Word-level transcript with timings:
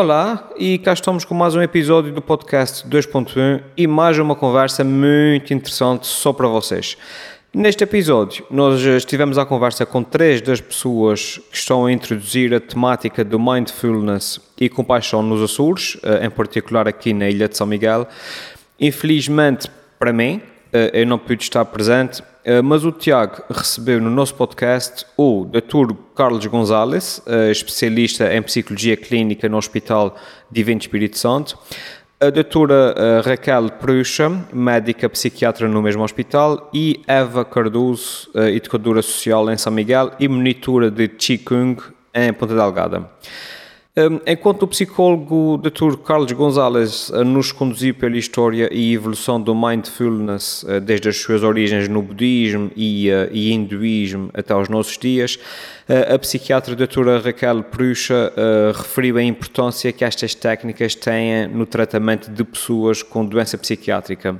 Olá, 0.00 0.48
e 0.56 0.78
cá 0.78 0.92
estamos 0.92 1.24
com 1.24 1.34
mais 1.34 1.56
um 1.56 1.60
episódio 1.60 2.12
do 2.12 2.22
podcast 2.22 2.86
2.1 2.86 3.60
e 3.76 3.84
mais 3.88 4.16
uma 4.16 4.36
conversa 4.36 4.84
muito 4.84 5.52
interessante 5.52 6.06
só 6.06 6.32
para 6.32 6.46
vocês. 6.46 6.96
Neste 7.52 7.82
episódio, 7.82 8.46
nós 8.48 8.80
estivemos 8.80 9.38
à 9.38 9.44
conversa 9.44 9.84
com 9.84 10.04
três 10.04 10.40
das 10.40 10.60
pessoas 10.60 11.40
que 11.50 11.56
estão 11.56 11.84
a 11.84 11.90
introduzir 11.90 12.54
a 12.54 12.60
temática 12.60 13.24
do 13.24 13.40
mindfulness 13.40 14.40
e 14.60 14.68
compaixão 14.68 15.20
nos 15.20 15.42
Açores, 15.42 15.98
eh, 16.04 16.26
em 16.26 16.30
particular 16.30 16.86
aqui 16.86 17.12
na 17.12 17.28
Ilha 17.28 17.48
de 17.48 17.56
São 17.56 17.66
Miguel. 17.66 18.06
Infelizmente, 18.78 19.68
para 19.98 20.12
mim, 20.12 20.40
eh, 20.72 20.92
eu 20.94 21.06
não 21.06 21.18
pude 21.18 21.42
estar 21.42 21.64
presente, 21.64 22.22
mas 22.62 22.84
o 22.84 22.92
Tiago 22.92 23.42
recebeu 23.50 24.00
no 24.00 24.10
nosso 24.10 24.34
podcast 24.34 25.04
o 25.16 25.44
Dr. 25.44 25.94
Carlos 26.14 26.46
Gonzalez, 26.46 27.20
eh, 27.26 27.50
especialista 27.50 28.34
em 28.34 28.42
psicologia 28.42 28.96
clínica 28.96 29.48
no 29.48 29.56
Hospital 29.56 30.16
Divino 30.50 30.80
Espírito 30.80 31.18
Santo, 31.18 31.58
a 32.20 32.30
doutora 32.30 33.22
Raquel 33.24 33.70
Prucha, 33.72 34.28
médica 34.52 35.08
psiquiatra 35.08 35.68
no 35.68 35.80
mesmo 35.80 36.02
hospital, 36.02 36.68
e 36.74 37.00
Eva 37.06 37.44
Cardoso, 37.44 38.28
educadora 38.34 39.02
social 39.02 39.48
em 39.52 39.56
São 39.56 39.72
Miguel 39.72 40.10
e 40.18 40.26
monitora 40.26 40.90
de 40.90 41.06
Qigong 41.06 41.80
em 42.12 42.32
Ponta 42.32 42.56
Delgada. 42.56 43.08
Enquanto 44.24 44.62
o 44.62 44.68
psicólogo 44.68 45.58
Dr. 45.58 45.96
Carlos 46.04 46.30
Gonzalez 46.30 47.10
eh, 47.12 47.24
nos 47.24 47.50
conduziu 47.50 47.92
pela 47.94 48.16
história 48.16 48.68
e 48.72 48.94
evolução 48.94 49.40
do 49.40 49.52
mindfulness 49.56 50.64
eh, 50.68 50.78
desde 50.78 51.08
as 51.08 51.16
suas 51.16 51.42
origens 51.42 51.88
no 51.88 52.00
budismo 52.00 52.70
e, 52.76 53.10
uh, 53.10 53.28
e 53.32 53.50
hinduísmo 53.50 54.30
até 54.32 54.52
aos 54.52 54.68
nossos 54.68 54.96
dias, 54.96 55.38
a 56.14 56.18
psiquiatra 56.18 56.76
Dra. 56.76 57.18
Raquel 57.18 57.62
Prucha 57.62 58.30
referiu 58.74 59.16
a 59.16 59.22
importância 59.22 59.90
que 59.90 60.04
estas 60.04 60.34
técnicas 60.34 60.94
têm 60.94 61.48
no 61.48 61.64
tratamento 61.64 62.30
de 62.30 62.44
pessoas 62.44 63.02
com 63.02 63.24
doença 63.24 63.56
psiquiátrica. 63.56 64.38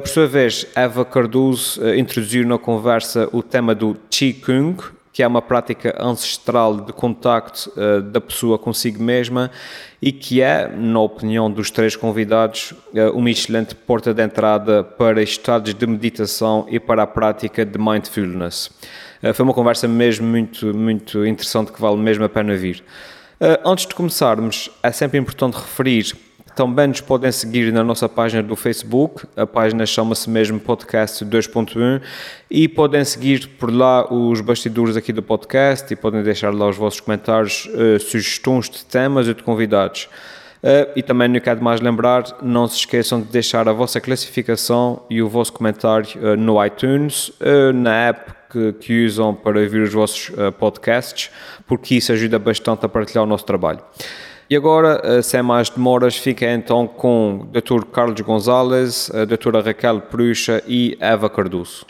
por 0.00 0.08
sua 0.08 0.26
vez, 0.26 0.66
Eva 0.74 1.04
Cardoso 1.04 1.78
introduziu 1.94 2.46
na 2.46 2.56
conversa 2.56 3.28
o 3.32 3.42
tema 3.42 3.74
do 3.74 3.96
Qigong, 4.08 4.76
que 5.16 5.22
é 5.22 5.26
uma 5.26 5.40
prática 5.40 5.96
ancestral 5.98 6.76
de 6.76 6.92
contacto 6.92 7.72
uh, 7.74 8.02
da 8.02 8.20
pessoa 8.20 8.58
consigo 8.58 9.02
mesma 9.02 9.50
e 10.00 10.12
que 10.12 10.42
é, 10.42 10.68
na 10.68 11.00
opinião 11.00 11.50
dos 11.50 11.70
três 11.70 11.96
convidados, 11.96 12.72
uh, 12.92 13.16
uma 13.16 13.30
excelente 13.30 13.74
porta 13.74 14.12
de 14.12 14.22
entrada 14.22 14.84
para 14.84 15.22
estados 15.22 15.72
de 15.72 15.86
meditação 15.86 16.66
e 16.68 16.78
para 16.78 17.04
a 17.04 17.06
prática 17.06 17.64
de 17.64 17.78
mindfulness. 17.78 18.66
Uh, 19.22 19.32
foi 19.32 19.42
uma 19.42 19.54
conversa 19.54 19.88
mesmo 19.88 20.26
muito, 20.26 20.76
muito 20.76 21.24
interessante 21.24 21.72
que 21.72 21.80
vale 21.80 21.96
mesmo 21.96 22.22
a 22.22 22.28
pena 22.28 22.54
vir. 22.54 22.84
antes 23.64 23.86
de 23.86 23.94
começarmos, 23.94 24.70
é 24.82 24.92
sempre 24.92 25.18
importante 25.18 25.54
referir 25.54 26.14
também 26.56 26.88
nos 26.88 27.02
podem 27.02 27.30
seguir 27.30 27.70
na 27.70 27.84
nossa 27.84 28.08
página 28.08 28.42
do 28.42 28.56
Facebook, 28.56 29.26
a 29.36 29.46
página 29.46 29.84
chama-se 29.84 30.28
mesmo 30.30 30.58
Podcast 30.58 31.22
2.1 31.22 32.00
e 32.50 32.66
podem 32.66 33.04
seguir 33.04 33.46
por 33.58 33.70
lá 33.70 34.10
os 34.10 34.40
bastidores 34.40 34.96
aqui 34.96 35.12
do 35.12 35.22
podcast 35.22 35.92
e 35.92 35.94
podem 35.94 36.22
deixar 36.22 36.54
lá 36.54 36.66
os 36.66 36.76
vossos 36.76 36.98
comentários, 37.00 37.66
uh, 37.66 38.00
sugestões 38.00 38.70
de 38.70 38.86
temas 38.86 39.28
e 39.28 39.34
de 39.34 39.42
convidados. 39.42 40.08
Uh, 40.62 40.96
e 40.96 41.02
também 41.02 41.28
não 41.28 41.38
quero 41.40 41.62
mais 41.62 41.82
lembrar, 41.82 42.24
não 42.40 42.66
se 42.66 42.78
esqueçam 42.78 43.20
de 43.20 43.28
deixar 43.28 43.68
a 43.68 43.72
vossa 43.74 44.00
classificação 44.00 45.02
e 45.10 45.20
o 45.20 45.28
vosso 45.28 45.52
comentário 45.52 46.08
uh, 46.16 46.36
no 46.38 46.64
iTunes, 46.64 47.32
na 47.74 47.94
app 48.08 48.32
que, 48.50 48.72
que, 48.72 49.04
usam 49.04 49.34
para 49.34 49.60
ouvir 49.60 49.82
os 49.82 49.92
vossos 49.92 50.30
podcasts, 50.58 51.30
porque 51.66 51.96
isso 51.96 52.12
ajuda 52.12 52.38
bastante 52.38 52.86
a 52.86 52.88
partilhar 52.88 53.24
o 53.24 53.26
nosso 53.26 53.44
trabalho. 53.44 53.80
E 54.48 54.54
agora, 54.54 55.00
eh, 55.02 55.22
sem 55.22 55.42
mais 55.42 55.68
demoras, 55.68 56.16
fica 56.16 56.48
então 56.48 56.86
com 56.86 57.40
o 57.40 57.46
Dr. 57.46 57.84
Carlos 57.92 58.20
Gonzalez, 58.20 59.10
a 59.12 59.24
Dra. 59.24 59.60
Raquel 59.60 60.02
Prucha 60.02 60.62
e 60.68 60.96
Eva 61.00 61.28
Cardoso. 61.28 61.84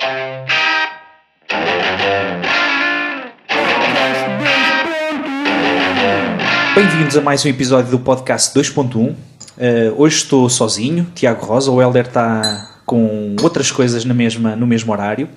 Bem-vindos 6.75 7.19
a 7.19 7.21
mais 7.21 7.45
um 7.45 7.49
episódio 7.51 7.91
do 7.91 7.99
podcast 7.99 8.59
2.1. 8.59 9.11
Uh, 9.11 9.17
eh, 9.59 9.93
hoje 9.95 10.17
estou 10.17 10.49
sozinho, 10.49 11.07
Tiago 11.15 11.45
Rosa, 11.45 11.71
o 11.71 11.83
Helder 11.83 12.07
está 12.07 12.81
com 12.87 13.37
outras 13.43 13.71
coisas 13.71 14.07
na 14.07 14.15
mesma, 14.15 14.57
no 14.57 14.67
mesmo 14.67 14.91
horário. 14.93 15.29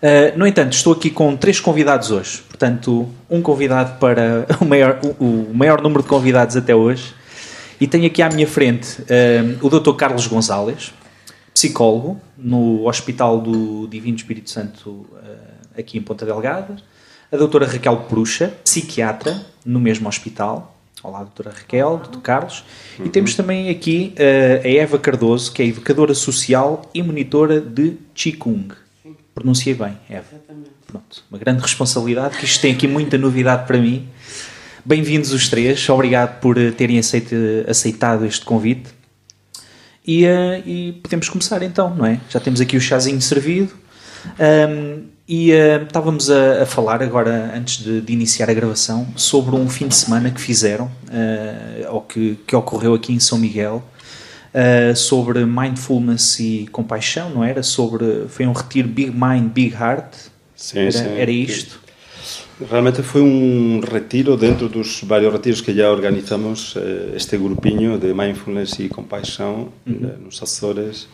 Uh, 0.00 0.36
no 0.38 0.46
entanto, 0.46 0.72
estou 0.72 0.94
aqui 0.94 1.10
com 1.10 1.36
três 1.36 1.60
convidados 1.60 2.10
hoje. 2.10 2.42
Portanto, 2.48 3.06
um 3.28 3.42
convidado 3.42 3.98
para 3.98 4.46
o 4.60 4.64
maior, 4.64 4.98
o, 5.18 5.24
o 5.24 5.54
maior 5.54 5.82
número 5.82 6.02
de 6.02 6.08
convidados 6.08 6.56
até 6.56 6.74
hoje. 6.74 7.14
E 7.78 7.86
tenho 7.86 8.06
aqui 8.06 8.22
à 8.22 8.28
minha 8.28 8.46
frente 8.46 9.02
uh, 9.02 9.66
o 9.66 9.68
Dr. 9.68 9.94
Carlos 9.94 10.26
Gonzalez, 10.26 10.92
psicólogo 11.52 12.20
no 12.36 12.86
Hospital 12.86 13.40
do 13.40 13.86
Divino 13.88 14.16
Espírito 14.16 14.50
Santo, 14.50 14.90
uh, 14.90 15.78
aqui 15.78 15.98
em 15.98 16.02
Ponta 16.02 16.24
Delgada. 16.24 16.76
A 17.30 17.36
doutora 17.36 17.66
Raquel 17.66 17.96
Prucha, 18.08 18.54
psiquiatra, 18.64 19.44
no 19.64 19.78
mesmo 19.78 20.08
hospital. 20.08 20.76
Olá, 21.02 21.20
doutora 21.20 21.50
Raquel, 21.50 21.98
doutor 21.98 22.20
Carlos. 22.22 22.64
Uhum. 22.98 23.06
E 23.06 23.08
temos 23.08 23.34
também 23.34 23.70
aqui 23.70 24.12
a 24.18 24.68
Eva 24.68 24.98
Cardoso, 24.98 25.52
que 25.52 25.62
é 25.62 25.66
educadora 25.66 26.12
social 26.12 26.90
e 26.92 27.02
monitora 27.02 27.60
de 27.60 27.96
Qigong. 28.14 28.74
Pronunciei 29.40 29.74
bem, 29.74 29.96
Eva. 30.10 30.26
Exatamente. 30.32 30.70
Pronto, 30.86 31.24
uma 31.30 31.38
grande 31.38 31.62
responsabilidade, 31.62 32.36
que 32.36 32.44
isto 32.44 32.60
tem 32.60 32.74
aqui 32.74 32.86
muita 32.86 33.16
novidade 33.16 33.66
para 33.66 33.78
mim. 33.78 34.06
Bem-vindos 34.84 35.32
os 35.32 35.48
três, 35.48 35.88
obrigado 35.88 36.40
por 36.40 36.58
eh, 36.58 36.70
terem 36.72 36.98
aceito, 36.98 37.34
aceitado 37.66 38.26
este 38.26 38.44
convite. 38.44 38.90
E, 40.06 40.26
uh, 40.26 40.62
e, 40.66 40.92
podemos 41.02 41.30
começar 41.30 41.62
então, 41.62 41.94
não 41.94 42.04
é? 42.04 42.20
Já 42.28 42.38
temos 42.38 42.60
aqui 42.60 42.76
o 42.76 42.80
chazinho 42.82 43.20
servido. 43.22 43.72
Um, 44.38 45.06
e 45.26 45.52
uh, 45.52 45.84
estávamos 45.84 46.28
a, 46.28 46.64
a, 46.64 46.66
falar 46.66 47.02
agora, 47.02 47.54
antes 47.56 47.82
de, 47.82 48.02
de, 48.02 48.12
iniciar 48.12 48.50
a 48.50 48.52
gravação, 48.52 49.08
sobre 49.16 49.56
um 49.56 49.70
fim 49.70 49.88
de 49.88 49.96
semana 49.96 50.30
que 50.30 50.40
fizeram, 50.40 50.84
uh, 50.84 51.94
ou 51.94 52.02
que, 52.02 52.38
que 52.46 52.54
ocorreu 52.54 52.92
aqui 52.92 53.14
em 53.14 53.20
São 53.20 53.38
Miguel, 53.38 53.82
uh, 54.54 54.94
sobre 54.96 55.44
mindfulness 55.44 56.40
e 56.40 56.68
compaixão, 56.70 57.30
não 57.30 57.44
era? 57.44 57.62
Sobre 57.62 58.26
foi 58.28 58.46
um 58.46 58.52
retiro 58.52 58.88
Big 58.88 59.10
Mind, 59.10 59.50
Big 59.52 59.74
Heart. 59.74 60.14
Sim, 60.54 60.80
era, 60.80 60.92
sim. 60.92 61.08
Era 61.16 61.30
isto. 61.30 61.80
Realmente 62.68 63.02
foi 63.02 63.22
um 63.22 63.80
retiro 63.80 64.36
dentro 64.36 64.68
dos 64.68 65.00
vários 65.04 65.32
retiros 65.32 65.62
que 65.62 65.72
já 65.72 65.90
organizamos 65.90 66.74
eh, 66.76 67.16
este 67.16 67.38
grupinho 67.38 67.98
de 67.98 68.12
mindfulness 68.12 68.78
e 68.80 68.88
compaixão 68.88 69.72
uhum. 69.86 70.10
nos 70.26 70.42
Açores 70.42 71.08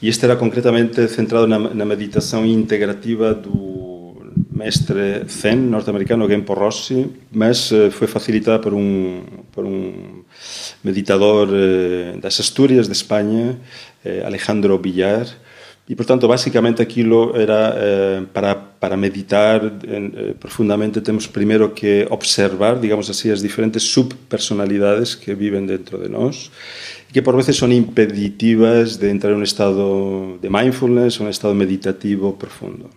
e 0.00 0.08
este 0.08 0.24
era 0.24 0.36
concretamente 0.36 1.08
centrado 1.08 1.48
na, 1.48 1.58
na 1.58 1.84
meditação 1.84 2.46
integrativa 2.46 3.34
do 3.34 4.14
mestre 4.52 5.24
Zen 5.28 5.56
norte-americano 5.56 6.28
Genpo 6.28 6.54
Rossi, 6.54 7.10
mas 7.32 7.72
eh, 7.72 7.90
foi 7.90 8.06
facilitada 8.06 8.60
por 8.60 8.72
um 8.72 9.22
por 9.50 9.64
um 9.64 10.21
meditador 10.82 11.48
eh, 11.52 12.18
das 12.20 12.40
Asturias 12.40 12.86
de 12.86 12.94
España, 12.94 13.56
eh, 14.04 14.22
Alejandro 14.24 14.78
Villar, 14.78 15.26
e, 15.88 15.96
portanto, 15.96 16.28
basicamente 16.28 16.80
aquilo 16.80 17.34
era 17.34 17.74
eh, 17.76 18.24
para, 18.32 18.54
para 18.54 18.96
meditar 18.96 19.60
eh, 19.82 20.32
profundamente 20.38 21.00
temos 21.00 21.26
primeiro 21.26 21.74
que 21.74 22.06
observar, 22.08 22.78
digamos 22.78 23.10
así, 23.10 23.30
as 23.30 23.42
diferentes 23.42 23.82
subpersonalidades 23.82 25.16
que 25.16 25.34
viven 25.34 25.66
dentro 25.66 25.98
de 25.98 26.08
nós 26.08 26.54
e 27.08 27.12
que 27.12 27.20
por 27.20 27.34
veces 27.34 27.58
son 27.58 27.74
impeditivas 27.74 29.02
de 29.02 29.10
entrar 29.10 29.34
en 29.34 29.42
un 29.42 29.44
estado 29.44 30.38
de 30.38 30.48
mindfulness, 30.48 31.18
un 31.18 31.26
estado 31.26 31.52
meditativo 31.52 32.38
profundo. 32.38 32.88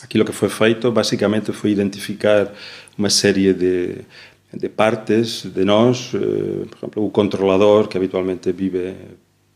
Aquilo 0.00 0.24
que 0.24 0.32
foi 0.32 0.48
feito, 0.48 0.90
basicamente, 0.90 1.52
foi 1.52 1.76
identificar 1.76 2.48
unha 2.96 3.12
serie 3.12 3.52
de, 3.52 4.02
de 4.52 4.68
partes 4.68 5.44
de 5.44 5.64
nós, 5.64 6.12
eh, 6.14 6.66
por 6.70 6.78
exemplo, 6.78 7.04
o 7.04 7.10
controlador 7.10 7.88
que 7.88 7.96
habitualmente 7.96 8.50
vive 8.52 8.94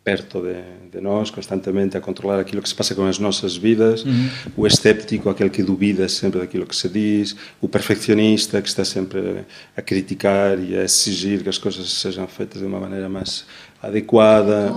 perto 0.04 0.42
de, 0.42 0.90
de 0.90 1.00
nós, 1.00 1.30
constantemente 1.30 1.96
a 1.96 2.00
controlar 2.00 2.40
aquilo 2.40 2.60
que 2.60 2.68
se 2.68 2.74
passa 2.74 2.94
com 2.94 3.06
as 3.06 3.18
nossas 3.18 3.56
vidas, 3.56 4.04
uhum. 4.04 4.28
o 4.56 4.66
escéptico, 4.66 5.30
aquele 5.30 5.48
que 5.48 5.62
duvida 5.62 6.08
sempre 6.08 6.40
daquilo 6.40 6.66
que 6.66 6.74
se 6.74 6.88
diz, 6.88 7.36
o 7.60 7.68
perfeccionista 7.68 8.60
que 8.60 8.68
está 8.68 8.84
sempre 8.84 9.44
a 9.76 9.82
criticar 9.82 10.58
e 10.58 10.76
a 10.76 10.82
exigir 10.82 11.42
que 11.42 11.48
as 11.48 11.58
coisas 11.58 11.88
sejam 11.88 12.26
feitas 12.26 12.60
de 12.60 12.66
uma 12.66 12.80
maneira 12.80 13.08
mais 13.08 13.46
adequada. 13.80 14.72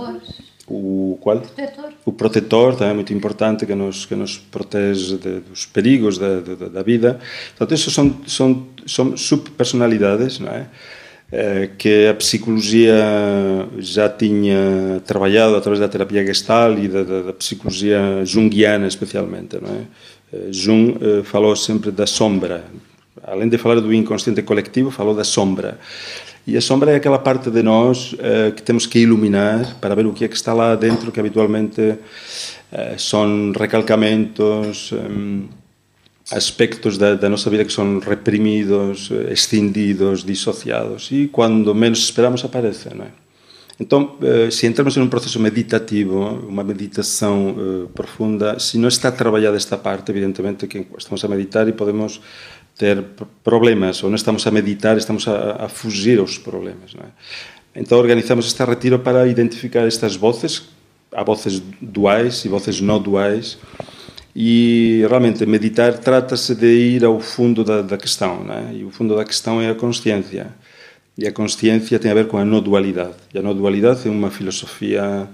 O 0.68 1.16
qual? 1.20 1.40
Protetor. 1.40 1.92
O 2.04 2.12
protetor 2.12 2.74
também 2.74 2.90
é 2.90 2.94
muito 2.94 3.12
importante 3.12 3.64
que 3.64 3.74
nos 3.74 4.04
que 4.04 4.16
nos 4.16 4.36
protege 4.36 5.16
de, 5.16 5.40
dos 5.40 5.64
perigos 5.64 6.18
da, 6.18 6.40
da, 6.40 6.68
da 6.68 6.82
vida. 6.82 7.20
Portanto, 7.56 7.74
isso 7.74 7.90
são 7.90 8.16
são 8.26 8.66
são 8.84 9.16
subpersonalidades, 9.16 10.40
não 10.40 10.50
é? 10.50 10.66
Eh, 11.30 11.70
que 11.76 12.06
a 12.06 12.14
psicologia 12.14 12.94
já 13.78 14.08
tinha 14.08 15.02
trabalhado 15.04 15.56
através 15.56 15.80
da 15.80 15.88
terapia 15.88 16.24
gestal 16.24 16.78
e 16.78 16.86
da, 16.86 17.02
da, 17.02 17.22
da 17.22 17.32
psicologia 17.32 18.24
junguiana 18.24 18.86
especialmente, 18.86 19.58
não 19.60 19.68
é? 19.68 19.82
Eh, 20.32 20.52
Jung 20.52 20.96
eh, 21.00 21.22
falou 21.24 21.56
sempre 21.56 21.90
da 21.90 22.06
sombra, 22.06 22.64
além 23.24 23.48
de 23.48 23.58
falar 23.58 23.80
do 23.80 23.92
inconsciente 23.92 24.42
coletivo, 24.42 24.90
falou 24.92 25.14
da 25.14 25.24
sombra 25.24 25.78
E 26.46 26.56
a 26.56 26.60
sombra 26.60 26.92
é 26.92 26.94
aquela 26.94 27.18
parte 27.18 27.50
de 27.50 27.60
nós 27.60 28.12
uh, 28.12 28.52
que 28.54 28.62
temos 28.62 28.86
que 28.86 29.00
iluminar 29.00 29.78
para 29.80 29.96
ver 29.96 30.06
o 30.06 30.12
que 30.12 30.24
é 30.24 30.28
que 30.28 30.36
está 30.36 30.54
lá 30.54 30.76
dentro, 30.76 31.10
que 31.10 31.18
habitualmente 31.18 31.80
uh, 31.80 31.98
são 32.98 33.50
recalcamentos, 33.50 34.92
um, 34.92 35.48
aspectos 36.30 36.96
da, 36.96 37.14
da, 37.14 37.28
nossa 37.28 37.50
vida 37.50 37.64
que 37.64 37.72
são 37.72 37.98
reprimidos, 37.98 39.10
escindidos, 39.28 40.22
dissociados. 40.22 41.08
E 41.10 41.26
quando 41.26 41.74
menos 41.74 41.98
esperamos, 41.98 42.44
aparecem, 42.44 42.92
não 42.94 43.06
é? 43.06 43.08
Então, 43.80 44.16
uh, 44.22 44.50
se 44.50 44.68
entramos 44.68 44.96
em 44.96 45.00
um 45.00 45.08
processo 45.08 45.40
meditativo, 45.40 46.46
uma 46.48 46.62
meditação 46.62 47.90
profunda, 47.92 48.56
se 48.60 48.78
não 48.78 48.88
está 48.88 49.10
trabalhada 49.10 49.56
esta 49.56 49.76
parte, 49.76 50.12
evidentemente 50.12 50.68
que 50.68 50.86
estamos 50.96 51.24
a 51.24 51.28
meditar 51.28 51.66
e 51.66 51.72
podemos 51.72 52.20
ter 52.76 53.02
problemas, 53.42 54.02
ou 54.02 54.10
não 54.10 54.16
estamos 54.16 54.46
a 54.46 54.50
meditar, 54.50 54.96
estamos 54.96 55.26
a, 55.26 55.64
a 55.64 55.68
fugir 55.68 56.18
aos 56.18 56.38
problemas. 56.38 56.92
É? 56.94 57.80
Então 57.80 57.98
organizamos 57.98 58.46
este 58.46 58.62
retiro 58.64 58.98
para 58.98 59.26
identificar 59.26 59.86
estas 59.86 60.14
vozes, 60.16 60.68
há 61.12 61.22
vozes 61.22 61.62
duais 61.80 62.44
e 62.44 62.48
vozes 62.48 62.80
não 62.80 63.00
duais, 63.00 63.58
e 64.34 65.04
realmente 65.08 65.46
meditar 65.46 65.96
trata-se 65.98 66.54
de 66.54 66.66
ir 66.66 67.04
ao 67.04 67.18
fundo 67.20 67.64
da, 67.64 67.80
da 67.80 67.96
questão, 67.96 68.46
é? 68.50 68.74
e 68.74 68.84
o 68.84 68.90
fundo 68.90 69.16
da 69.16 69.24
questão 69.24 69.60
é 69.60 69.70
a 69.70 69.74
consciência. 69.74 70.54
E 71.18 71.26
a 71.26 71.32
consciência 71.32 71.98
tem 71.98 72.10
a 72.10 72.14
ver 72.14 72.26
com 72.26 72.36
a 72.36 72.44
não 72.44 72.60
dualidade. 72.60 73.14
E 73.32 73.38
a 73.38 73.42
não 73.42 73.54
dualidade 73.54 74.06
é 74.06 74.10
uma 74.10 74.30
filosofia 74.30 75.26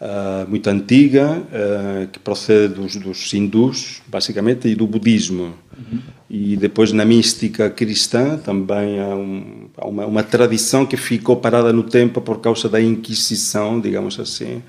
uh, 0.00 0.48
muito 0.48 0.68
antiga, 0.68 1.38
uh, 1.38 2.08
que 2.08 2.18
procede 2.18 2.74
dos, 2.74 2.96
dos 2.96 3.32
hindus, 3.32 4.02
basicamente, 4.06 4.68
e 4.68 4.74
do 4.74 4.86
budismo. 4.86 5.54
Uhum. 5.76 6.00
E 6.30 6.56
depois 6.56 6.92
na 6.92 7.04
mística 7.04 7.70
cristã 7.70 8.36
também 8.36 9.00
há, 9.00 9.14
um, 9.14 9.68
há 9.76 9.86
uma, 9.86 10.06
uma, 10.06 10.22
tradição 10.22 10.84
que 10.84 10.96
ficou 10.96 11.36
parada 11.36 11.72
no 11.72 11.82
tempo 11.82 12.20
por 12.20 12.40
causa 12.40 12.68
da 12.68 12.80
Inquisição, 12.80 13.80
digamos 13.80 14.20
assim, 14.20 14.62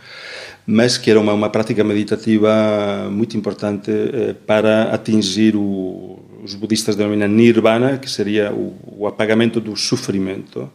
mas 0.66 0.98
que 0.98 1.10
era 1.10 1.20
uma, 1.20 1.34
uma 1.34 1.50
prática 1.50 1.84
meditativa 1.84 3.10
muito 3.12 3.36
importante 3.36 3.92
eh, 3.92 4.36
para 4.46 4.94
atingir 4.94 5.56
o, 5.56 6.20
os 6.44 6.54
budistas 6.54 6.96
denominam 6.96 7.28
nirvana, 7.28 7.98
que 7.98 8.10
seria 8.10 8.54
o, 8.54 8.76
o 8.86 9.08
apagamento 9.08 9.60
do 9.60 9.76
sofrimento. 9.76 10.70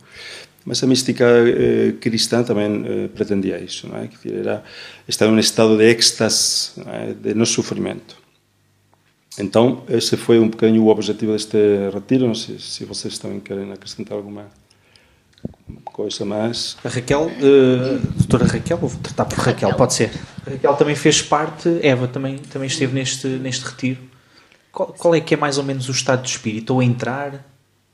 Mas 0.65 0.83
a 0.83 0.87
mística 0.87 1.25
eh, 1.25 1.93
cristã 2.01 2.43
também 2.43 2.85
eh, 2.87 3.09
pretendia 3.09 3.59
isso, 3.59 3.87
não 3.87 3.99
é? 3.99 4.09
que 4.09 4.33
era 4.33 4.65
estar 5.07 5.27
num 5.29 5.39
estado 5.39 5.77
de 5.77 5.85
êxtase, 5.85 6.71
não 6.77 6.93
é? 6.93 7.13
de 7.13 7.35
não 7.35 7.45
sofrimento. 7.45 8.17
Então, 9.39 9.83
esse 9.89 10.17
foi 10.17 10.39
um 10.39 10.49
bocadinho 10.49 10.83
o 10.85 10.89
objetivo 10.89 11.33
deste 11.33 11.59
retiro. 11.93 12.27
Não 12.27 12.35
sei 12.35 12.59
se 12.59 12.85
vocês 12.85 13.19
também 13.19 13.41
querem 13.41 13.71
acrescentar 13.73 14.17
alguma 14.17 14.47
coisa 15.85 16.25
mais. 16.25 16.77
A 16.85 16.89
Raquel, 16.89 17.27
uh, 17.27 17.99
doutora 18.17 18.47
Raquel, 18.47 18.79
vou 18.79 18.91
tratar 19.03 19.25
por 19.25 19.39
Raquel, 19.39 19.71
Raquel, 19.71 19.77
pode 19.77 19.95
ser. 19.95 20.11
A 20.47 20.51
Raquel 20.51 20.75
também 20.77 20.95
fez 20.95 21.21
parte, 21.21 21.69
Eva 21.83 22.07
também, 22.07 22.39
também 22.39 22.69
esteve 22.69 22.95
neste, 22.95 23.27
neste 23.27 23.65
retiro. 23.65 24.01
Qual, 24.71 24.93
qual 24.93 25.15
é 25.15 25.21
que 25.21 25.35
é 25.35 25.37
mais 25.37 25.59
ou 25.59 25.65
menos 25.65 25.89
o 25.89 25.93
estado 25.93 26.23
de 26.23 26.31
espírito? 26.31 26.73
Ou 26.73 26.83
entrar 26.83 27.45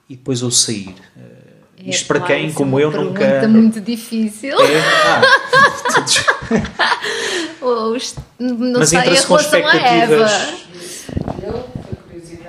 e 0.08 0.16
depois 0.16 0.42
ou 0.42 0.50
sair? 0.50 0.94
Uh, 1.16 1.39
isto 1.84 2.06
para 2.06 2.20
quem, 2.20 2.48
é 2.48 2.52
como 2.52 2.78
eu, 2.78 2.90
nunca. 2.90 3.24
É 3.24 3.46
muito 3.46 3.80
difícil. 3.80 4.58
É? 4.60 4.80
Ah, 5.06 5.22
não 8.38 8.80
Mas 8.80 8.88
sei 8.90 8.98
a 8.98 9.02
relação 9.02 9.36
a 9.36 9.76
Eva 9.76 10.26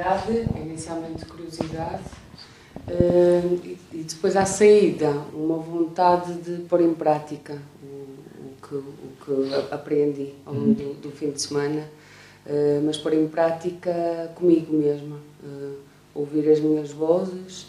curiosidade, 0.01 0.49
inicialmente 0.59 1.25
curiosidade, 1.25 2.03
uh, 2.87 3.59
e, 3.63 3.77
e, 3.93 4.03
depois 4.03 4.35
à 4.35 4.45
saída, 4.45 5.09
uma 5.33 5.57
vontade 5.57 6.33
de 6.35 6.63
pôr 6.63 6.81
em 6.81 6.93
prática 6.93 7.57
o, 7.83 7.85
o, 7.85 8.67
que, 8.67 8.75
o 8.75 9.13
que 9.25 9.73
aprendi 9.73 10.33
ao 10.45 10.53
longo 10.53 10.73
do, 10.73 10.93
do 10.95 11.11
fim 11.11 11.31
de 11.31 11.41
semana, 11.41 11.87
uh, 12.45 12.81
mas 12.83 12.97
pôr 12.97 13.13
em 13.13 13.27
prática 13.27 14.31
comigo 14.35 14.73
mesma, 14.73 15.17
uh, 15.43 15.75
ouvir 16.13 16.49
as 16.49 16.59
minhas 16.59 16.91
vozes 16.91 17.67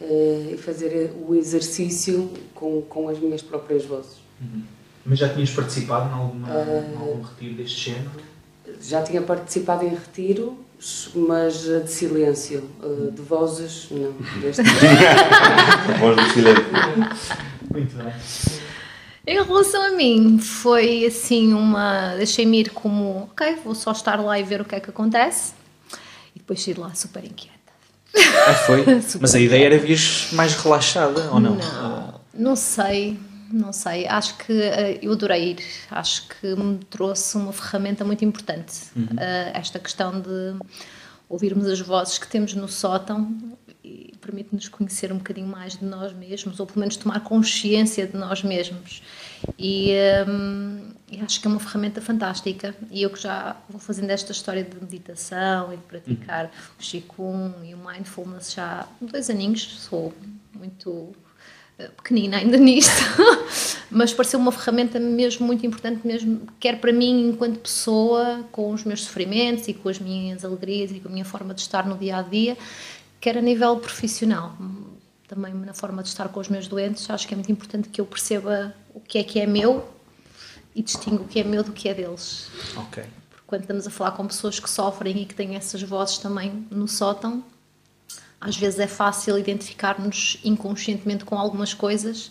e 0.00 0.56
fazer 0.56 1.12
o 1.26 1.34
exercício 1.34 2.30
com, 2.54 2.82
com 2.82 3.08
as 3.08 3.18
minhas 3.18 3.42
próprias 3.42 3.84
vozes. 3.84 4.18
Uhum. 4.40 4.62
Mas 5.06 5.18
já 5.18 5.28
tinhas 5.28 5.50
participado 5.50 6.08
em, 6.08 6.12
alguma, 6.12 6.48
em 6.48 6.96
algum 6.96 7.22
retiro 7.22 7.54
deste 7.54 7.90
género? 7.90 8.10
Já 8.80 9.02
tinha 9.02 9.20
participado 9.20 9.84
em 9.84 9.90
retiro, 9.90 10.58
mas 11.14 11.62
de 11.62 11.86
silêncio, 11.90 12.68
eh, 12.82 13.10
de 13.10 13.22
vozes, 13.22 13.88
não. 13.90 14.12
Deste... 14.40 14.62
Voz 16.00 16.16
do 16.16 16.32
silêncio. 16.32 16.64
Muito 17.70 17.96
bem. 17.96 18.12
Em 19.26 19.42
relação 19.42 19.82
a 19.82 19.90
mim, 19.90 20.38
foi 20.38 21.06
assim 21.06 21.54
uma. 21.54 22.14
Deixei-me 22.16 22.60
ir 22.60 22.70
como, 22.70 23.28
ok, 23.30 23.56
vou 23.64 23.74
só 23.74 23.92
estar 23.92 24.20
lá 24.20 24.38
e 24.38 24.42
ver 24.42 24.60
o 24.60 24.64
que 24.64 24.74
é 24.74 24.80
que 24.80 24.90
acontece. 24.90 25.54
E 26.34 26.38
depois 26.38 26.62
saí 26.62 26.74
lá 26.74 26.94
super 26.94 27.24
inquieta. 27.24 27.53
Ah, 28.46 28.54
foi? 28.54 28.84
Mas 29.20 29.34
a 29.34 29.40
ideia 29.40 29.66
era 29.66 29.78
vir 29.78 29.98
mais 30.32 30.54
relaxada, 30.54 31.30
ou 31.30 31.40
não? 31.40 31.56
Não, 31.56 32.20
não 32.32 32.56
sei 32.56 33.18
não 33.54 33.72
sei, 33.72 34.06
acho 34.08 34.36
que 34.38 34.52
uh, 34.52 34.98
eu 35.00 35.12
adorei 35.12 35.52
ir, 35.52 35.64
acho 35.90 36.26
que 36.28 36.56
me 36.56 36.78
trouxe 36.90 37.36
uma 37.36 37.52
ferramenta 37.52 38.04
muito 38.04 38.24
importante. 38.24 38.86
Uhum. 38.96 39.04
Uh, 39.04 39.50
esta 39.54 39.78
questão 39.78 40.20
de 40.20 40.56
ouvirmos 41.28 41.66
as 41.66 41.80
vozes 41.80 42.18
que 42.18 42.26
temos 42.26 42.52
no 42.54 42.68
sótão 42.68 43.32
e 43.82 44.12
permite-nos 44.20 44.68
conhecer 44.68 45.12
um 45.12 45.18
bocadinho 45.18 45.46
mais 45.46 45.76
de 45.76 45.84
nós 45.84 46.12
mesmos, 46.12 46.58
ou 46.58 46.66
pelo 46.66 46.80
menos 46.80 46.96
tomar 46.96 47.20
consciência 47.20 48.06
de 48.06 48.16
nós 48.16 48.42
mesmos. 48.42 49.02
E, 49.58 49.92
um, 50.26 50.88
e 51.14 51.22
acho 51.22 51.40
que 51.40 51.46
é 51.46 51.50
uma 51.50 51.60
ferramenta 51.60 52.00
fantástica. 52.00 52.74
E 52.90 53.02
eu 53.02 53.10
que 53.10 53.20
já 53.20 53.56
vou 53.68 53.80
fazendo 53.80 54.10
esta 54.10 54.32
história 54.32 54.64
de 54.64 54.76
meditação 54.76 55.72
e 55.72 55.76
de 55.76 55.82
praticar 55.82 56.44
uhum. 56.44 56.50
o 56.78 56.82
Qigong 56.82 57.54
e 57.68 57.74
o 57.74 57.78
Mindfulness 57.78 58.52
já 58.52 58.80
há 58.80 58.86
dois 59.00 59.30
aninhos, 59.30 59.62
sou 59.80 60.12
muito 60.54 61.14
pequenina 61.96 62.36
ainda 62.36 62.56
nisto, 62.58 62.92
mas 63.90 64.12
pareceu 64.12 64.38
uma 64.38 64.52
ferramenta 64.52 65.00
mesmo 65.00 65.46
muito 65.46 65.66
importante, 65.66 66.06
mesmo 66.06 66.42
quer 66.60 66.80
para 66.80 66.92
mim 66.92 67.28
enquanto 67.28 67.58
pessoa, 67.58 68.44
com 68.52 68.72
os 68.72 68.84
meus 68.84 69.02
sofrimentos 69.02 69.66
e 69.68 69.74
com 69.74 69.88
as 69.88 69.98
minhas 69.98 70.44
alegrias 70.44 70.90
e 70.92 71.00
com 71.00 71.08
a 71.08 71.12
minha 71.12 71.24
forma 71.24 71.52
de 71.52 71.60
estar 71.60 71.86
no 71.86 71.98
dia 71.98 72.18
a 72.18 72.22
dia, 72.22 72.56
quer 73.20 73.36
a 73.36 73.40
nível 73.40 73.76
profissional, 73.78 74.56
também 75.26 75.52
na 75.52 75.74
forma 75.74 76.02
de 76.02 76.08
estar 76.08 76.28
com 76.28 76.38
os 76.38 76.48
meus 76.48 76.68
doentes, 76.68 77.08
acho 77.10 77.26
que 77.26 77.34
é 77.34 77.36
muito 77.36 77.50
importante 77.50 77.88
que 77.88 78.00
eu 78.00 78.06
perceba 78.06 78.74
o 78.94 79.00
que 79.00 79.18
é 79.18 79.24
que 79.24 79.40
é 79.40 79.46
meu 79.46 79.93
e 80.74 80.82
distingo 80.82 81.24
o 81.24 81.28
que 81.28 81.40
é 81.40 81.44
meu 81.44 81.62
do 81.62 81.72
que 81.72 81.88
é 81.88 81.94
deles. 81.94 82.48
Ok. 82.76 83.04
Porque 83.30 83.44
quando 83.46 83.62
estamos 83.62 83.86
a 83.86 83.90
falar 83.90 84.12
com 84.12 84.26
pessoas 84.26 84.58
que 84.58 84.68
sofrem 84.68 85.22
e 85.22 85.24
que 85.24 85.34
têm 85.34 85.54
essas 85.54 85.82
vozes 85.82 86.18
também 86.18 86.66
no 86.70 86.88
sótão, 86.88 87.44
às 88.40 88.56
vezes 88.56 88.78
é 88.78 88.86
fácil 88.86 89.38
identificar-nos 89.38 90.38
inconscientemente 90.44 91.24
com 91.24 91.38
algumas 91.38 91.72
coisas 91.72 92.30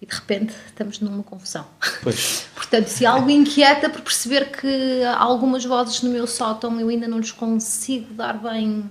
e 0.00 0.06
de 0.06 0.14
repente 0.14 0.52
estamos 0.66 0.98
numa 0.98 1.22
confusão. 1.22 1.64
Pois. 2.02 2.46
Portanto, 2.56 2.88
se 2.88 3.06
algo 3.06 3.30
inquieta 3.30 3.88
por 3.88 4.00
perceber 4.00 4.50
que 4.50 5.04
há 5.04 5.16
algumas 5.16 5.64
vozes 5.64 6.02
no 6.02 6.10
meu 6.10 6.26
sótão 6.26 6.80
eu 6.80 6.88
ainda 6.88 7.06
não 7.06 7.18
lhes 7.18 7.30
consigo 7.30 8.12
dar 8.14 8.42
bem, 8.42 8.90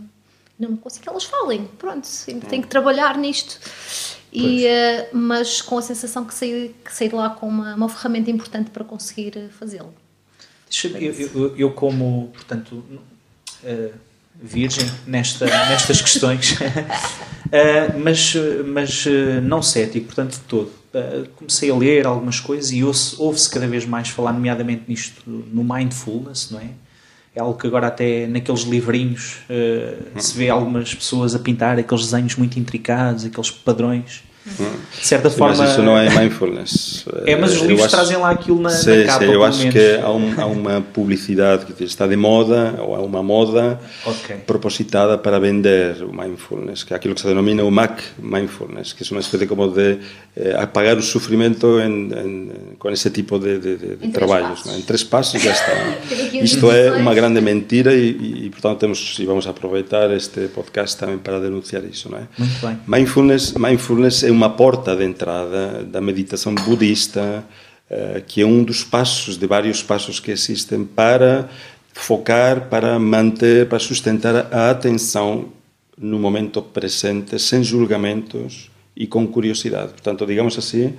não 0.58 0.78
consigo 0.78 1.04
que 1.04 1.10
elas 1.10 1.26
falem, 1.26 1.66
pronto, 1.78 2.08
tenho 2.48 2.62
que 2.62 2.70
trabalhar 2.70 3.18
nisto. 3.18 3.60
E, 4.32 4.66
uh, 4.66 5.08
mas 5.12 5.62
com 5.62 5.78
a 5.78 5.82
sensação 5.82 6.24
que 6.24 6.34
saí, 6.34 6.74
que 6.84 6.94
saí 6.94 7.10
de 7.10 7.16
lá 7.16 7.32
com 7.32 7.48
uma, 7.48 7.76
uma 7.76 7.90
ferramenta 7.90 8.32
importante 8.32 8.72
para 8.72 8.84
conseguir 8.84 9.50
fazê-lo. 9.60 9.94
Eu, 10.84 11.12
eu, 11.12 11.58
eu, 11.58 11.72
como, 11.72 12.30
portanto, 12.34 12.82
uh, 13.64 13.92
virgem 14.42 14.90
nesta, 15.06 15.46
nestas 15.68 16.00
questões, 16.02 16.54
uh, 16.54 18.00
mas, 18.02 18.34
mas 18.66 19.06
não 19.44 19.62
cético, 19.62 20.06
portanto, 20.06 20.34
de 20.34 20.40
todo. 20.42 20.82
Comecei 21.36 21.70
a 21.70 21.76
ler 21.76 22.06
algumas 22.06 22.40
coisas 22.40 22.72
e 22.72 22.84
ouve-se 22.84 23.50
cada 23.50 23.66
vez 23.66 23.86
mais 23.86 24.10
falar, 24.10 24.34
nomeadamente 24.34 24.84
nisto, 24.90 25.22
no 25.26 25.64
mindfulness, 25.64 26.52
não 26.52 26.60
é? 26.60 26.70
É 27.34 27.40
algo 27.40 27.58
que 27.58 27.66
agora 27.66 27.88
até 27.88 28.28
naqueles 28.28 28.62
livrinhos 28.62 29.38
se 30.18 30.38
vê 30.38 30.50
algumas 30.50 30.94
pessoas 30.94 31.34
a 31.34 31.40
pintar 31.40 31.80
aqueles 31.80 32.06
desenhos 32.06 32.36
muito 32.36 32.60
intricados, 32.60 33.24
aqueles 33.24 33.50
padrões 33.50 34.24
de 34.44 35.06
certa 35.06 35.30
forma. 35.30 35.56
Mas 35.56 35.72
isso 35.72 35.84
não 35.84 35.96
é 35.96 36.10
mindfulness. 36.10 37.06
É, 37.26 37.36
mas 37.36 37.54
os 37.54 37.62
livros 37.62 37.86
acho, 37.86 37.96
trazem 37.96 38.18
lá 38.18 38.32
aquilo 38.32 38.60
na, 38.60 38.72
na 38.72 39.06
capa. 39.06 39.26
eu 39.26 39.44
acho 39.44 39.60
menos. 39.60 39.74
que 39.74 39.96
há, 40.02 40.12
um, 40.12 40.34
há, 40.42 40.46
uma 40.48 40.82
publicidade 40.82 41.66
que 41.66 41.84
está 41.84 42.08
de 42.08 42.16
moda, 42.16 42.76
ou 42.80 42.96
há 42.96 43.02
uma 43.02 43.22
moda 43.22 43.80
okay. 44.04 44.38
propositada 44.38 45.18
para 45.18 45.40
vender 45.40 46.04
o 46.04 46.12
mindfulness, 46.12 46.84
que 46.84 46.94
é 46.94 46.96
aquilo 46.96 47.14
que 47.14 47.22
se 47.22 47.28
denomina 47.28 47.64
o 47.64 47.70
Mac 47.70 48.00
mindfulness, 48.18 48.94
que 48.94 49.04
é 49.04 49.08
uma 49.12 49.22
espécie 49.22 49.46
como 49.46 49.68
de 49.68 50.00
eh, 50.36 50.56
apagar 50.58 50.98
o 50.98 51.04
sofrimento 51.04 51.80
em, 51.80 52.12
em, 52.12 52.52
com 52.80 52.90
esse 52.90 53.10
tipo 53.12 53.38
de, 53.38 53.60
de, 53.60 53.78
de, 53.78 53.96
de 53.98 54.08
trabalhos. 54.10 54.66
Em 54.66 54.82
três 54.82 55.04
passos 55.04 55.40
já 55.40 55.52
está. 55.52 55.72
Isto 56.34 56.72
é 56.72 56.94
uma 56.94 57.14
grande 57.14 57.40
mentira 57.42 57.94
e, 57.94 58.46
e, 58.46 58.50
portanto, 58.50 58.80
temos, 58.80 59.18
e 59.20 59.26
vamos 59.26 59.46
aproveitar 59.46 60.10
este 60.12 60.48
podcast 60.48 60.98
também 60.98 61.20
para 61.20 61.40
denunciar 61.40 61.84
isso. 61.84 62.10
Não 62.10 62.18
é? 62.18 62.28
Muito 62.38 62.66
bem. 62.66 62.80
Mindfulness, 62.88 63.54
mindfulness 63.54 64.24
é 64.24 64.31
é 64.32 64.34
uma 64.34 64.50
porta 64.50 64.96
de 64.96 65.04
entrada 65.04 65.84
da 65.84 66.00
meditação 66.02 66.56
budista, 66.56 67.44
uh, 67.90 68.22
que 68.26 68.42
é 68.42 68.46
um 68.46 68.64
dos 68.64 68.84
passos, 68.84 69.38
de 69.38 69.46
vários 69.46 69.84
passos 69.84 70.20
que 70.20 70.32
existem 70.32 70.86
para 70.86 71.50
focar, 71.94 72.70
para 72.70 72.98
manter, 72.98 73.68
para 73.68 73.80
sustentar 73.80 74.48
a 74.52 74.72
atenção 74.72 75.50
no 75.98 76.18
momento 76.18 76.62
presente, 76.62 77.38
sem 77.38 77.64
julgamentos 77.64 78.72
e 78.96 79.06
com 79.06 79.28
curiosidade. 79.28 79.92
Portanto, 79.92 80.26
digamos 80.26 80.58
assim, 80.58 80.94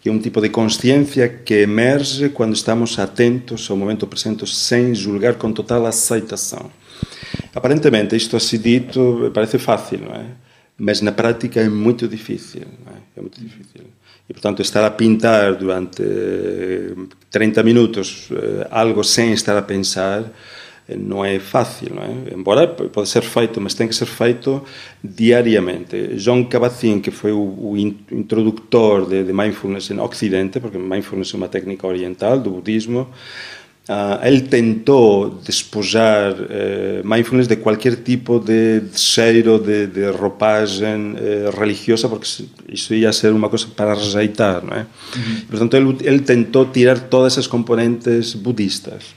que 0.00 0.08
é 0.08 0.12
um 0.12 0.18
tipo 0.18 0.40
de 0.40 0.50
consciência 0.50 1.28
que 1.28 1.54
emerge 1.54 2.28
quando 2.28 2.54
estamos 2.54 2.98
atentos 2.98 3.68
ao 3.70 3.76
momento 3.76 4.06
presente, 4.06 4.46
sem 4.46 4.94
julgar, 4.94 5.34
com 5.34 5.50
total 5.52 5.86
aceitação. 5.86 6.70
Aparentemente, 7.54 8.14
isto 8.14 8.36
assim 8.36 8.58
dito 8.58 9.30
parece 9.34 9.58
fácil, 9.58 10.00
não 10.00 10.14
é? 10.14 10.45
Mas 10.78 11.00
na 11.00 11.12
prática 11.12 11.60
é 11.60 11.68
muito 11.68 12.06
difícil, 12.06 12.62
é? 12.62 13.18
é? 13.18 13.20
muito 13.20 13.40
difícil. 13.40 13.84
E, 14.28 14.32
portanto, 14.32 14.60
estar 14.60 14.84
a 14.84 14.90
pintar 14.90 15.54
durante 15.54 16.02
30 17.30 17.62
minutos 17.62 18.28
eh, 18.32 18.66
algo 18.70 19.02
sem 19.04 19.32
estar 19.32 19.56
a 19.56 19.62
pensar 19.62 20.30
não 20.94 21.24
é 21.24 21.40
fácil, 21.40 21.94
não 21.94 22.02
é? 22.02 22.34
Embora 22.34 22.68
pode 22.68 23.08
ser 23.08 23.22
feito, 23.22 23.60
mas 23.60 23.74
tem 23.74 23.88
que 23.88 23.94
ser 23.94 24.06
feito 24.06 24.62
diariamente. 25.02 26.14
John 26.16 26.44
Kabat-Zinn, 26.44 27.00
que 27.00 27.10
foi 27.10 27.32
o, 27.32 27.74
introdutor 27.76 29.06
de, 29.06 29.24
de, 29.24 29.32
mindfulness 29.32 29.90
em 29.90 29.98
Ocidente, 29.98 30.60
porque 30.60 30.78
mindfulness 30.78 31.34
é 31.34 31.36
uma 31.36 31.48
técnica 31.48 31.86
oriental 31.86 32.38
do 32.38 32.50
budismo, 32.50 33.08
Uh, 33.88 34.26
ele 34.26 34.40
tentou 34.40 35.40
despojar 35.44 36.32
uh, 36.32 37.08
mindfulness 37.08 37.46
de 37.46 37.54
qualquer 37.54 37.94
tipo 37.94 38.40
de, 38.40 38.80
de 38.80 38.98
cheiro, 38.98 39.60
de, 39.60 39.86
de 39.86 40.10
roupagem 40.10 41.12
uh, 41.12 41.56
religiosa, 41.56 42.08
porque 42.08 42.26
isso 42.68 42.94
ia 42.94 43.12
ser 43.12 43.32
uma 43.32 43.48
coisa 43.48 43.68
para 43.76 43.94
rejeitar, 43.94 44.64
não 44.64 44.76
é? 44.76 44.80
Uhum. 44.80 45.40
Portanto, 45.48 45.76
ele, 45.76 45.96
ele 46.00 46.18
tentou 46.18 46.66
tirar 46.66 46.98
todas 46.98 47.38
as 47.38 47.46
componentes 47.46 48.34
budistas 48.34 49.14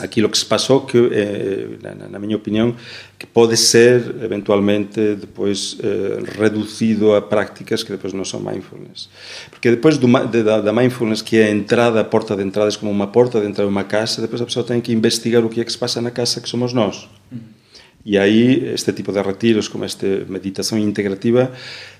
Aquilo 0.00 0.28
que 0.28 0.36
se 0.36 0.44
pasó 0.44 0.86
que, 0.86 0.98
eh, 0.98 1.78
na, 1.78 1.94
na 1.94 2.18
miña 2.18 2.34
opinión, 2.34 2.74
que 3.14 3.30
pode 3.30 3.54
ser 3.54 4.02
eventualmente 4.26 5.14
depois 5.14 5.78
eh, 5.78 6.18
reducido 6.34 7.14
a 7.14 7.30
prácticas 7.30 7.86
que 7.86 7.94
depois 7.94 8.10
non 8.10 8.26
son 8.26 8.42
mindfulness. 8.42 9.06
Porque 9.54 9.70
depois 9.70 10.02
do, 10.02 10.10
de, 10.26 10.42
da, 10.42 10.58
da 10.58 10.74
mindfulness 10.74 11.22
que 11.22 11.38
é 11.38 11.46
a 11.46 11.54
entrada, 11.54 12.02
a 12.02 12.06
porta 12.10 12.34
de 12.34 12.42
entrada 12.42 12.66
é 12.66 12.74
como 12.74 12.90
unha 12.90 13.14
porta 13.14 13.38
de 13.38 13.46
entrada 13.46 13.70
a 13.70 13.74
unha 13.74 13.86
casa, 13.86 14.18
depois 14.18 14.42
a 14.42 14.50
pessoa 14.50 14.66
ten 14.66 14.82
que 14.82 14.90
investigar 14.90 15.46
o 15.46 15.48
que 15.48 15.62
é 15.62 15.64
que 15.64 15.70
se 15.70 15.78
pasa 15.78 16.02
na 16.02 16.10
casa 16.10 16.42
que 16.42 16.50
somos 16.50 16.74
nós. 16.74 17.06
E 18.02 18.18
aí 18.18 18.74
este 18.74 18.92
tipo 18.92 19.14
de 19.14 19.22
retiros, 19.22 19.70
como 19.70 19.86
esta 19.86 20.06
meditación 20.26 20.82
integrativa, 20.82 21.54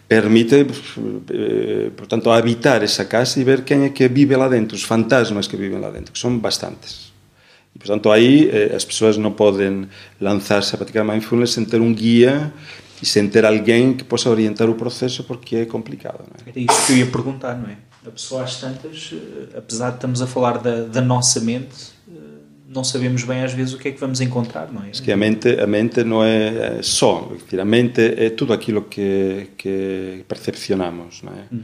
permite, 0.06 0.66
eh, 0.66 1.90
portanto, 1.96 2.32
habitar 2.32 2.84
esa 2.84 3.08
casa 3.08 3.40
e 3.40 3.44
ver 3.44 3.64
quen 3.64 3.86
é 3.86 3.90
que 3.90 4.10
vive 4.10 4.36
lá 4.36 4.50
dentro, 4.50 4.76
os 4.76 4.84
fantasmas 4.84 5.48
que 5.48 5.56
viven 5.56 5.80
lá 5.80 5.94
dentro, 5.94 6.12
que 6.12 6.20
son 6.20 6.42
bastantes. 6.42 7.03
E, 7.74 7.78
portanto, 7.78 8.10
aí 8.10 8.48
eh, 8.50 8.74
as 8.74 8.84
pessoas 8.84 9.16
não 9.16 9.32
podem 9.32 9.88
lançar-se 10.20 10.74
a 10.74 10.78
praticar 10.78 11.04
mindfulness 11.04 11.50
sem 11.50 11.64
ter 11.64 11.80
um 11.80 11.92
guia 11.92 12.52
e 13.02 13.06
sem 13.06 13.28
ter 13.28 13.44
alguém 13.44 13.92
que 13.94 14.04
possa 14.04 14.30
orientar 14.30 14.70
o 14.70 14.74
processo 14.74 15.24
porque 15.24 15.56
é 15.56 15.64
complicado. 15.66 16.20
Não 16.20 16.46
é? 16.46 16.50
Era 16.50 16.72
isso 16.72 16.86
que 16.86 16.92
eu 16.92 16.96
ia 16.98 17.06
perguntar, 17.06 17.54
não 17.56 17.68
é? 17.68 17.76
A 18.06 18.10
pessoa 18.10 18.44
às 18.44 18.60
tantas, 18.60 19.12
eh, 19.12 19.58
apesar 19.58 19.90
de 19.90 19.96
estamos 19.96 20.22
a 20.22 20.26
falar 20.26 20.58
da, 20.58 20.82
da 20.82 21.00
nossa 21.00 21.40
mente, 21.40 21.92
eh, 22.08 22.12
não 22.68 22.84
sabemos 22.84 23.24
bem 23.24 23.42
às 23.42 23.52
vezes 23.52 23.74
o 23.74 23.78
que 23.78 23.88
é 23.88 23.92
que 23.92 24.00
vamos 24.00 24.20
encontrar, 24.20 24.72
não 24.72 24.82
é? 24.84 24.90
que 24.90 25.10
a 25.10 25.16
mente, 25.16 25.48
a 25.60 25.66
mente 25.66 26.04
não 26.04 26.22
é 26.22 26.80
só, 26.82 27.32
a 27.60 27.64
mente 27.64 28.00
é 28.00 28.30
tudo 28.30 28.52
aquilo 28.52 28.82
que, 28.82 29.48
que 29.56 30.24
percepcionamos, 30.28 31.22
não 31.22 31.32
é? 31.32 31.54
Hum. 31.54 31.62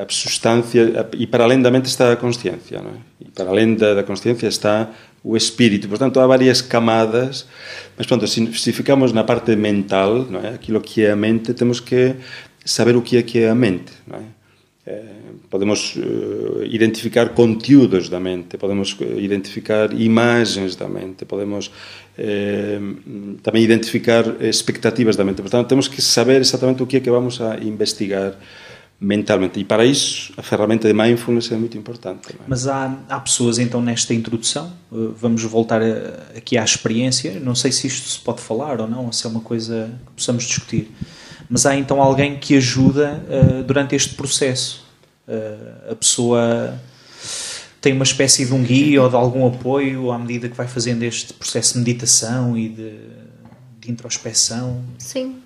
A 0.00 0.06
substância, 0.10 1.08
e 1.12 1.26
para 1.26 1.44
além 1.44 1.60
da 1.60 1.70
mente 1.70 1.84
está 1.84 2.10
a 2.12 2.16
consciência, 2.16 2.80
não 2.80 2.90
é? 2.90 2.94
E 3.20 3.30
para 3.30 3.50
além 3.50 3.74
da, 3.74 3.94
da 3.94 4.02
consciência 4.02 4.48
está 4.48 4.90
o 5.22 5.36
espírito. 5.36 5.88
Portanto, 5.88 6.20
há 6.20 6.26
várias 6.26 6.60
camadas, 6.60 7.46
mas 7.96 8.06
pronto, 8.06 8.26
se, 8.26 8.52
se 8.54 8.72
ficamos 8.72 9.12
na 9.12 9.24
parte 9.24 9.54
mental, 9.56 10.26
não 10.28 10.40
é? 10.40 10.54
aquilo 10.54 10.80
que 10.80 11.04
é 11.04 11.10
a 11.10 11.16
mente, 11.16 11.52
temos 11.54 11.80
que 11.80 12.14
saber 12.64 12.96
o 12.96 13.02
que 13.02 13.16
é 13.16 13.22
que 13.22 13.38
é 13.40 13.50
a 13.50 13.54
mente. 13.54 13.92
Não 14.06 14.18
é? 14.18 14.22
É, 14.86 15.02
podemos 15.50 15.96
uh, 15.96 16.64
identificar 16.64 17.30
conteúdos 17.30 18.08
da 18.08 18.18
mente, 18.18 18.56
podemos 18.56 18.96
identificar 19.18 19.92
imagens 19.92 20.76
da 20.76 20.88
mente, 20.88 21.26
podemos 21.26 21.70
eh, 22.16 22.80
também 23.42 23.62
identificar 23.62 24.24
expectativas 24.42 25.14
da 25.14 25.24
mente. 25.24 25.40
Portanto, 25.40 25.68
temos 25.68 25.88
que 25.88 26.02
saber 26.02 26.40
exatamente 26.40 26.82
o 26.82 26.86
que 26.86 26.96
é 26.96 27.00
que 27.00 27.10
vamos 27.10 27.40
a 27.40 27.58
investigar 27.58 28.34
mentalmente. 29.00 29.60
E 29.60 29.64
para 29.64 29.84
isso, 29.84 30.32
a 30.36 30.42
ferramenta 30.42 30.88
de 30.88 30.94
mindfulness 30.94 31.52
é 31.52 31.56
muito 31.56 31.78
importante. 31.78 32.30
É? 32.30 32.34
Mas 32.46 32.66
há, 32.66 32.96
há 33.08 33.20
pessoas, 33.20 33.58
então, 33.58 33.80
nesta 33.80 34.12
introdução, 34.12 34.72
eh, 34.92 34.96
vamos 35.16 35.42
voltar 35.44 35.80
a, 35.80 36.36
aqui 36.36 36.58
à 36.58 36.64
experiência, 36.64 37.38
não 37.38 37.54
sei 37.54 37.70
se 37.70 37.86
isto 37.86 38.08
se 38.08 38.18
pode 38.18 38.40
falar 38.40 38.80
ou 38.80 38.88
não, 38.88 39.06
ou 39.06 39.12
se 39.12 39.24
é 39.24 39.30
uma 39.30 39.40
coisa 39.40 39.90
que 40.06 40.12
possamos 40.14 40.44
discutir, 40.44 40.90
mas 41.48 41.64
há 41.64 41.76
então 41.76 42.02
alguém 42.02 42.38
que 42.38 42.56
ajuda 42.56 43.22
uh, 43.28 43.62
durante 43.62 43.94
este 43.94 44.14
processo. 44.14 44.86
Uh, 45.26 45.92
a 45.92 45.94
pessoa 45.94 46.78
tem 47.80 47.92
uma 47.92 48.02
espécie 48.02 48.44
de 48.44 48.52
um 48.52 48.62
guia 48.62 49.02
ou 49.02 49.08
de 49.08 49.14
algum 49.14 49.46
apoio 49.46 50.10
à 50.10 50.18
medida 50.18 50.48
que 50.48 50.56
vai 50.56 50.66
fazendo 50.66 51.02
este 51.04 51.32
processo 51.32 51.74
de 51.74 51.78
meditação 51.78 52.58
e 52.58 52.68
de, 52.68 52.98
de 53.80 53.90
introspecção? 53.90 54.84
Sim. 54.98 55.36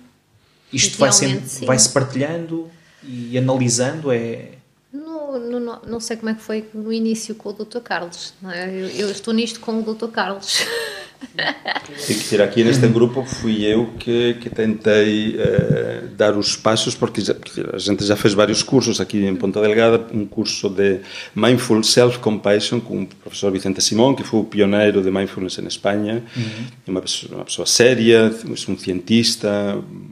Isto 0.73 0.97
vai, 0.97 1.11
sempre, 1.11 1.65
vai 1.65 1.77
se 1.77 1.89
partilhando? 1.89 2.69
E 3.05 3.37
analisando 3.37 4.11
é 4.11 4.51
no, 4.91 5.59
no, 5.59 5.81
não 5.87 5.99
sei 5.99 6.17
como 6.17 6.29
é 6.29 6.33
que 6.35 6.41
foi 6.41 6.69
no 6.73 6.93
início 6.93 7.33
com 7.35 7.49
o 7.49 7.53
Dr. 7.53 7.79
Carlos 7.79 8.33
é? 8.45 8.69
eu, 8.69 8.87
eu 8.89 9.11
estou 9.11 9.33
nisto 9.33 9.59
com 9.59 9.79
o 9.79 9.93
Dr. 9.93 10.07
Carlos 10.07 10.65
Tem 11.35 12.17
que 12.17 12.23
ser 12.23 12.41
aqui 12.41 12.63
neste 12.63 12.87
grupo 12.87 13.23
fui 13.23 13.65
eu 13.65 13.87
que, 13.97 14.35
que 14.35 14.49
tentei 14.49 15.35
uh, 15.35 16.07
dar 16.15 16.37
os 16.37 16.55
passos, 16.55 16.95
porque, 16.95 17.21
já, 17.21 17.33
a 17.73 17.77
gente 17.77 18.03
já 18.05 18.15
fez 18.15 18.33
vários 18.33 18.61
cursos 18.61 18.99
aqui 18.99 19.25
em 19.25 19.35
Ponta 19.35 19.61
Delgada, 19.61 20.05
um 20.13 20.25
curso 20.25 20.69
de 20.69 20.99
Mindful 21.33 21.81
Self-Compassion 21.83 22.79
com 22.81 23.03
o 23.03 23.07
professor 23.07 23.51
Vicente 23.51 23.81
Simón, 23.81 24.15
que 24.15 24.23
foi 24.23 24.41
o 24.41 24.43
pioneiro 24.43 25.01
de 25.01 25.09
Mindfulness 25.09 25.57
em 25.59 25.67
Espanha, 25.67 26.23
uhum. 26.35 26.65
uma, 26.87 27.01
pessoa, 27.01 27.35
uma 27.35 27.45
pessoa 27.45 27.65
séria, 27.65 28.33
um 28.67 28.77
cientista 28.77 29.49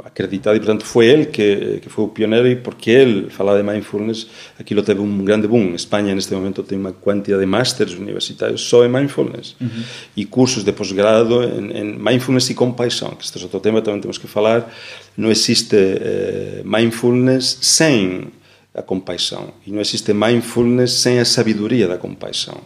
acreditado, 0.03 0.55
e 0.55 0.59
portanto 0.59 0.85
foi 0.85 1.07
ele 1.07 1.25
que, 1.25 1.79
que 1.81 1.89
foi 1.89 2.05
o 2.05 2.07
pioneiro, 2.07 2.47
e 2.47 2.55
porque 2.55 2.89
ele 2.89 3.29
falava 3.29 3.61
de 3.61 3.69
Mindfulness, 3.69 4.27
aquilo 4.57 4.81
teve 4.81 5.01
um 5.01 5.25
grande 5.25 5.47
boom. 5.47 5.75
Espanha, 5.75 6.15
neste 6.15 6.33
momento, 6.33 6.63
tem 6.63 6.77
uma 6.77 6.93
quantidade 6.93 7.41
de 7.41 7.47
masters 7.47 7.93
universitários 7.93 8.61
só 8.61 8.85
em 8.85 8.89
Mindfulness, 8.89 9.55
uhum. 9.59 9.83
e 10.15 10.25
cursos 10.25 10.63
de 10.63 10.71
posgrado 10.71 11.00
grado 11.01 11.43
em, 11.43 11.97
mindfulness 11.97 12.49
e 12.49 12.53
compaixão, 12.53 13.09
que 13.11 13.23
este 13.23 13.37
é 13.37 13.41
outro 13.43 13.59
tema 13.59 13.81
também 13.81 14.01
temos 14.01 14.17
que 14.17 14.27
falar. 14.27 14.71
Não 15.17 15.31
existe 15.31 15.75
uh, 15.75 16.61
mindfulness 16.63 17.57
sem 17.61 18.27
a 18.73 18.81
compaixão 18.81 19.53
e 19.65 19.71
não 19.71 19.81
existe 19.81 20.13
mindfulness 20.13 20.93
sem 20.93 21.19
a 21.19 21.25
sabedoria 21.25 21.87
da 21.87 21.97
compaixão. 21.97 22.57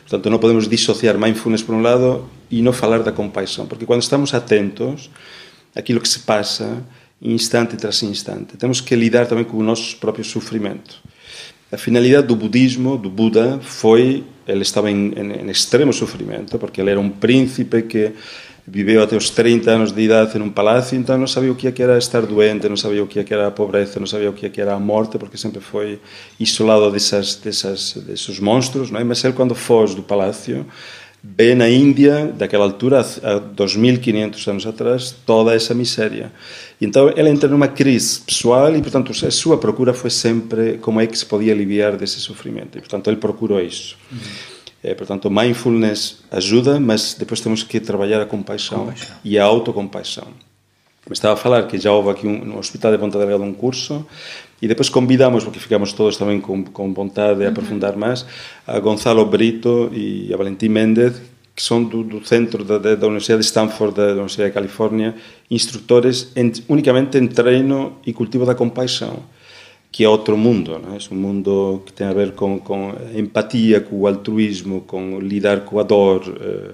Portanto, 0.00 0.30
não 0.30 0.38
podemos 0.38 0.68
dissociar 0.68 1.16
mindfulness 1.18 1.62
por 1.62 1.74
um 1.74 1.82
lado 1.82 2.28
e 2.50 2.60
não 2.60 2.72
falar 2.72 3.02
da 3.02 3.12
compaixão, 3.12 3.66
porque 3.66 3.86
quando 3.86 4.02
estamos 4.02 4.34
atentos 4.34 5.10
àquilo 5.74 6.00
que 6.00 6.08
se 6.08 6.20
passa, 6.20 6.82
instante 7.20 7.76
tras 7.76 8.02
instante, 8.02 8.56
temos 8.56 8.80
que 8.80 8.94
lidar 8.96 9.26
também 9.26 9.44
com 9.44 9.56
o 9.56 9.62
nosso 9.62 9.96
próprio 9.96 10.24
sofrimento. 10.24 11.00
A 11.70 11.78
finalidade 11.78 12.26
do 12.26 12.36
budismo, 12.36 12.98
do 12.98 13.08
Buda, 13.08 13.58
foi 13.62 14.24
ele 14.46 14.62
estava 14.62 14.90
em, 14.90 15.12
em, 15.16 15.32
em, 15.42 15.50
extremo 15.50 15.92
sofrimento, 15.92 16.58
porque 16.58 16.80
ele 16.80 16.90
era 16.90 17.00
um 17.00 17.08
príncipe 17.08 17.82
que 17.82 18.12
viveu 18.66 19.02
até 19.02 19.16
os 19.16 19.28
30 19.30 19.70
anos 19.70 19.92
de 19.92 20.02
idade 20.02 20.38
em 20.38 20.40
um 20.40 20.50
palácio, 20.50 20.96
então 20.96 21.18
não 21.18 21.26
sabia 21.26 21.50
o 21.50 21.54
que 21.54 21.82
era 21.82 21.98
estar 21.98 22.24
doente, 22.24 22.68
não 22.68 22.76
sabia 22.76 23.02
o 23.02 23.06
que 23.06 23.18
era 23.32 23.48
a 23.48 23.50
pobreza, 23.50 23.98
não 23.98 24.06
sabia 24.06 24.30
o 24.30 24.32
que 24.32 24.60
era 24.60 24.74
a 24.74 24.78
morte, 24.78 25.18
porque 25.18 25.36
sempre 25.36 25.60
foi 25.60 25.98
isolado 26.38 26.90
dessas, 26.90 27.36
dessas, 27.36 27.94
desses 27.94 28.38
monstros, 28.38 28.90
não 28.90 29.00
é? 29.00 29.04
Mas 29.04 29.22
ele, 29.24 29.32
quando 29.32 29.54
foge 29.54 29.96
do 29.96 30.02
palácio, 30.02 30.64
vê 31.22 31.54
na 31.54 31.68
Índia, 31.68 32.26
daquela 32.36 32.64
altura, 32.64 33.00
há 33.22 33.38
2500 33.38 34.48
anos 34.48 34.66
atrás, 34.66 35.14
toda 35.24 35.54
essa 35.54 35.72
miséria. 35.72 36.32
Então 36.80 37.08
ele 37.16 37.28
entra 37.28 37.48
numa 37.48 37.68
crise 37.68 38.20
pessoal 38.20 38.74
e, 38.74 38.82
portanto, 38.82 39.12
a 39.12 39.30
sua 39.30 39.56
procura 39.56 39.94
foi 39.94 40.10
sempre 40.10 40.78
como 40.78 41.00
é 41.00 41.06
que 41.06 41.16
se 41.16 41.24
podia 41.24 41.52
aliviar 41.52 41.96
desse 41.96 42.18
sofrimento. 42.20 42.76
E, 42.76 42.80
portanto, 42.80 43.08
ele 43.08 43.18
procurou 43.18 43.60
isso. 43.60 43.96
Uhum. 44.10 44.18
É, 44.82 44.94
portanto, 44.94 45.30
mindfulness 45.30 46.24
ajuda, 46.28 46.80
mas 46.80 47.14
depois 47.14 47.40
temos 47.40 47.62
que 47.62 47.78
trabalhar 47.78 48.20
a 48.20 48.26
compaixão, 48.26 48.80
compaixão. 48.80 49.16
e 49.24 49.38
a 49.38 49.44
autocompaixão. 49.44 50.26
Me 51.06 51.12
estava 51.12 51.34
a 51.34 51.36
falar 51.36 51.66
que 51.68 51.78
já 51.78 51.92
houve 51.92 52.10
aqui 52.10 52.26
um, 52.26 52.44
no 52.44 52.58
Hospital 52.58 52.90
de 52.90 52.98
Ponta 52.98 53.18
Delgada 53.18 53.42
um 53.44 53.54
curso 53.54 54.04
e 54.62 54.68
depois 54.68 54.88
convidamos, 54.88 55.42
porque 55.42 55.58
ficamos 55.58 55.92
todos 55.92 56.16
também 56.16 56.40
com, 56.40 56.62
com 56.62 56.94
vontade 56.94 57.40
de 57.40 57.46
aprofundar 57.46 57.96
mais, 57.96 58.24
a 58.64 58.78
Gonzalo 58.78 59.26
Brito 59.26 59.90
e 59.92 60.32
a 60.32 60.36
Valentim 60.36 60.68
Méndez, 60.68 61.20
que 61.54 61.62
são 61.62 61.82
do, 61.82 62.04
do 62.04 62.24
centro 62.24 62.64
da, 62.64 62.78
da, 62.78 63.06
Universidade 63.06 63.40
de 63.40 63.46
Stanford, 63.46 63.94
da 63.94 64.12
Universidade 64.12 64.50
de 64.50 64.54
Califórnia, 64.54 65.16
instrutores 65.50 66.30
em, 66.36 66.52
unicamente 66.68 67.18
em 67.18 67.26
treino 67.26 67.98
e 68.06 68.12
cultivo 68.12 68.46
da 68.46 68.54
compaixão. 68.54 69.24
que 69.90 70.04
é 70.04 70.08
outro 70.08 70.38
mundo, 70.38 70.78
não 70.78 70.94
é? 70.94 70.96
é 70.96 71.14
um 71.14 71.16
mundo 71.16 71.82
que 71.84 71.92
tem 71.92 72.06
a 72.06 72.14
ver 72.14 72.32
com, 72.32 72.58
com 72.58 72.94
empatia, 73.14 73.80
com 73.80 73.96
o 74.00 74.06
altruísmo, 74.06 74.82
com 74.82 75.18
lidar 75.18 75.62
com 75.66 75.78
a 75.80 75.82
dor, 75.82 76.22
eh, 76.40 76.70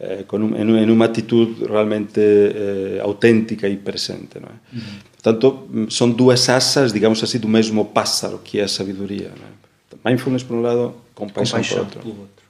eh, 0.00 0.24
com 0.28 0.38
um, 0.38 0.56
em, 0.56 0.84
em, 0.84 0.90
uma 0.90 1.06
atitude 1.06 1.64
realmente 1.64 2.20
eh, 2.20 3.00
autêntica 3.02 3.68
e 3.68 3.76
presente. 3.76 4.38
Não 4.38 4.48
é? 4.48 4.76
Uhum. 4.76 4.98
Portanto, 5.12 5.88
são 5.90 6.10
duas 6.10 6.48
asas, 6.48 6.92
digamos 6.92 7.22
assim, 7.22 7.38
do 7.38 7.48
mesmo 7.48 7.84
pássaro, 7.84 8.38
que 8.38 8.60
é 8.60 8.64
a 8.64 8.68
sabedoria. 8.68 9.32
Não 9.36 9.46
é? 9.46 10.10
Mindfulness 10.10 10.44
por 10.44 10.56
um 10.56 10.62
lado, 10.62 10.94
compaixão, 11.14 11.58
compaixão 11.58 11.78
por 11.78 11.84
outro. 11.84 12.00
Pelo 12.00 12.20
outro. 12.20 12.48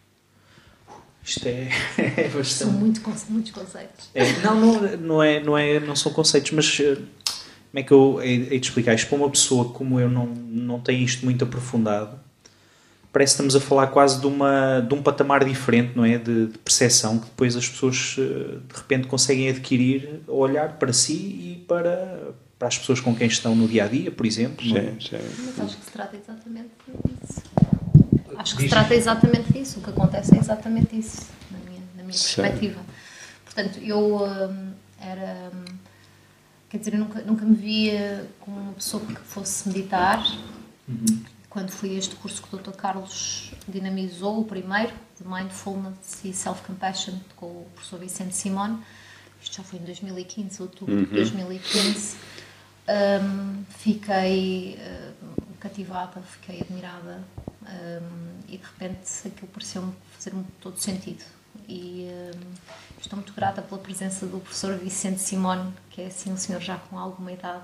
Isto 1.24 1.46
é, 1.46 1.68
é 1.98 2.28
bastante... 2.28 2.46
São 2.48 2.72
muito, 2.72 3.02
muitos 3.30 3.50
conceitos. 3.50 4.10
É, 4.14 4.40
não, 4.40 4.54
não, 4.54 4.96
não, 4.96 5.22
é, 5.22 5.40
não, 5.40 5.58
é, 5.58 5.80
não 5.80 5.96
são 5.96 6.12
conceitos, 6.12 6.50
mas 6.52 6.78
como 6.78 7.80
é 7.80 7.82
que 7.82 7.92
eu 7.92 8.20
hei, 8.22 8.48
hei 8.50 8.58
de 8.58 8.66
explicar 8.66 8.94
isto 8.94 9.08
para 9.08 9.18
uma 9.18 9.30
pessoa 9.30 9.66
como 9.66 10.00
eu 10.00 10.08
não, 10.08 10.26
não 10.26 10.80
tem 10.80 11.02
isto 11.02 11.24
muito 11.24 11.44
aprofundado? 11.44 12.18
Parece 13.18 13.32
que 13.32 13.42
estamos 13.42 13.56
a 13.56 13.60
falar 13.60 13.88
quase 13.88 14.20
de, 14.20 14.28
uma, 14.28 14.78
de 14.78 14.94
um 14.94 15.02
patamar 15.02 15.44
diferente, 15.44 15.90
não 15.96 16.04
é? 16.04 16.18
De, 16.18 16.46
de 16.46 16.58
percepção 16.58 17.18
que 17.18 17.24
depois 17.24 17.56
as 17.56 17.68
pessoas 17.68 18.14
eh, 18.16 18.22
de 18.22 18.76
repente 18.76 19.08
conseguem 19.08 19.48
adquirir, 19.48 20.20
olhar 20.28 20.74
para 20.74 20.92
si 20.92 21.14
e 21.14 21.64
para, 21.66 22.32
para 22.56 22.68
as 22.68 22.78
pessoas 22.78 23.00
com 23.00 23.12
quem 23.16 23.26
estão 23.26 23.56
no 23.56 23.66
dia 23.66 23.86
a 23.86 23.88
dia, 23.88 24.12
por 24.12 24.24
exemplo. 24.24 24.64
Sim, 24.64 24.78
é? 24.78 24.94
sim. 25.00 25.18
Mas 25.46 25.58
acho 25.58 25.78
que 25.78 25.84
se 25.86 25.90
trata 25.90 26.16
exatamente 26.16 26.70
disso. 26.86 27.42
Acho 28.36 28.56
que 28.56 28.62
se 28.62 28.68
trata 28.68 28.94
exatamente 28.94 29.52
disso. 29.52 29.80
O 29.80 29.82
que 29.82 29.90
acontece 29.90 30.36
é 30.36 30.38
exatamente 30.38 30.96
isso, 30.96 31.26
na 31.50 31.58
minha, 31.58 31.82
na 31.96 32.02
minha 32.04 32.12
perspectiva. 32.12 32.80
Portanto, 33.44 33.80
eu 33.82 34.22
hum, 34.22 34.70
era. 35.00 35.50
Hum, 35.52 35.74
Quer 36.70 36.78
dizer, 36.78 36.94
eu 36.94 37.00
nunca, 37.00 37.20
nunca 37.22 37.44
me 37.44 37.56
via 37.56 38.28
como 38.38 38.60
uma 38.60 38.72
pessoa 38.74 39.04
que 39.04 39.16
fosse 39.22 39.68
meditar. 39.68 40.24
Uhum. 40.88 41.24
Quando 41.50 41.70
fui 41.70 41.94
a 41.94 41.98
este 41.98 42.14
curso 42.16 42.42
que 42.42 42.54
o 42.54 42.58
Dr. 42.58 42.72
Carlos 42.72 43.52
dinamizou, 43.66 44.40
o 44.40 44.44
primeiro, 44.44 44.92
de 45.18 45.26
Mindfulness 45.26 46.24
e 46.24 46.32
Self-Compassion, 46.32 47.14
com 47.36 47.46
o 47.46 47.66
professor 47.74 47.98
Vicente 47.98 48.36
Simone, 48.36 48.78
isto 49.42 49.56
já 49.56 49.62
foi 49.62 49.78
em 49.78 49.82
2015, 49.82 50.60
outubro 50.62 50.94
uhum. 50.94 51.04
de 51.04 51.10
2015, 51.10 52.16
um, 52.88 53.64
fiquei 53.70 54.78
uh, 54.78 55.54
cativada, 55.58 56.20
fiquei 56.22 56.60
admirada 56.60 57.24
um, 57.62 58.40
e 58.48 58.58
de 58.58 58.64
repente 58.64 59.08
aquilo 59.26 59.48
pareceu-me 59.48 59.92
fazer-me 60.16 60.44
todo 60.60 60.78
sentido. 60.78 61.24
E 61.66 62.08
um, 62.34 62.88
Estou 63.00 63.16
muito 63.16 63.32
grata 63.32 63.62
pela 63.62 63.80
presença 63.80 64.26
do 64.26 64.40
professor 64.40 64.76
Vicente 64.76 65.20
Simone, 65.20 65.72
que 65.90 66.02
é 66.02 66.06
assim 66.06 66.32
um 66.32 66.36
senhor 66.36 66.60
já 66.60 66.76
com 66.76 66.98
alguma 66.98 67.32
idade. 67.32 67.62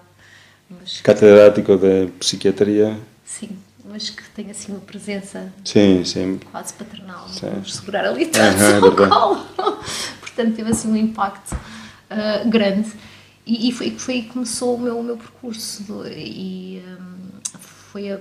Mas 0.71 1.01
Catedrático 1.01 1.77
de 1.77 2.07
Psiquiatria. 2.19 2.99
Sim, 3.25 3.59
mas 3.85 4.11
que 4.11 4.23
tem 4.31 4.51
assim 4.51 4.73
uma 4.73 4.81
presença 4.81 5.53
sim, 5.65 6.05
sim. 6.05 6.41
quase 6.51 6.73
paternal. 6.73 7.29
Sim. 7.29 7.51
Vamos 7.51 7.75
segurar 7.75 8.07
ali 8.07 8.27
todos 8.27 8.63
uhum, 8.63 8.85
ao 8.85 9.37
colo. 9.37 9.47
Portanto, 10.21 10.57
teve 10.57 10.71
assim 10.71 10.89
um 10.89 10.97
impacto 10.97 11.53
uh, 11.55 12.49
grande. 12.49 12.91
E, 13.47 13.69
e, 13.69 13.73
foi, 13.73 13.91
foi 13.91 14.15
aí 14.15 14.23
que 14.23 14.31
começou 14.31 14.75
o 14.75 14.81
meu, 14.81 14.99
o 14.99 15.03
meu 15.03 15.17
percurso. 15.17 15.85
E 16.09 16.83
um, 16.99 17.41
foi, 17.61 18.11
a, 18.11 18.21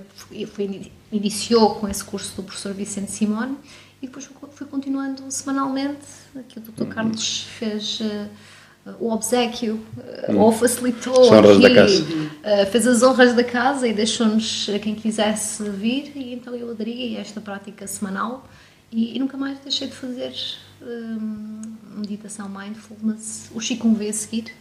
foi, 0.52 0.92
iniciou 1.10 1.76
com 1.76 1.88
esse 1.88 2.04
curso 2.04 2.36
do 2.36 2.42
professor 2.42 2.74
Vicente 2.74 3.10
Simone 3.10 3.56
e 4.02 4.06
depois 4.06 4.28
fui 4.52 4.66
continuando 4.66 5.30
semanalmente. 5.30 6.06
Aqui 6.36 6.58
o 6.58 6.62
Dr. 6.62 6.82
Uhum. 6.82 6.88
Carlos 6.90 7.46
fez 7.58 8.00
uh, 8.00 8.28
o 9.00 9.10
obsequio, 9.10 9.80
uh, 9.96 10.32
uhum. 10.32 10.40
ou 10.40 10.52
facilitou 10.52 11.32
aqui, 11.32 12.02
uh, 12.02 12.70
fez 12.70 12.86
as 12.86 13.02
honras 13.02 13.34
da 13.34 13.44
casa 13.44 13.88
e 13.88 13.92
deixou-nos 13.92 14.70
a 14.74 14.78
quem 14.78 14.94
quisesse 14.94 15.62
vir, 15.70 16.12
e 16.14 16.34
então 16.34 16.54
eu 16.54 16.70
aderi 16.70 17.16
a 17.16 17.20
esta 17.20 17.40
prática 17.40 17.86
semanal 17.86 18.46
e, 18.92 19.16
e 19.16 19.18
nunca 19.18 19.36
mais 19.36 19.58
deixei 19.60 19.88
de 19.88 19.94
fazer 19.94 20.32
meditação 21.96 22.48
mindfulness. 22.48 23.50
O 23.54 23.60
Chico 23.60 23.88
me 23.88 23.96
veio 23.96 24.10
a 24.10 24.12
seguir. 24.12 24.52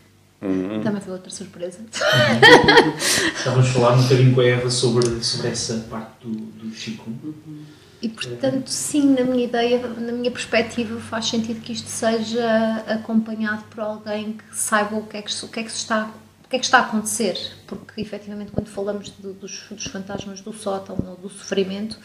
Uhum. 0.41 0.81
Também 0.81 1.01
foi 1.01 1.13
outra 1.13 1.29
surpresa. 1.29 1.79
Estávamos 3.38 3.69
a 3.69 3.73
falar 3.73 3.97
um 3.97 4.03
bocadinho 4.03 4.33
com 4.33 4.41
a 4.41 4.45
Eva 4.45 4.69
sobre, 4.69 5.23
sobre 5.23 5.49
essa 5.49 5.86
parte 5.89 6.25
do, 6.25 6.31
do 6.31 6.73
Chico. 6.73 7.09
Uhum. 7.09 7.63
E 8.03 8.09
portanto, 8.09 8.67
sim, 8.67 9.15
na 9.15 9.23
minha 9.23 9.45
ideia, 9.45 9.79
na 9.87 10.11
minha 10.11 10.29
perspectiva, 10.29 10.99
faz 10.99 11.29
sentido 11.29 11.61
que 11.61 11.71
isto 11.71 11.87
seja 11.87 12.83
acompanhado 12.85 13.63
por 13.69 13.79
alguém 13.79 14.33
que 14.33 14.43
saiba 14.53 14.97
o 14.97 15.07
que 15.07 15.15
é 15.15 15.21
que, 15.21 15.45
o 15.45 15.47
que, 15.47 15.61
é 15.61 15.63
que 15.63 15.71
está 15.71 16.11
o 16.43 16.49
que 16.49 16.57
é 16.57 16.59
que 16.59 16.65
está 16.65 16.79
a 16.79 16.81
acontecer, 16.81 17.39
porque 17.65 18.01
efetivamente 18.01 18.51
quando 18.51 18.67
falamos 18.67 19.05
de, 19.05 19.31
dos, 19.31 19.69
dos, 19.69 19.85
fantasmas 19.85 20.41
do 20.41 20.51
sótão 20.51 20.97
ou 21.07 21.15
do 21.15 21.29
sofrimento, 21.29 21.97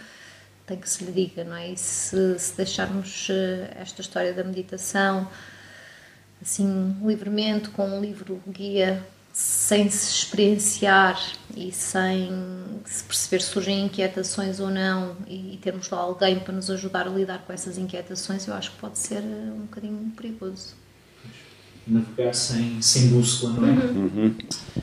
tem 0.64 0.78
que 0.78 0.88
se 0.88 1.04
lhe 1.04 1.10
diga, 1.10 1.42
não 1.42 1.56
é? 1.56 1.72
E 1.72 1.76
se, 1.76 2.38
se 2.38 2.56
deixarmos 2.56 3.26
eh, 3.28 3.76
esta 3.80 4.00
história 4.00 4.32
da 4.32 4.44
meditação 4.44 5.28
assim 6.40 6.96
livremente, 7.04 7.70
com 7.70 7.88
um 7.88 8.00
livro 8.00 8.40
guia 8.46 9.04
sem 9.38 9.88
se 9.88 10.10
experienciar 10.10 11.16
e 11.56 11.70
sem 11.70 12.28
se 12.84 13.04
perceber 13.04 13.40
se 13.40 13.50
surgem 13.50 13.84
inquietações 13.84 14.58
ou 14.58 14.68
não 14.68 15.14
e 15.28 15.56
termos 15.62 15.88
lá 15.90 15.98
alguém 15.98 16.40
para 16.40 16.52
nos 16.52 16.68
ajudar 16.68 17.06
a 17.06 17.10
lidar 17.10 17.44
com 17.46 17.52
essas 17.52 17.78
inquietações, 17.78 18.48
eu 18.48 18.54
acho 18.54 18.72
que 18.72 18.78
pode 18.78 18.98
ser 18.98 19.18
eh, 19.18 19.52
um 19.54 19.60
bocadinho 19.60 20.12
perigoso. 20.16 20.74
Navegar 21.86 22.34
sem, 22.34 22.82
sem 22.82 23.10
bússola, 23.10 23.60
não 23.60 23.68
é? 23.68 23.84
Uhum. 23.86 24.34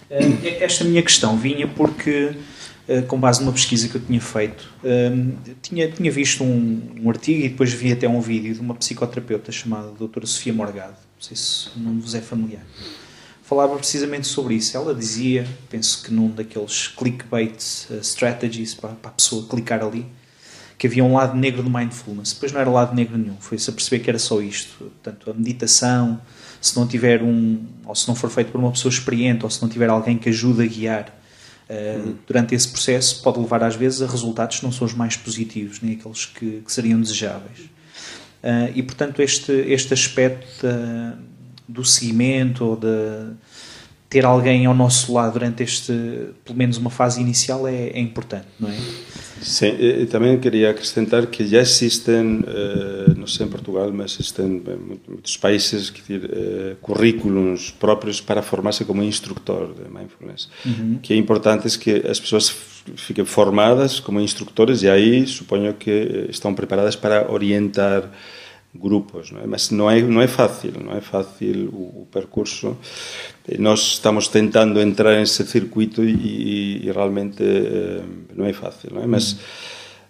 Eh, 0.10 0.64
esta 0.64 0.86
minha 0.86 1.04
questão 1.04 1.36
vinha 1.36 1.68
porque, 1.68 2.38
eh, 2.88 3.02
com 3.02 3.20
base 3.20 3.42
numa 3.42 3.52
pesquisa 3.52 3.90
que 3.90 3.96
eu 3.96 4.02
tinha 4.02 4.22
feito, 4.22 4.72
tinha, 5.62 5.92
tinha 5.92 6.10
visto 6.10 6.46
um, 6.46 6.96
um 7.02 7.10
artigo 7.10 7.44
e 7.44 7.50
depois 7.50 7.74
vi 7.74 7.92
até 7.92 8.08
um 8.08 8.22
vídeo 8.22 8.54
de 8.54 8.62
uma 8.62 8.74
psicoterapeuta 8.74 9.52
chamada 9.52 9.92
doutora 9.92 10.26
Sofia 10.26 10.54
Morgado, 10.54 10.94
não 10.94 11.22
sei 11.22 11.36
se 11.36 11.72
não 11.76 12.00
vos 12.00 12.16
é 12.16 12.22
familiar 12.22 12.64
falava 13.46 13.78
precisamente 13.78 14.28
sobre 14.28 14.56
isso. 14.56 14.76
Ela 14.76 14.94
dizia, 14.94 15.48
penso 15.70 16.04
que 16.04 16.12
num 16.12 16.30
daqueles 16.30 16.88
clickbait 16.88 17.56
uh, 17.90 18.02
strategies 18.02 18.74
para, 18.74 18.90
para, 18.90 19.12
a 19.12 19.14
pessoa 19.14 19.48
clicar 19.48 19.84
ali, 19.84 20.06
que 20.78 20.88
havia 20.88 21.04
um 21.04 21.14
lado 21.14 21.38
negro 21.38 21.64
do 21.64 21.70
mindfulness. 21.70 22.34
Depois 22.34 22.52
não 22.52 22.60
era 22.60 22.70
lado 22.70 22.94
negro 22.94 23.18
nenhum, 23.18 23.38
foi-se 23.40 23.70
a 23.70 23.74
perceber 23.74 24.04
que 24.04 24.10
era 24.10 24.20
só 24.20 24.42
isto. 24.42 24.76
Portanto, 24.78 25.30
a 25.30 25.34
meditação, 25.34 26.20
se 26.60 26.76
não 26.76 26.88
tiver 26.88 27.22
um, 27.22 27.64
ou 27.86 27.96
se 27.96 28.08
não 28.08 28.16
for 28.16 28.30
feito 28.30 28.52
por 28.52 28.60
uma 28.60 28.72
pessoa 28.72 28.92
experiente, 28.92 29.46
ou 29.46 29.50
se 29.50 29.62
não 29.62 29.70
tiver 29.70 29.90
alguém 29.90 30.18
que 30.18 30.28
ajude 30.30 30.64
a 30.64 30.66
guiar 30.66 31.20
uh, 31.70 32.16
durante 32.28 32.56
esse 32.56 32.68
processo, 32.68 33.22
pode 33.22 33.40
levar 33.40 33.64
às 33.64 33.76
vezes 33.76 34.02
a 34.02 34.08
resultados 34.08 34.58
que 34.58 34.66
não 34.66 34.72
são 34.72 34.86
os 34.86 34.94
mais 34.94 35.16
positivos, 35.16 35.82
nem 35.82 35.94
aqueles 35.94 36.26
que, 36.26 36.62
que 36.66 36.72
seriam 36.72 37.00
desejáveis. 37.00 37.60
Uh, 38.44 38.74
e 38.74 38.82
portanto, 38.82 39.22
este, 39.22 39.52
este 39.52 39.94
aspecto 39.94 40.68
do 41.68 41.84
seguimento 41.84 42.66
ou 42.66 42.76
de 42.76 43.34
ter 44.10 44.26
alguém 44.26 44.66
ao 44.66 44.74
nosso 44.74 45.14
lado 45.14 45.34
durante 45.34 45.64
este, 45.64 45.94
pelo 46.44 46.58
menos 46.58 46.78
uma 46.78 46.90
fase 46.90 47.20
inicial, 47.20 47.68
é, 47.68 47.88
é 47.88 48.00
importante, 48.00 48.48
não 48.60 48.70
é? 48.70 48.78
Sim, 49.42 49.76
e 49.78 50.06
também 50.06 50.40
queria 50.40 50.72
acrescentar 50.72 51.28
que 51.28 51.46
já 51.46 51.60
existem, 51.60 52.44
eh, 52.48 53.14
não 53.16 53.28
sei 53.28 53.46
em 53.46 53.50
Portugal, 53.50 53.92
mas 53.94 54.14
existem 54.14 54.46
em 54.46 54.62
muitos 55.08 55.38
países 55.38 55.90
que 55.90 56.02
dizer, 56.02 56.30
eh, 56.32 56.76
currículos 56.82 57.70
próprios 57.72 58.22
para 58.22 58.42
formar-se 58.42 58.86
como 58.86 59.04
instrutor 59.04 59.74
de 59.74 59.84
mindfulness. 59.94 60.50
Uhum. 60.66 61.00
que 61.02 61.14
é 61.14 61.18
importante 61.18 61.68
é 61.68 61.78
que 61.78 62.08
as 62.08 62.20
pessoas 62.20 62.50
fiquem 62.96 63.26
formadas 63.26 64.00
como 64.00 64.20
instrutores 64.22 64.82
e 64.84 64.90
aí 64.90 65.28
suponho 65.28 65.74
que 65.74 66.28
estão 66.30 66.54
preparadas 66.54 66.96
para 66.96 67.32
orientar 67.32 68.10
grupos, 68.80 69.32
não 69.32 69.42
é? 69.42 69.48
mas 69.48 69.72
não 69.72 69.90
é 69.90 70.02
não 70.02 70.22
é 70.22 70.28
fácil, 70.28 70.74
não 70.84 70.96
é 70.96 71.02
fácil 71.02 71.70
o, 71.70 72.02
o 72.02 72.08
percurso. 72.12 72.78
Nós 73.60 73.80
estamos 73.82 74.28
tentando 74.28 74.80
entrar 74.82 75.18
nesse 75.18 75.46
circuito 75.46 76.04
e, 76.04 76.88
e 76.88 76.92
realmente 76.92 77.44
eh, 77.44 78.02
não 78.36 78.46
é 78.46 78.54
fácil, 78.54 78.92
não 78.94 79.04
é? 79.04 79.08
Mas 79.08 79.38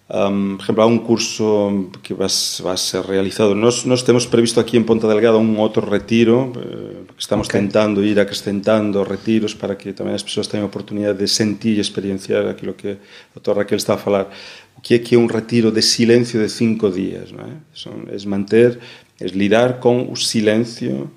um, 0.08 0.56
por 0.58 0.65
exemplo, 0.65 0.84
há 0.84 0.86
um 0.86 0.99
curso 0.99 1.89
que 2.04 2.13
vai, 2.13 2.28
vai 2.62 2.78
ser 2.78 3.04
realizado. 3.04 3.56
Nós, 3.56 3.86
nós 3.86 4.04
temos 4.04 4.28
previsto 4.28 4.60
aqui 4.60 4.78
em 4.78 4.84
Ponta 4.84 5.08
Delgada 5.08 5.38
um 5.38 5.60
outro 5.60 5.89
retiro, 5.89 6.54
eh, 6.56 7.04
porque 7.08 7.21
estamos 7.21 7.47
okay. 7.47 7.60
tentando 7.60 8.06
ir 8.06 8.19
acrescentando 8.19 9.01
retiros 9.01 9.56
para 9.56 9.73
que 9.73 9.93
também 9.93 10.13
as 10.13 10.21
pessoas 10.21 10.45
tenham 10.45 10.65
a 10.65 10.67
oportunidade 10.67 11.17
de 11.17 11.28
sentir 11.28 11.78
e 11.78 11.80
experienciar 11.80 12.45
aquilo 12.45 12.73
que 12.73 12.89
a 12.89 12.97
doutora 13.34 13.60
Raquel 13.60 13.78
está 13.78 13.95
a 13.95 13.97
falar 13.97 14.30
que 14.85 14.93
é 14.93 14.99
que 14.99 15.15
é 15.15 15.17
um 15.17 15.25
retiro 15.25 15.71
de 15.71 15.81
silêncio 15.81 16.39
de 16.39 16.47
cinco 16.47 16.91
dias, 16.91 17.31
não 17.31 17.43
é? 17.43 17.53
Son, 17.73 18.03
é 18.07 18.27
manter, 18.27 18.77
é 19.19 19.25
lidar 19.25 19.79
com 19.79 20.11
o 20.11 20.15
silêncio, 20.15 21.09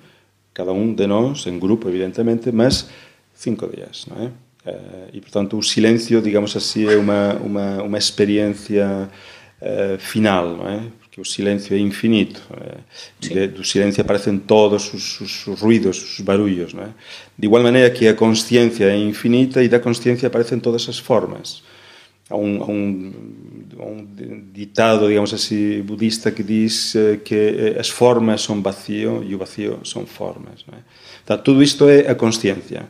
cada 0.54 0.72
um 0.72 0.94
de 0.94 1.06
nós, 1.06 1.46
em 1.46 1.58
grupo, 1.58 1.86
evidentemente, 1.86 2.50
mas 2.50 2.88
cinco 3.34 3.66
dias, 3.66 4.06
não 4.08 4.24
é? 4.24 4.26
Uh, 4.70 5.08
e, 5.12 5.20
portanto, 5.20 5.58
o 5.58 5.62
silêncio, 5.62 6.22
digamos 6.22 6.56
assim, 6.56 6.88
é 6.88 6.96
uma, 6.96 7.34
uma, 7.34 7.82
uma 7.82 7.98
experiência 7.98 9.10
uh, 9.60 9.98
final, 9.98 10.56
não 10.56 10.66
é? 10.66 10.82
Porque 10.98 11.16
que 11.16 11.20
o 11.20 11.24
silêncio 11.26 11.76
é 11.76 11.78
infinito. 11.78 12.40
É? 13.30 13.46
do 13.48 13.62
silêncio 13.64 14.00
aparecem 14.00 14.38
todos 14.38 14.94
os, 14.94 15.20
os, 15.20 15.46
os, 15.46 15.60
ruídos, 15.60 16.18
os 16.18 16.20
barulhos. 16.20 16.72
Não 16.72 16.84
é? 16.84 16.88
De 17.36 17.46
igual 17.46 17.62
maneira 17.62 17.90
que 17.90 18.08
a 18.08 18.14
consciência 18.14 18.86
é 18.86 18.96
infinita 18.96 19.62
e 19.62 19.68
da 19.68 19.78
consciência 19.78 20.26
aparecem 20.26 20.58
todas 20.58 20.88
as 20.88 20.98
formas. 20.98 21.62
Há 22.30 22.36
um, 22.36 22.62
há 22.62 22.66
um, 22.66 23.12
un 23.78 24.52
ditado, 24.52 25.08
digamos 25.08 25.32
así, 25.32 25.80
budista 25.82 26.34
que 26.34 26.42
diz 26.42 26.96
eh, 26.96 27.20
que 27.24 27.74
eh, 27.74 27.80
as 27.80 27.90
formas 27.90 28.40
son 28.40 28.62
vacío 28.62 29.22
e 29.22 29.34
o 29.34 29.38
vacío 29.38 29.78
son 29.82 30.06
formas. 30.06 30.66
Non 30.66 30.78
é? 30.78 30.82
Então, 31.28 31.36
tudo 31.44 31.62
isto 31.62 31.84
é 31.88 32.08
a 32.08 32.16
consciencia. 32.16 32.88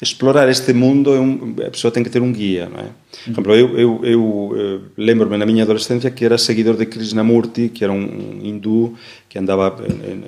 Explorar 0.00 0.48
este 0.48 0.72
mundo, 0.72 1.12
é 1.12 1.18
un, 1.18 1.58
a 1.58 1.74
pessoa 1.74 1.90
ten 1.90 2.06
que 2.06 2.10
ter 2.10 2.22
un 2.22 2.32
guía. 2.32 2.70
Non 2.70 2.80
é? 2.80 2.88
Por 2.88 3.26
mm. 3.26 3.32
exemplo, 3.34 3.52
eu, 3.54 3.68
eu, 3.76 3.90
eu 4.06 4.22
eh, 4.54 4.78
lembro-me 4.96 5.36
na 5.36 5.44
miña 5.44 5.66
adolescencia 5.66 6.14
que 6.14 6.24
era 6.24 6.38
seguidor 6.38 6.78
de 6.78 6.86
Krishnamurti, 6.86 7.74
que 7.74 7.84
era 7.84 7.92
un 7.92 8.40
hindú 8.40 8.94
que 9.28 9.38
andaba 9.38 9.76
en, 9.82 9.98
en, 10.06 10.18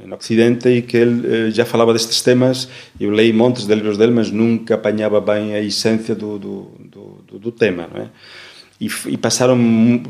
en 0.00 0.10
Occidente 0.12 0.72
e 0.72 0.88
que 0.88 1.04
el 1.04 1.12
eh, 1.24 1.48
já 1.52 1.68
falaba 1.68 1.92
destes 1.92 2.24
temas. 2.24 2.72
Eu 2.98 3.12
leí 3.12 3.32
montes 3.32 3.68
de 3.68 3.76
libros 3.76 4.00
del, 4.00 4.10
mas 4.10 4.32
nunca 4.32 4.80
apañaba 4.80 5.20
ben 5.20 5.52
a 5.52 5.60
esencia 5.60 6.16
do, 6.16 6.40
do, 6.40 6.72
do, 6.88 7.36
do 7.38 7.52
tema. 7.52 7.86
Não 7.86 8.02
é? 8.02 8.08
E, 8.80 8.88
e 9.08 9.16
passaram 9.18 9.58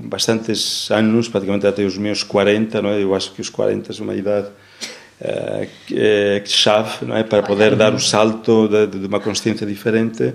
bastantes 0.05 0.91
anos, 0.91 1.29
praticamente 1.29 1.67
até 1.67 1.83
os 1.83 1.99
meus 1.99 2.23
40, 2.23 2.81
não 2.81 2.91
é? 2.91 3.03
Eu 3.03 3.15
acho 3.15 3.33
que 3.33 3.41
os 3.41 3.49
40 3.49 3.93
é 3.93 4.03
uma 4.03 4.15
idade 4.15 4.47
uh, 5.21 5.67
que, 5.87 6.43
chave, 6.47 7.05
não 7.05 7.17
é? 7.17 7.25
Para 7.25 7.43
poder 7.43 7.75
dar 7.75 7.93
o 7.93 7.99
salto 7.99 8.69
de, 8.69 8.87
de 8.87 9.07
uma 9.07 9.19
consciência 9.19 9.67
diferente, 9.67 10.35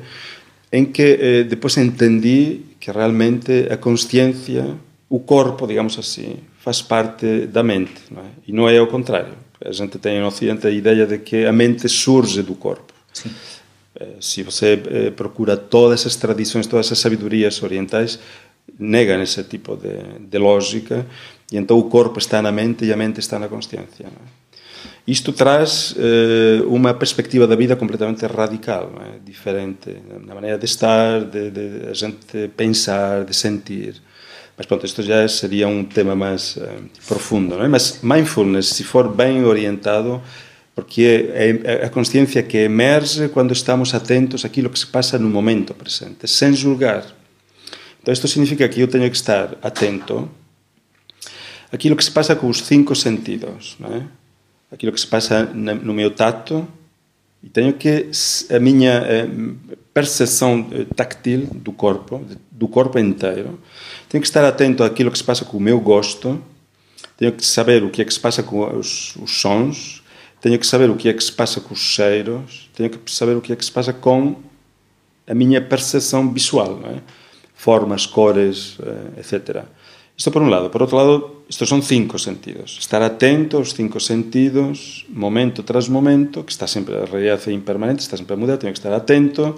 em 0.70 0.84
que 0.84 1.14
uh, 1.46 1.50
depois 1.50 1.78
entendi 1.78 2.62
que 2.78 2.92
realmente 2.92 3.68
a 3.72 3.78
consciência, 3.78 4.76
o 5.10 5.20
corpo, 5.22 5.66
digamos 5.66 5.98
assim, 5.98 6.36
faz 6.60 6.82
parte 6.82 7.48
da 7.48 7.64
mente, 7.64 8.02
não 8.12 8.22
é? 8.22 8.26
E 8.48 8.52
não 8.52 8.68
é 8.68 8.82
o 8.82 8.88
contrário. 8.88 9.34
A 9.64 9.72
gente 9.72 9.98
tem 9.98 10.20
no 10.20 10.28
Ocidente 10.28 10.68
a 10.68 10.70
ideia 10.70 11.06
de 11.06 11.20
que 11.20 11.46
a 11.46 11.54
mente 11.54 11.88
surge 11.88 12.42
do 12.42 12.56
corpo. 12.56 12.94
Sim. 13.14 13.32
Eh, 14.00 14.18
se 14.20 14.44
você 14.44 14.82
eh, 14.88 15.12
procura 15.12 15.56
todas 15.56 16.02
essas 16.02 16.16
tradições, 16.16 16.68
todas 16.68 16.88
essas 16.88 17.00
sabedorias 17.00 17.62
orientais, 17.64 18.20
negam 18.78 19.22
esse 19.22 19.42
tipo 19.44 19.78
de, 19.78 20.20
de 20.20 20.38
lógica 20.38 21.06
e 21.52 21.58
então 21.58 21.78
o 21.78 21.84
corpo 21.84 22.20
está 22.20 22.42
na 22.42 22.52
mente 22.52 22.84
e 22.84 22.92
a 22.92 22.98
mente 22.98 23.20
está 23.20 23.40
na 23.40 23.48
consciência. 23.48 24.08
Isto 25.08 25.32
traz 25.32 25.96
eh, 25.98 26.62
uma 26.66 26.94
perspectiva 26.94 27.48
da 27.48 27.56
vida 27.56 27.76
completamente 27.76 28.26
radical, 28.26 28.92
é? 29.00 29.20
diferente 29.24 29.96
na 30.26 30.34
maneira 30.34 30.58
de 30.58 30.66
estar, 30.66 31.22
de, 31.22 31.52
de, 31.52 31.90
a 31.90 31.94
gente 31.94 32.50
pensar, 32.58 33.24
de 33.24 33.34
sentir. 33.34 34.02
Mas 34.58 34.66
pronto, 34.66 34.86
isto 34.86 35.04
já 35.04 35.28
seria 35.28 35.68
um 35.68 35.84
tema 35.84 36.16
mais 36.16 36.58
profundo. 37.08 37.62
É? 37.62 37.68
Mas 37.68 38.00
mindfulness, 38.02 38.70
se 38.70 38.84
for 38.84 39.08
bem 39.08 39.44
orientado, 39.44 40.22
porque 40.76 41.32
é 41.34 41.86
a 41.86 41.90
consciência 41.90 42.44
que 42.44 42.58
emerge 42.58 43.30
quando 43.30 43.54
estamos 43.54 43.96
atentos 43.96 44.44
àquilo 44.44 44.70
que 44.70 44.78
se 44.78 44.86
passa 44.86 45.18
no 45.18 45.30
momento 45.30 45.74
presente, 45.74 46.28
sem 46.28 46.54
julgar. 46.54 47.06
Então, 48.02 48.14
isto 48.14 48.28
significa 48.28 48.68
que 48.68 48.82
eu 48.82 48.88
tenho 48.88 49.10
que 49.10 49.16
estar 49.16 49.58
atento 49.64 50.30
àquilo 51.72 51.96
que 51.96 52.04
se 52.04 52.12
passa 52.12 52.36
com 52.36 52.50
os 52.50 52.62
cinco 52.62 52.94
sentidos, 52.94 53.78
não 53.80 53.96
é? 53.96 54.04
aquilo 54.72 54.92
que 54.92 55.00
se 55.00 55.08
passa 55.08 55.46
no 55.46 55.94
meu 55.94 56.12
tato, 56.12 56.68
e 57.42 57.50
tenho 57.50 57.74
que 57.74 58.10
a 58.54 58.60
minha 58.60 59.04
eh, 59.06 59.28
percepção 59.94 60.68
eh, 60.72 60.86
táctil 60.96 61.48
do 61.54 61.72
corpo, 61.72 62.26
do 62.52 62.68
corpo 62.68 62.98
inteiro, 63.00 63.60
tenho 64.10 64.22
que 64.22 64.28
estar 64.28 64.44
atento 64.44 64.84
àquilo 64.84 65.12
que 65.12 65.18
se 65.18 65.24
passa 65.24 65.46
com 65.46 65.58
o 65.58 65.62
meu 65.62 65.80
gosto, 65.80 66.42
tenho 67.18 67.32
que 67.32 67.46
saber 67.46 67.84
o 67.84 67.90
que 67.90 68.02
é 68.02 68.06
que 68.06 68.14
se 68.14 68.20
passa 68.20 68.44
com 68.44 68.62
os, 68.78 69.16
os 69.18 69.40
sons, 69.40 70.04
tenho 70.46 70.60
que 70.60 70.68
saber 70.68 70.92
o 70.92 70.96
que 70.96 71.10
é 71.10 71.14
que 71.14 71.24
se 71.24 71.32
passa 71.32 71.60
com 71.60 71.74
os 71.74 71.80
cheiros, 71.80 72.70
tenho 72.76 72.88
que 72.88 73.10
saber 73.10 73.36
o 73.36 73.42
que 73.42 73.52
é 73.52 73.56
que 73.56 73.66
se 73.66 73.72
passa 73.72 73.92
com 73.92 74.36
a 75.26 75.34
minha 75.34 75.60
percepção 75.60 76.32
visual, 76.32 76.82
é? 76.86 77.02
formas, 77.56 78.06
cores, 78.06 78.78
eh, 78.80 79.22
etc. 79.22 79.64
Isto 80.16 80.30
por 80.30 80.44
um 80.44 80.48
lado. 80.48 80.70
Por 80.70 80.84
outro 80.84 80.98
lado, 80.98 81.42
estes 81.50 81.68
são 81.68 81.82
cinco 81.82 82.20
sentidos. 82.20 82.78
Estar 82.80 83.02
atento 83.02 83.58
aos 83.58 83.72
cinco 83.72 84.00
sentidos, 84.00 85.04
momento 85.10 85.64
tras 85.64 85.90
momento, 85.90 86.44
que 86.44 86.52
está 86.52 86.68
sempre, 86.68 86.96
a 86.96 87.06
realidade 87.06 87.50
é 87.50 87.52
impermanente, 87.52 88.02
está 88.02 88.16
sempre 88.16 88.36
a 88.36 88.38
mudar, 88.38 88.58
tenho 88.58 88.72
que 88.72 88.78
estar 88.78 88.94
atento, 88.94 89.58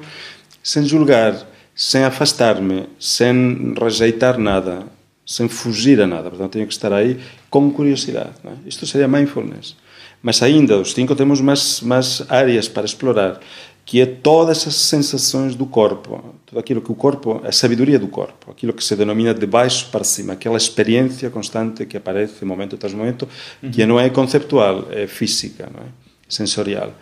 sem 0.63 0.85
julgar, 0.85 1.49
sem 1.75 2.05
afastar-me, 2.05 2.85
sem 2.97 3.73
rejeitar 3.77 4.37
nada, 4.37 4.87
sem 5.25 5.49
fugir 5.49 6.01
a 6.01 6.07
nada. 6.07 6.29
Portanto, 6.29 6.53
tenho 6.53 6.65
que 6.65 6.71
estar 6.71 6.93
aí 6.93 7.19
com 7.49 7.69
curiosidade. 7.73 8.31
É? 8.45 8.53
Isto 8.65 8.85
seria 8.85 9.05
mindfulness. 9.05 9.75
Mas 10.21 10.41
ainda, 10.41 10.77
os 10.77 10.93
cinco 10.93 11.15
temos 11.15 11.41
mais, 11.41 11.81
mais 11.81 12.23
áreas 12.29 12.67
para 12.67 12.85
explorar, 12.85 13.39
que 13.85 14.01
é 14.01 14.05
todas 14.05 14.67
as 14.67 14.75
sensações 14.75 15.55
do 15.55 15.65
corpo, 15.65 16.35
tudo 16.45 16.59
aquilo 16.59 16.81
que 16.81 16.91
o 16.91 16.95
corpo, 16.95 17.41
a 17.43 17.51
sabedoria 17.53 17.97
do 17.97 18.09
corpo, 18.09 18.51
aquilo 18.51 18.73
que 18.73 18.83
se 18.83 18.95
denomina 18.95 19.33
de 19.33 19.45
baixo 19.45 19.87
para 19.89 20.03
cima, 20.03 20.33
aquela 20.33 20.57
experiência 20.57 21.29
constante 21.29 21.85
que 21.85 21.95
aparece 21.95 22.43
momento 22.43 22.77
tras 22.77 22.93
momento, 22.93 23.27
uhum. 23.63 23.71
que 23.71 23.85
não 23.85 23.97
é 23.97 24.09
conceptual, 24.09 24.87
é 24.91 25.07
física, 25.07 25.69
não 25.73 25.83
é? 25.83 25.87
sensorial. 26.27 26.93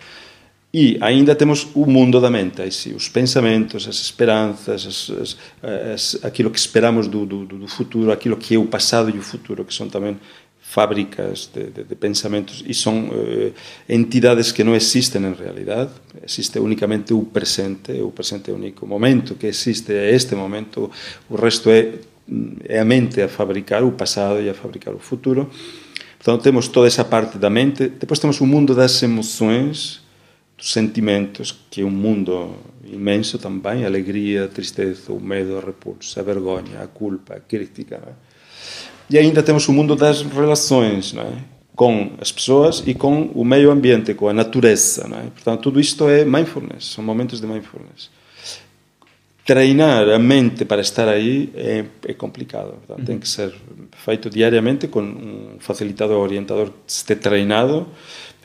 E 0.72 0.98
ainda 1.00 1.34
temos 1.34 1.68
o 1.74 1.86
mundo 1.86 2.20
da 2.20 2.30
mente, 2.30 2.62
os 2.94 3.08
pensamentos, 3.08 3.88
as 3.88 3.96
esperanças, 3.96 4.86
as, 4.86 5.10
as, 5.10 5.38
as, 5.94 6.26
aquilo 6.26 6.52
que 6.52 6.60
esperamos 6.60 7.08
do, 7.08 7.26
do, 7.26 7.46
do 7.46 7.68
futuro, 7.68 8.12
aquilo 8.12 8.36
que 8.36 8.56
é 8.56 8.58
o 8.60 8.66
passado 8.66 9.10
e 9.10 9.18
o 9.18 9.22
futuro, 9.22 9.64
que 9.64 9.74
são 9.74 9.88
também 9.88 10.20
fábricas 10.76 11.50
de, 11.54 11.68
de, 11.72 11.84
de 11.86 11.96
pensamentos 11.96 12.62
e 12.68 12.74
são 12.74 13.10
eh, 13.14 13.54
entidades 13.88 14.52
que 14.52 14.62
não 14.62 14.76
existem 14.76 15.24
em 15.24 15.34
realidade. 15.34 15.92
Existe 16.22 16.60
unicamente 16.60 17.14
o 17.14 17.24
presente, 17.24 17.94
o 18.02 18.12
presente 18.12 18.52
é 18.52 18.54
o 18.54 18.58
único 18.58 18.86
momento 18.86 19.36
que 19.36 19.48
existe, 19.48 19.94
é 19.94 20.14
este 20.14 20.36
momento, 20.36 20.92
o 21.30 21.36
resto 21.38 21.70
é, 21.70 21.94
é 22.68 22.80
a 22.82 22.84
mente 22.84 23.22
a 23.22 23.30
fabricar 23.30 23.86
o 23.86 23.94
passado 23.94 24.42
e 24.42 24.50
a 24.50 24.54
fabricar 24.54 24.94
o 24.94 25.00
futuro. 25.00 25.50
Portanto, 26.18 26.44
temos 26.44 26.68
toda 26.68 26.88
essa 26.88 27.06
parte 27.06 27.38
da 27.38 27.50
mente. 27.50 27.88
Depois 27.88 28.20
temos 28.20 28.42
o 28.42 28.46
mundo 28.46 28.76
das 28.76 29.02
emoções, 29.02 30.02
dos 30.58 30.74
sentimentos, 30.74 31.58
que 31.72 31.84
é 31.84 31.86
um 31.86 31.90
mundo 31.90 32.54
imenso 32.84 33.38
também, 33.38 33.86
alegria, 33.86 34.50
tristeza, 34.50 35.14
o 35.14 35.22
medo, 35.22 35.58
a 35.58 35.62
repulsa, 35.62 36.20
a 36.20 36.24
vergonha, 36.24 36.82
a 36.84 36.88
culpa, 36.88 37.36
a 37.36 37.40
crítica. 37.40 38.02
E 39.10 39.18
ainda 39.18 39.44
temos 39.44 39.68
o 39.68 39.74
mundo 39.74 39.96
das 39.96 40.22
relações, 40.22 41.14
não 41.14 41.24
é? 41.24 41.56
com 41.76 42.12
as 42.20 42.32
pessoas 42.32 42.82
e 42.86 42.94
com 42.94 43.24
o 43.36 43.44
meio 43.44 43.70
ambiente, 43.70 44.14
com 44.14 44.30
a 44.30 44.34
natureza. 44.34 45.08
Não 45.08 45.20
é? 45.20 45.24
Portanto, 45.24 45.62
tudo 45.62 45.80
isto 45.80 46.08
é 46.08 46.24
mindfulness, 46.24 46.86
são 46.86 47.04
momentos 47.04 47.42
de 47.42 47.46
mindfulness. 47.46 48.10
Treinar 49.46 50.10
a 50.10 50.18
mente 50.18 50.66
para 50.66 50.82
estar 50.82 51.08
aí 51.08 51.52
é, 51.54 51.86
é 52.08 52.14
complicado. 52.14 52.72
Portanto, 52.72 53.00
uhum. 53.00 53.06
Tem 53.06 53.20
que 53.20 53.28
ser 53.28 53.54
feito 54.04 54.28
diariamente 54.28 54.88
com 54.88 55.02
um 55.02 55.58
facilitador 55.60 56.18
orientador 56.18 56.68
que 56.68 56.92
esteja 56.92 57.20
treinado 57.20 57.86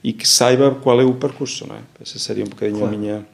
e 0.05 0.13
que 0.13 0.29
saiba 0.29 0.73
qual 0.75 1.01
é 1.01 1.05
o 1.05 1.15
percurso. 1.15 1.67
Não 1.67 1.77
é? 1.77 1.81
Essa 2.03 2.19
seria 2.19 2.45
um 2.45 2.49
bocadinho 2.49 2.81
claro. 2.81 2.95
a 2.95 2.99
minha 2.99 3.27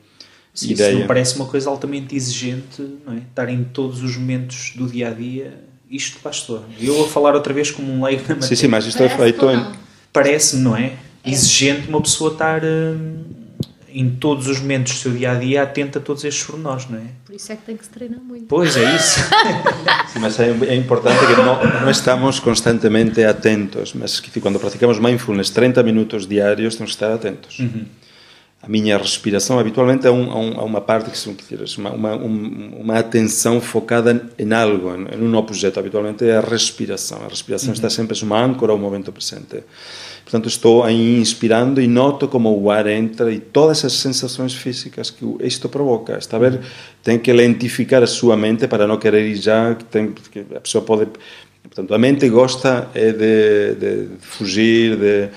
Sim, 0.54 0.72
ideia. 0.72 0.90
Isso 0.90 1.00
não 1.00 1.06
parece 1.08 1.36
uma 1.36 1.46
coisa 1.46 1.68
altamente 1.68 2.14
exigente, 2.14 2.82
não 3.04 3.14
é? 3.14 3.18
estar 3.18 3.48
em 3.48 3.64
todos 3.64 4.00
os 4.00 4.16
momentos 4.16 4.72
do 4.76 4.86
dia 4.86 5.08
a 5.08 5.12
dia 5.12 5.66
isto 5.90 6.18
bastou. 6.22 6.64
Eu 6.80 7.04
a 7.04 7.08
falar 7.08 7.34
outra 7.34 7.52
vez 7.52 7.70
como 7.70 7.92
um 7.92 8.04
leigo 8.04 8.22
na 8.22 8.34
matéria. 8.34 8.48
Sim, 8.48 8.54
sim, 8.56 8.68
mas 8.68 8.86
isto 8.86 9.02
é 9.02 9.08
feito 9.08 9.48
em... 9.50 9.72
Parece-me, 10.12 10.62
não 10.62 10.76
é? 10.76 10.92
é? 11.24 11.30
Exigente 11.30 11.88
uma 11.88 12.00
pessoa 12.00 12.32
estar 12.32 12.62
hum, 12.64 13.22
em 13.88 14.10
todos 14.10 14.48
os 14.48 14.60
momentos 14.60 14.94
do 14.94 14.98
seu 14.98 15.12
dia-a-dia 15.12 15.62
atenta 15.62 15.98
a 15.98 16.02
todos 16.02 16.24
estes 16.24 16.44
pormenores, 16.44 16.88
não 16.88 16.98
é? 16.98 17.04
Por 17.24 17.34
isso 17.34 17.52
é 17.52 17.56
que 17.56 17.62
tem 17.62 17.76
que 17.76 17.84
se 17.84 17.90
treinar 17.90 18.20
muito. 18.20 18.46
Pois, 18.46 18.76
é 18.76 18.96
isso. 18.96 19.20
sim, 20.12 20.18
mas 20.18 20.40
é, 20.40 20.48
é, 20.48 20.74
importante 20.74 21.18
que 21.26 21.34
não, 21.34 21.82
não 21.82 21.90
estamos 21.90 22.40
constantemente 22.40 23.22
atentos, 23.22 23.92
mas 23.94 24.18
que 24.20 24.40
quando 24.40 24.58
praticamos 24.58 24.98
mindfulness 24.98 25.50
30 25.50 25.82
minutos 25.82 26.26
diários 26.26 26.76
temos 26.76 26.92
que 26.92 26.96
estar 26.96 27.12
atentos. 27.12 27.58
Uhum 27.58 27.84
a 28.62 28.68
minha 28.68 28.98
respiração 28.98 29.58
habitualmente 29.58 30.06
é, 30.06 30.10
um, 30.10 30.58
é, 30.58 30.62
uma 30.62 30.80
parte 30.80 31.10
que 31.10 31.18
se 31.18 31.28
uma, 31.78 31.90
uma, 31.90 32.14
uma, 32.14 32.98
atenção 32.98 33.60
focada 33.60 34.28
em 34.38 34.52
algo, 34.52 34.90
em 34.90 35.22
um 35.22 35.36
objeto. 35.36 35.78
Habitualmente 35.78 36.24
é 36.24 36.36
a 36.36 36.40
respiração. 36.40 37.22
A 37.24 37.28
respiração 37.28 37.68
uhum. 37.68 37.74
está 37.74 37.88
sempre 37.88 38.20
uma 38.22 38.42
âncora 38.42 38.72
ao 38.72 38.78
momento 38.78 39.12
presente. 39.12 39.62
Portanto, 40.24 40.48
estou 40.48 40.82
aí 40.82 41.20
inspirando 41.20 41.80
e 41.80 41.86
noto 41.86 42.26
como 42.26 42.50
o 42.60 42.68
ar 42.68 42.88
entra 42.88 43.32
e 43.32 43.38
todas 43.38 43.84
as 43.84 43.92
sensações 43.92 44.54
físicas 44.54 45.10
que 45.10 45.24
isto 45.40 45.68
provoca. 45.68 46.18
Está 46.18 46.36
a 46.36 46.40
ver? 46.40 46.60
Tem 47.04 47.16
que 47.16 47.32
lentificar 47.32 48.02
a 48.02 48.08
sua 48.08 48.36
mente 48.36 48.66
para 48.66 48.88
não 48.88 48.96
querer 48.96 49.24
ir 49.24 49.36
já. 49.36 49.76
Tem, 49.88 50.12
a 50.56 50.60
pessoa 50.60 50.82
pode. 50.82 51.06
Portanto, 51.62 51.94
a 51.94 51.98
mente 51.98 52.28
gosta 52.28 52.88
é 52.94 53.12
de, 53.12 53.74
de 53.74 54.08
fugir, 54.20 54.96
de 54.96 55.28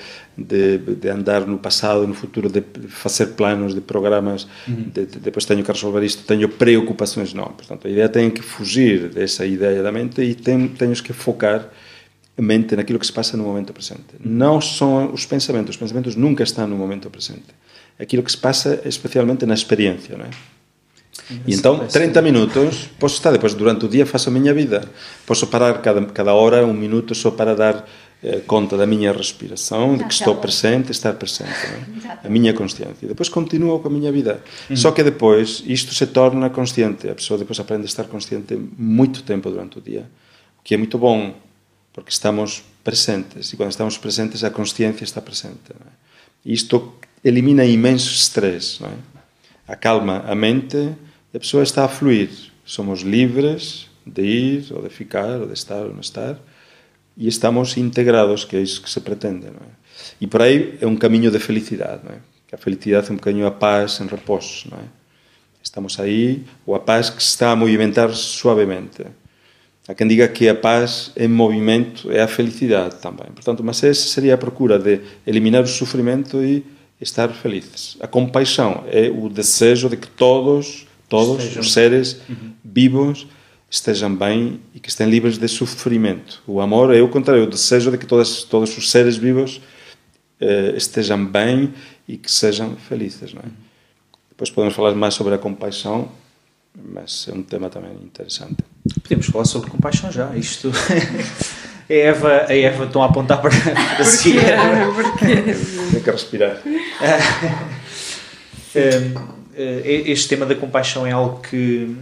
de, 0.44 0.78
de, 0.78 1.10
andar 1.10 1.46
no 1.46 1.58
passado, 1.58 2.08
no 2.08 2.14
futuro, 2.14 2.50
de 2.50 2.62
fazer 2.88 3.28
planos, 3.28 3.74
de 3.74 3.82
programas, 3.82 4.48
uhum. 4.68 4.90
de, 4.94 5.06
de, 5.06 5.20
depois 5.20 5.46
tenho 5.46 5.64
que 5.64 5.72
resolver 5.72 6.04
isto, 6.04 6.24
tenho 6.24 6.48
preocupações, 6.50 7.34
não. 7.34 7.46
Portanto, 7.46 7.88
a 7.88 7.90
ideia 7.90 8.10
tem 8.10 8.30
que 8.30 8.42
fugir 8.42 9.10
dessa 9.10 9.46
ideia 9.46 9.84
da 9.84 9.92
mente 9.92 10.22
e 10.22 10.36
tem, 10.36 10.68
tenho 10.68 10.94
que 10.94 11.14
focar 11.14 11.70
a 12.38 12.42
mente 12.42 12.76
naquilo 12.76 13.00
que 13.00 13.06
se 13.06 13.14
passa 13.14 13.36
no 13.36 13.44
momento 13.44 13.74
presente. 13.74 14.16
Não 14.20 14.62
são 14.62 15.12
os 15.14 15.26
pensamentos, 15.26 15.76
os 15.76 15.78
pensamentos 15.78 16.16
nunca 16.16 16.44
estão 16.44 16.68
no 16.68 16.76
momento 16.78 17.10
presente. 17.10 17.48
Aquilo 18.00 18.24
que 18.24 18.32
se 18.32 18.38
passa 18.38 18.82
é 18.84 18.88
especialmente 18.88 19.46
na 19.46 19.54
experiência, 19.54 20.18
não 20.18 20.26
é? 20.26 20.30
E 21.46 21.54
então, 21.54 21.86
30 21.86 22.22
minutos, 22.22 22.90
posso 22.98 23.16
estar 23.16 23.32
depois 23.32 23.54
durante 23.54 23.86
o 23.86 23.88
dia, 23.88 24.06
faço 24.06 24.30
a 24.30 24.32
minha 24.32 24.54
vida. 24.54 24.90
Posso 25.26 25.46
parar 25.48 25.80
cada, 25.82 26.04
cada 26.08 26.34
hora, 26.34 26.66
um 26.66 26.74
minuto, 26.74 27.14
só 27.14 27.30
para 27.30 27.56
dar 27.56 27.88
conta 28.46 28.76
da 28.76 28.86
minha 28.86 29.14
respiração, 29.14 29.96
de 29.96 30.04
que 30.04 30.14
estou 30.14 30.36
presente, 30.36 30.92
estar 30.92 31.14
presente. 31.14 31.50
É? 31.50 32.20
A 32.28 32.30
minha 32.30 32.54
consciência. 32.54 33.06
E 33.06 33.08
depois 33.08 33.30
continuo 33.30 33.80
com 33.80 33.88
a 33.88 33.92
minha 33.92 34.12
vida. 34.12 34.44
Uhum. 34.70 34.76
Só 34.76 34.92
que 34.92 35.02
depois 35.02 35.64
isto 35.66 35.94
se 35.94 36.06
torna 36.08 36.50
consciente. 36.50 37.10
A 37.10 37.16
pessoa 37.16 37.38
depois 37.38 37.58
aprende 37.60 37.84
a 37.84 37.86
estar 37.86 38.04
consciente 38.06 38.60
muito 38.78 39.24
tempo 39.24 39.50
durante 39.50 39.78
o 39.78 39.82
dia. 39.82 40.02
O 40.60 40.64
que 40.64 40.74
é 40.74 40.78
muito 40.78 40.98
bom, 40.98 41.34
porque 41.94 42.12
estamos 42.12 42.62
presentes. 42.84 43.54
E 43.54 43.58
quando 43.58 43.72
estamos 43.72 43.98
presentes, 43.98 44.44
a 44.44 44.50
consciência 44.50 45.06
está 45.06 45.22
presente. 45.22 45.72
É? 45.72 45.88
E 46.46 46.54
isto 46.54 46.94
elimina 47.24 47.64
imenso 47.64 48.12
estresse. 48.12 48.84
É? 48.84 48.92
Acalma 49.66 50.26
a 50.28 50.36
mente 50.36 50.76
e 51.34 51.38
a 51.38 51.40
pessoa 51.40 51.64
está 51.64 51.86
a 51.86 51.88
fluir. 51.88 52.30
Somos 52.66 53.00
livres 53.00 53.88
de 54.06 54.24
ir, 54.24 54.66
ou 54.72 54.82
de 54.82 54.90
ficar, 54.90 55.40
ou 55.40 55.48
de 55.48 55.54
estar, 55.54 55.84
ou 55.84 55.94
não 55.94 56.02
estar 56.02 56.38
e 57.20 57.28
estamos 57.28 57.76
integrados, 57.76 58.46
que 58.46 58.56
é 58.56 58.62
isso 58.62 58.82
que 58.82 58.90
se 58.90 59.02
pretende. 59.02 59.48
Não 59.48 59.60
é? 59.60 59.80
E 60.22 60.26
por 60.26 60.42
aí 60.42 60.78
é 60.80 60.88
um 60.88 60.96
caminho 60.96 61.30
de 61.30 61.38
felicidade, 61.38 62.02
não 62.06 62.14
é? 62.14 62.18
que 62.48 62.56
a 62.56 62.58
felicidade 62.58 63.10
é 63.10 63.12
um 63.12 63.16
bocadinho 63.16 63.46
a 63.46 63.52
paz 63.52 64.00
em 64.00 64.08
repouso. 64.08 64.70
Não 64.72 64.78
é? 64.78 64.84
Estamos 65.62 66.00
aí, 66.00 66.44
ou 66.66 66.74
a 66.74 66.80
paz 66.80 67.10
que 67.10 67.22
está 67.22 67.52
a 67.52 67.56
movimentar 67.56 68.10
suavemente. 68.12 69.06
Há 69.88 69.94
quem 69.94 70.08
diga 70.08 70.28
que 70.28 70.48
a 70.48 70.56
paz 70.56 71.12
em 71.18 71.28
movimento 71.28 72.10
é 72.12 72.22
a 72.22 72.28
felicidade 72.28 72.96
também. 73.02 73.28
Portanto, 73.34 73.64
mas 73.64 73.84
essa 73.84 74.08
seria 74.08 74.36
a 74.36 74.38
procura 74.38 74.80
de 74.80 75.02
eliminar 75.28 75.64
o 75.64 75.68
sofrimento 75.68 76.44
e 76.44 76.64
estar 77.02 77.28
felizes. 77.30 77.98
A 78.00 78.08
compaixão 78.08 78.84
é 78.88 79.10
o 79.10 79.30
desejo 79.30 79.90
de 79.90 79.98
que 79.98 80.08
todos, 80.08 80.88
todos 81.08 81.44
Estejam. 81.44 81.62
os 81.62 81.74
seres 81.74 82.22
uhum. 82.30 82.54
vivos 82.64 83.28
estejam 83.70 84.14
bem 84.16 84.60
e 84.74 84.80
que 84.80 84.90
estejam 84.90 85.12
livres 85.12 85.38
de 85.38 85.48
sofrimento. 85.48 86.42
O 86.48 86.60
amor 86.60 86.94
é 86.94 87.02
o 87.02 87.08
contrário, 87.08 87.44
o 87.44 87.48
desejo 87.48 87.92
de 87.92 87.98
que 87.98 88.06
todos, 88.06 88.44
todos 88.44 88.76
os 88.78 88.90
seres 88.90 89.16
vivos 89.16 89.62
eh, 90.40 90.74
estejam 90.76 91.24
bem 91.26 91.74
e 92.08 92.18
que 92.18 92.32
sejam 92.32 92.76
felizes. 92.76 93.34
Não 93.34 93.42
é? 93.42 93.50
Depois 94.30 94.50
podemos 94.50 94.76
falar 94.76 94.94
mais 94.96 95.14
sobre 95.14 95.36
a 95.36 95.38
compaixão, 95.38 96.10
mas 96.74 97.28
é 97.30 97.34
um 97.34 97.44
tema 97.44 97.70
também 97.70 97.92
interessante. 98.04 98.58
Podemos 99.04 99.28
falar 99.28 99.46
sobre 99.46 99.70
compaixão 99.70 100.12
já. 100.12 100.36
Isto. 100.36 100.72
a 101.90 101.94
Eva, 101.94 102.46
a 102.48 102.56
Eva 102.56 102.86
estão 102.86 103.04
a 103.04 103.06
apontar 103.06 103.42
para, 103.42 103.52
para 103.52 104.06
seguir. 104.06 104.40
Tem 105.92 106.02
que 106.02 106.10
respirar. 106.10 106.62
Eh, 108.74 109.12
eh, 109.56 110.04
este 110.08 110.30
tema 110.30 110.46
da 110.46 110.56
compaixão 110.56 111.06
é 111.06 111.12
algo 111.12 111.42
que 111.42 111.96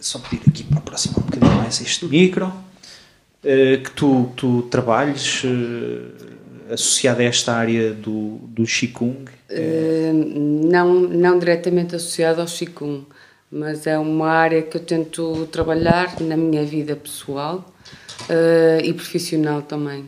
só 0.00 0.18
pedir 0.18 0.42
aqui 0.48 0.64
para 0.64 0.78
aproximar 0.78 1.18
um 1.18 1.22
bocadinho 1.22 1.54
mais 1.56 1.80
este 1.80 2.04
micro, 2.06 2.46
uh, 2.46 3.82
que 3.82 3.90
tu, 3.92 4.32
tu 4.36 4.62
trabalhes 4.62 5.42
uh, 5.44 6.72
associado 6.72 7.20
a 7.20 7.24
esta 7.24 7.54
área 7.54 7.92
do, 7.92 8.38
do 8.48 8.64
Qigong? 8.64 9.24
Uh, 9.50 10.12
não, 10.70 10.94
não 10.94 11.38
diretamente 11.38 11.96
associado 11.96 12.40
ao 12.40 12.46
Qigong, 12.46 13.06
mas 13.50 13.86
é 13.86 13.98
uma 13.98 14.28
área 14.28 14.62
que 14.62 14.76
eu 14.76 14.80
tento 14.80 15.46
trabalhar 15.46 16.20
na 16.20 16.36
minha 16.36 16.64
vida 16.64 16.94
pessoal 16.94 17.72
e 18.82 18.92
profissional 18.92 19.62
também. 19.62 20.04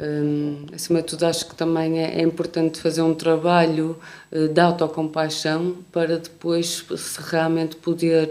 Um, 0.00 0.66
acima 0.72 1.02
de 1.02 1.08
tudo, 1.08 1.26
acho 1.26 1.48
que 1.48 1.56
também 1.56 1.98
é, 1.98 2.20
é 2.20 2.22
importante 2.22 2.80
fazer 2.80 3.02
um 3.02 3.14
trabalho 3.14 3.98
uh, 4.30 4.46
de 4.46 4.60
autocompaixão 4.60 5.78
para 5.90 6.18
depois, 6.18 6.86
se 6.96 7.20
realmente 7.20 7.74
poder, 7.74 8.28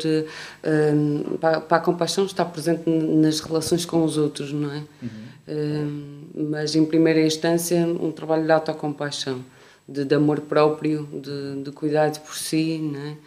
uh, 0.63 1.37
para, 1.39 1.59
para, 1.59 1.77
a 1.77 1.79
compaixão 1.81 2.25
estar 2.25 2.45
presente 2.45 2.89
nas 2.89 3.41
relações 3.41 3.83
com 3.83 4.01
os 4.05 4.17
outros, 4.17 4.53
não 4.53 4.71
é? 4.71 4.83
Uhum. 5.01 6.49
mas, 6.49 6.75
em 6.75 6.85
primeira 6.85 7.21
instância, 7.21 7.85
um 7.85 8.11
trabalho 8.11 8.45
de 8.45 8.51
autocompaixão, 8.51 9.43
de, 9.87 10.05
de 10.05 10.15
amor 10.15 10.41
próprio, 10.41 11.07
de, 11.11 11.63
de 11.63 11.71
cuidado 11.71 12.19
por 12.21 12.35
si, 12.35 12.79
não 12.79 13.01
é? 13.01 13.17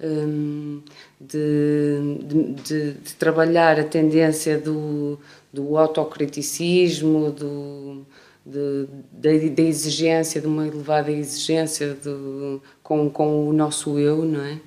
Um, 0.00 0.80
de, 1.20 2.18
de, 2.22 2.92
de, 2.92 3.14
trabalhar 3.18 3.80
a 3.80 3.82
tendência 3.82 4.56
do, 4.56 5.18
do 5.52 5.76
autocriticismo, 5.76 7.30
do, 7.30 8.06
de, 8.44 9.48
da, 9.50 9.62
exigência, 9.62 10.40
de 10.40 10.46
uma 10.46 10.66
elevada 10.66 11.10
exigência 11.10 11.94
de, 11.94 12.60
com, 12.82 13.10
com 13.10 13.48
o 13.48 13.52
nosso 13.52 13.98
eu, 13.98 14.24
não 14.24 14.42
é? 14.42 14.60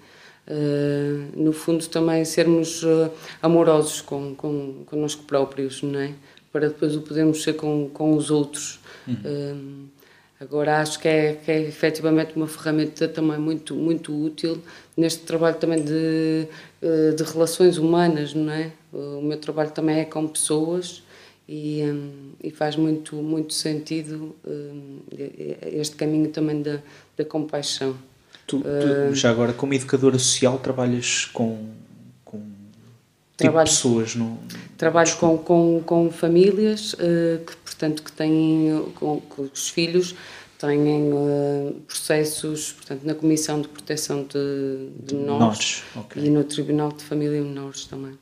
Uh, 0.48 1.40
no 1.42 1.54
fundo, 1.54 1.86
também 1.88 2.26
sermos 2.26 2.84
uh, 2.84 3.12
amorosos 3.42 4.02
com, 4.02 4.36
com 4.36 4.84
connosco 4.86 5.24
próprios, 5.24 5.82
não 5.82 6.00
é? 6.00 6.14
Para 6.52 6.68
depois 6.68 6.96
o 6.96 7.02
podermos 7.02 7.44
ser 7.44 7.54
com, 7.54 7.90
com 7.94 8.16
os 8.16 8.30
outros. 8.30 8.80
Uhum. 9.08 9.16
Uh, 9.24 10.01
agora, 10.42 10.82
acho 10.82 11.00
que 11.00 11.08
é, 11.08 11.34
que 11.34 11.52
é 11.52 11.62
efetivamente 11.62 12.36
uma 12.36 12.48
ferramenta 12.48 13.08
também 13.08 13.38
muito, 13.38 13.76
muito 13.76 14.12
útil 14.14 14.62
neste 14.98 15.22
trabalho 15.22 15.56
também 15.56 15.84
de, 15.84 16.48
de 17.16 17.24
relações 17.24 17.78
humanas, 17.78 18.34
não 18.34 18.52
é? 18.52 18.72
O 18.92 19.22
meu 19.22 19.38
trabalho 19.38 19.70
também 19.72 20.00
é 20.00 20.06
com 20.06 20.28
pessoas 20.28 21.04
e, 21.48 21.84
um, 21.84 22.32
e 22.42 22.50
faz 22.50 22.76
muito, 22.76 23.16
muito 23.18 23.54
sentido 23.54 24.36
um, 24.46 25.00
este 25.74 25.96
caminho 25.96 26.30
também 26.30 26.62
da, 26.62 26.80
da 27.18 27.26
compaixão. 27.26 27.96
Tu, 28.48 28.62
tu 28.62 28.68
uh, 28.68 29.14
já 29.14 29.30
agora, 29.30 29.54
como 29.54 29.74
educadora 29.74 30.18
social, 30.18 30.58
trabalhas 30.60 31.26
com, 31.26 31.70
com 32.26 32.40
tipo 32.40 32.50
trabalho, 33.38 33.70
pessoas? 33.70 34.16
No, 34.16 34.40
trabalho 34.78 35.16
com, 35.18 35.38
com, 35.38 35.84
com 35.86 36.10
famílias 36.12 36.94
uh, 36.94 37.44
que, 37.46 37.56
portanto, 37.82 38.04
que 38.04 38.12
têm, 38.12 38.92
com, 38.96 39.20
com 39.22 39.42
os 39.42 39.70
filhos 39.70 40.16
têm 40.60 41.12
uh, 41.12 41.74
processos 41.88 42.74
portanto, 42.74 43.04
na 43.04 43.16
Comissão 43.16 43.60
de 43.60 43.68
Proteção 43.68 44.24
de, 44.24 44.90
de 45.04 45.16
Menores, 45.16 45.84
okay. 45.96 46.24
e 46.24 46.30
no 46.30 46.44
Tribunal 46.44 46.92
de 46.92 47.04
Família 47.04 47.38
e 47.38 47.42
Menores 47.42 47.86
também. 47.86 48.16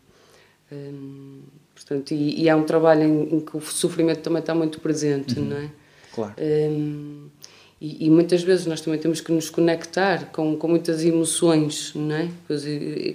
Hum, 0.72 1.42
portanto, 1.76 2.12
e, 2.12 2.44
e, 2.44 2.48
é 2.48 2.56
um 2.56 2.64
trabalho 2.64 3.04
em, 3.04 3.36
em, 3.36 3.40
que 3.42 3.58
o 3.58 3.62
sofrimento 3.62 4.22
também 4.22 4.40
está 4.40 4.56
muito 4.56 4.80
presente, 4.80 5.38
uhum. 5.38 5.46
não 5.46 5.58
é? 5.58 5.70
Claro. 6.14 6.34
Hum, 6.40 7.28
e, 7.82 8.06
e, 8.06 8.10
muitas 8.10 8.42
vezes 8.42 8.66
nós 8.66 8.80
também 8.80 9.00
temos 9.00 9.20
que 9.20 9.32
nos 9.34 9.50
conectar 9.50 10.32
com, 10.32 10.56
com 10.56 10.68
muitas 10.68 11.04
emoções, 11.04 11.94
não 11.94 12.16
é? 12.16 12.30
Com 12.48 12.54
as, 12.54 12.64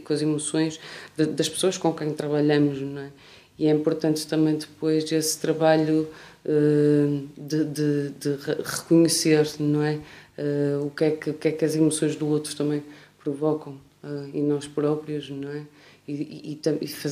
com 0.05 0.13
as 0.13 0.23
emoções 0.23 0.81
de, 1.17 1.27
das 1.27 1.49
pessoas 1.49 1.79
com 1.79 1.93
quem 1.95 2.13
trabalhamos, 2.13 2.81
não 2.81 3.01
é? 3.01 3.11
E 3.59 3.67
é 3.67 3.71
importante 3.71 4.27
também 4.27 4.57
depois 4.57 5.11
esse 5.11 5.39
trabalho 5.39 6.09
de, 6.45 7.65
de, 7.65 8.11
de, 8.11 8.37
reconhecer, 8.63 9.49
não 9.59 9.83
é? 9.83 9.99
Uh, 10.37 10.87
o, 10.87 10.91
que 10.91 11.05
é 11.05 11.11
que, 11.13 11.31
o 11.31 11.35
que 11.35 11.49
é 11.49 11.53
que 11.53 11.65
as 11.65 11.77
emoções 11.77 12.17
do 12.17 12.27
outro 12.27 12.55
também 12.57 12.83
provocam 13.23 13.77
em 14.35 14.43
nós 14.43 14.67
próprios, 14.67 15.31
não 15.31 15.51
é? 15.51 15.63
e, 16.07 16.13
e, 16.13 16.61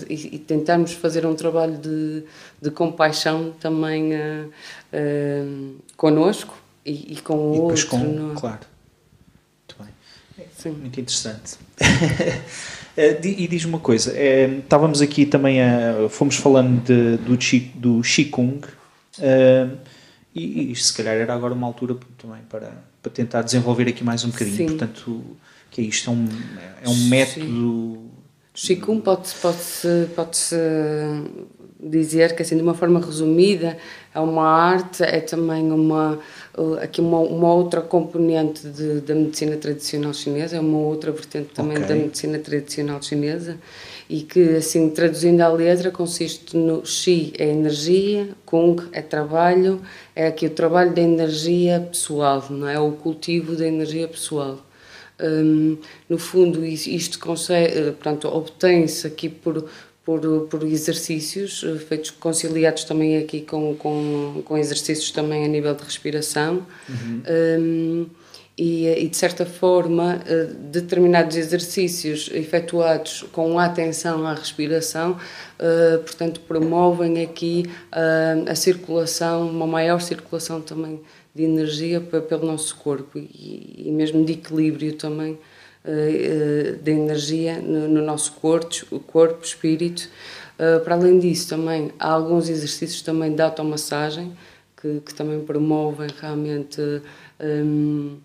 e, 0.08 0.34
e 0.34 0.38
tentarmos 0.38 0.92
fazer 0.92 1.24
um 1.24 1.34
trabalho 1.34 1.78
de, 1.78 2.24
de 2.60 2.70
compaixão 2.70 3.52
também 3.58 4.12
uh, 4.14 4.50
uh, 4.92 5.74
connosco 5.96 6.54
e, 6.84 7.16
com 7.22 7.34
o 7.34 7.62
outro. 7.62 7.86
Com, 7.88 7.98
no... 7.98 8.34
Claro. 8.34 8.60
Muito 9.60 9.82
bem. 9.82 10.46
Sim. 10.56 10.70
Muito 10.72 11.00
interessante. 11.00 11.58
Eh, 12.94 13.18
e 13.24 13.48
diz 13.48 13.64
uma 13.64 13.78
coisa, 13.78 14.12
é, 14.14 14.58
estávamos 14.58 15.00
aqui 15.00 15.24
também 15.24 15.62
a, 15.62 16.10
fomos 16.10 16.36
falando 16.36 16.78
de, 16.84 17.16
do, 17.24 17.40
chi, 17.40 17.72
do 17.74 18.02
Qigong 18.02 18.60
uh, 19.18 19.78
e, 20.34 20.72
e 20.72 20.76
se 20.76 20.92
calhar 20.94 21.14
era 21.14 21.34
agora 21.34 21.52
uma 21.54 21.66
altura 21.66 21.96
também 22.18 22.40
para, 22.48 22.72
para 23.02 23.12
tentar 23.12 23.42
desenvolver 23.42 23.88
aqui 23.88 24.02
mais 24.02 24.24
um 24.24 24.30
bocadinho, 24.30 24.56
Sim. 24.56 24.66
portanto 24.66 25.22
que 25.70 25.80
é 25.80 25.84
isto, 25.84 26.10
é 26.10 26.12
um, 26.12 26.28
é 26.84 26.88
um 26.88 27.08
método 27.08 28.12
Qigong 28.54 29.00
pode-se 29.00 29.34
pode 29.36 29.56
-se, 29.56 30.08
pode 30.14 30.36
-se 30.36 30.56
dizer 31.82 32.36
que, 32.36 32.42
assim, 32.42 32.56
de 32.56 32.62
uma 32.62 32.74
forma 32.74 33.00
resumida, 33.00 33.76
é 34.14 34.20
uma 34.20 34.46
arte, 34.46 35.02
é 35.02 35.20
também 35.20 35.72
uma, 35.72 36.20
aqui 36.80 37.00
uma, 37.00 37.18
uma 37.18 37.52
outra 37.52 37.80
componente 37.80 38.68
de, 38.68 39.00
da 39.00 39.14
medicina 39.14 39.56
tradicional 39.56 40.12
chinesa, 40.12 40.56
é 40.56 40.60
uma 40.60 40.78
outra 40.78 41.10
vertente 41.10 41.48
também 41.54 41.78
okay. 41.78 41.88
da 41.88 41.94
medicina 41.94 42.38
tradicional 42.38 43.02
chinesa 43.02 43.58
e 44.12 44.20
que, 44.20 44.56
assim, 44.56 44.90
traduzindo 44.90 45.40
a 45.40 45.48
letra, 45.48 45.90
consiste 45.90 46.54
no 46.54 46.84
Xi 46.84 47.32
é 47.38 47.48
energia, 47.48 48.28
Kung 48.44 48.76
é 48.92 49.00
trabalho, 49.00 49.80
é 50.14 50.26
aqui 50.26 50.44
o 50.44 50.50
trabalho 50.50 50.92
da 50.92 51.00
energia 51.00 51.80
pessoal, 51.80 52.44
não 52.50 52.68
é? 52.68 52.78
O 52.78 52.92
cultivo 52.92 53.56
da 53.56 53.66
energia 53.66 54.06
pessoal. 54.06 54.60
Um, 55.18 55.78
no 56.10 56.18
fundo, 56.18 56.62
isto 56.62 57.18
consegue, 57.18 57.78
eh, 57.78 57.92
portanto, 57.92 58.28
obtém-se 58.28 59.06
aqui 59.06 59.30
por, 59.30 59.66
por, 60.04 60.20
por 60.42 60.62
exercícios 60.62 61.62
uh, 61.62 61.78
feitos 61.78 62.10
conciliados 62.10 62.84
também 62.84 63.16
aqui 63.16 63.40
com, 63.40 63.74
com, 63.76 64.42
com 64.44 64.58
exercícios 64.58 65.10
também 65.10 65.42
a 65.42 65.48
nível 65.48 65.74
de 65.74 65.84
respiração. 65.84 66.66
Uhum. 66.86 67.22
Um, 67.58 68.06
e, 68.62 68.86
e, 68.86 69.08
de 69.08 69.16
certa 69.16 69.44
forma 69.44 70.20
determinados 70.70 71.36
exercícios 71.36 72.30
efetuados 72.32 73.24
com 73.32 73.58
atenção 73.58 74.24
à 74.24 74.34
respiração, 74.34 75.18
portanto 76.04 76.40
promovem 76.40 77.24
aqui 77.24 77.64
a 78.48 78.54
circulação, 78.54 79.50
uma 79.50 79.66
maior 79.66 80.00
circulação 80.00 80.60
também 80.60 81.00
de 81.34 81.42
energia 81.42 82.00
pelo 82.00 82.46
nosso 82.46 82.76
corpo 82.76 83.18
e, 83.18 83.90
mesmo 83.90 84.24
de 84.24 84.34
equilíbrio 84.34 84.92
também 84.92 85.36
de 86.82 86.90
energia 86.92 87.58
no, 87.58 87.88
no, 87.88 88.02
nosso 88.02 88.32
corpo, 88.34 89.00
corpo 89.00 89.44
espírito. 89.44 90.08
Para 90.84 90.94
além 90.94 91.18
disso, 91.18 91.48
também 91.48 91.90
há 91.98 92.12
alguns 92.12 92.48
exercícios 92.48 93.02
também 93.02 93.34
de 93.34 93.42
automassagem 93.42 94.32
que, 94.80 95.00
que 95.00 95.14
também 95.14 95.40
promovem 95.40 96.08
realmente 96.20 96.80
um, 97.40 98.16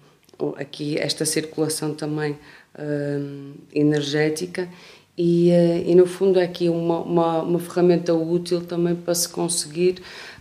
aqui 0.57 0.97
esta 0.97 1.25
circulação 1.25 1.93
também 1.93 2.37
um, 2.77 3.53
energética 3.73 4.69
e, 5.17 5.49
e, 5.87 5.95
no 5.95 6.05
fundo 6.05 6.39
é 6.39 6.43
aqui 6.43 6.69
uma, 6.69 6.99
uma, 6.99 7.41
uma 7.41 7.59
ferramenta 7.59 8.13
útil 8.13 8.61
também 8.61 8.93
para 8.93 9.15
se 9.15 9.27
conseguir 9.27 9.95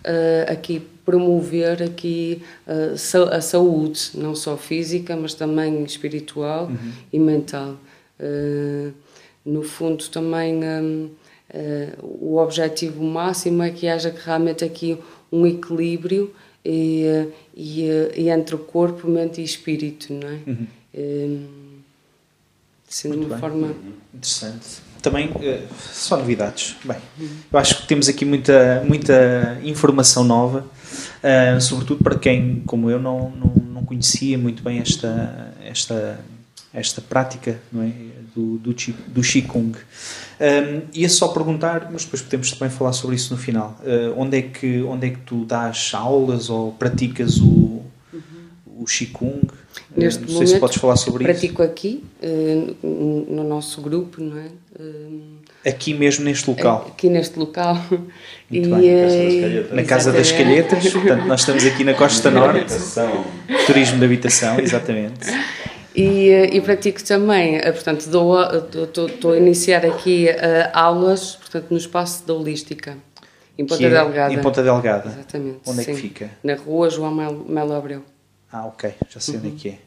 uh, 0.05 0.53
aqui 0.53 0.83
promover 1.03 1.83
aqui 1.83 2.43
uh, 2.67 3.35
a 3.35 3.41
saúde, 3.41 4.11
não 4.15 4.35
só 4.35 4.55
física, 4.55 5.17
mas 5.17 5.33
também 5.33 5.83
espiritual 5.83 6.67
uhum. 6.67 6.93
e 7.11 7.19
mental. 7.19 7.79
Uh, 8.21 8.93
no 9.43 9.63
fundo, 9.63 10.07
também 10.09 10.63
um, 10.63 11.11
o 12.03 12.37
objetivo 12.37 13.03
máximo 13.03 13.63
é 13.63 13.71
que 13.71 13.89
haja 13.89 14.13
realmente 14.25 14.65
aqui 14.65 14.99
um 15.33 15.47
equilíbrio 15.47 16.35
e, 16.67 17.29
e, 17.55 17.89
e 18.17 18.29
entre 18.29 18.55
o 18.55 18.59
corpo, 18.59 19.09
mente 19.09 19.41
e 19.41 19.45
espírito, 19.45 20.13
não 20.13 20.29
é? 20.29 20.39
Uhum. 20.47 20.67
Um, 20.99 21.47
sendo 22.89 23.17
Muito 23.17 23.27
uma 23.27 23.35
bem. 23.35 23.41
forma 23.41 23.75
interessante 24.15 24.87
também 25.03 25.29
uh, 25.29 25.67
só 25.93 26.17
novidades. 26.17 26.77
Bem, 26.85 26.97
eu 27.53 27.59
acho 27.59 27.83
que 27.83 27.87
temos 27.87 28.09
aqui 28.09 28.25
muita, 28.25 28.83
muita 28.85 29.57
informação 29.63 30.25
nova, 30.25 30.67
uh, 30.67 31.61
sobretudo 31.61 32.03
para 32.03 32.19
quem, 32.19 32.63
como 32.67 32.91
eu, 32.91 32.99
não, 32.99 33.31
não, 33.31 33.55
não 33.55 33.85
conhecia 33.85 34.37
muito 34.37 34.65
bem 34.65 34.81
esta, 34.81 35.55
esta, 35.65 36.19
esta 36.77 37.01
prática 37.01 37.59
não 37.73 37.83
é? 37.83 37.93
do, 38.35 38.59
do, 38.59 38.75
do 39.09 39.23
Qigong. 39.23 39.73
Um, 40.39 40.83
ia 40.93 41.09
só 41.09 41.29
perguntar, 41.29 41.89
mas 41.91 42.05
depois 42.05 42.21
podemos 42.21 42.53
também 42.53 42.69
falar 42.69 42.93
sobre 42.93 43.17
isso 43.17 43.33
no 43.33 43.41
final. 43.41 43.79
Uh, 43.81 44.21
onde, 44.21 44.37
é 44.37 44.43
que, 44.43 44.83
onde 44.83 45.07
é 45.07 45.11
que 45.11 45.19
tu 45.21 45.45
dás 45.45 45.93
aulas 45.95 46.51
ou 46.51 46.73
praticas 46.73 47.39
o, 47.39 47.83
o 48.67 48.85
Qigong? 48.85 49.41
Neste 49.97 50.21
não 50.21 50.29
sei 50.29 50.35
momento, 50.37 50.49
se 50.49 50.59
podes 50.59 50.77
falar 50.77 50.97
sobre 50.97 51.25
pratico 51.25 51.47
isso. 51.47 51.55
Pratico 51.55 51.63
aqui, 51.63 52.05
no 52.83 53.45
nosso 53.45 53.81
grupo, 53.81 54.23
não 54.23 54.39
é? 54.39 54.51
Aqui 55.69 55.95
mesmo 55.95 56.25
neste 56.25 56.49
local? 56.49 56.87
Aqui 56.89 57.09
neste 57.09 57.39
local. 57.39 57.77
e, 58.51 58.61
bem, 58.61 59.67
na 59.73 59.83
Casa 59.85 60.13
das 60.13 60.31
Calhetas. 60.33 60.93
Portanto, 60.93 61.25
nós 61.27 61.41
estamos 61.41 61.65
aqui 61.65 61.85
na 61.85 61.95
Costa 61.95 62.31
Norte. 62.31 62.75
Turismo 63.67 63.99
de 63.99 64.05
habitação, 64.05 64.61
exatamente. 64.61 65.27
E, 65.97 66.31
e 66.53 66.61
pratico 66.61 67.03
também, 67.03 67.57
eh, 67.57 67.73
portanto, 67.73 68.01
estou 68.01 69.33
a 69.33 69.37
iniciar 69.39 69.87
aqui 69.87 70.27
uh, 70.29 70.71
aulas 70.75 71.37
portanto, 71.37 71.71
no 71.71 71.79
espaço 71.79 72.27
da 72.27 72.35
Holística, 72.35 72.99
em 73.59 73.65
Ponta 73.65 73.83
é 73.83 73.89
Delgada. 73.89 74.35
Em 74.35 74.39
Ponta 74.39 74.63
Delgada. 74.63 75.09
Exatamente. 75.09 75.61
Onde 75.67 75.85
sim. 75.85 75.91
é 75.91 75.95
que 75.95 76.01
fica? 76.01 76.31
Na 76.45 76.55
rua 76.55 76.91
João 76.91 77.15
Melo 77.49 77.73
Abreu. 77.73 78.03
Ah, 78.53 78.67
ok, 78.67 78.93
já 79.09 79.19
sei 79.21 79.37
uhum. 79.37 79.41
onde 79.41 79.49
é 79.49 79.59
que 79.59 79.69
é. 79.71 79.79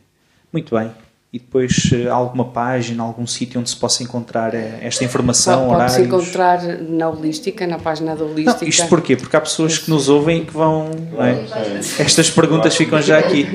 Muito 0.52 0.76
bem 0.76 0.92
e 1.32 1.38
depois 1.38 1.92
eh, 1.94 2.08
alguma 2.08 2.46
página, 2.46 3.04
algum 3.04 3.28
sítio 3.28 3.60
onde 3.60 3.70
se 3.70 3.76
possa 3.76 4.02
encontrar 4.02 4.56
eh, 4.56 4.80
esta 4.82 5.04
informação, 5.04 5.68
Pode, 5.68 5.76
horários? 5.76 6.08
Pode-se 6.08 6.08
encontrar 6.08 6.64
na 6.90 7.10
Holística, 7.10 7.68
na 7.68 7.78
página 7.78 8.16
da 8.16 8.26
Holística. 8.26 8.62
Não, 8.62 8.68
isto 8.68 8.88
porquê? 8.88 9.16
Porque 9.16 9.36
há 9.36 9.42
pessoas 9.42 9.78
que 9.78 9.92
nos 9.92 10.10
ouvem 10.10 10.42
e 10.42 10.46
que 10.46 10.54
vão... 10.54 10.90
É? 11.20 12.02
Estas 12.02 12.32
perguntas 12.32 12.76
ficam 12.76 13.00
já 13.00 13.20
aqui. 13.20 13.46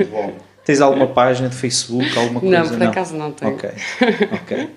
Tens 0.65 0.81
alguma 0.81 1.07
página 1.07 1.49
de 1.49 1.57
Facebook, 1.57 2.17
alguma 2.19 2.41
coisa? 2.41 2.63
Não, 2.63 2.69
por 2.69 2.83
acaso 2.83 3.13
não, 3.15 3.27
não 3.27 3.33
tenho. 3.33 3.55
Ok, 3.55 3.71
ok. 4.33 4.71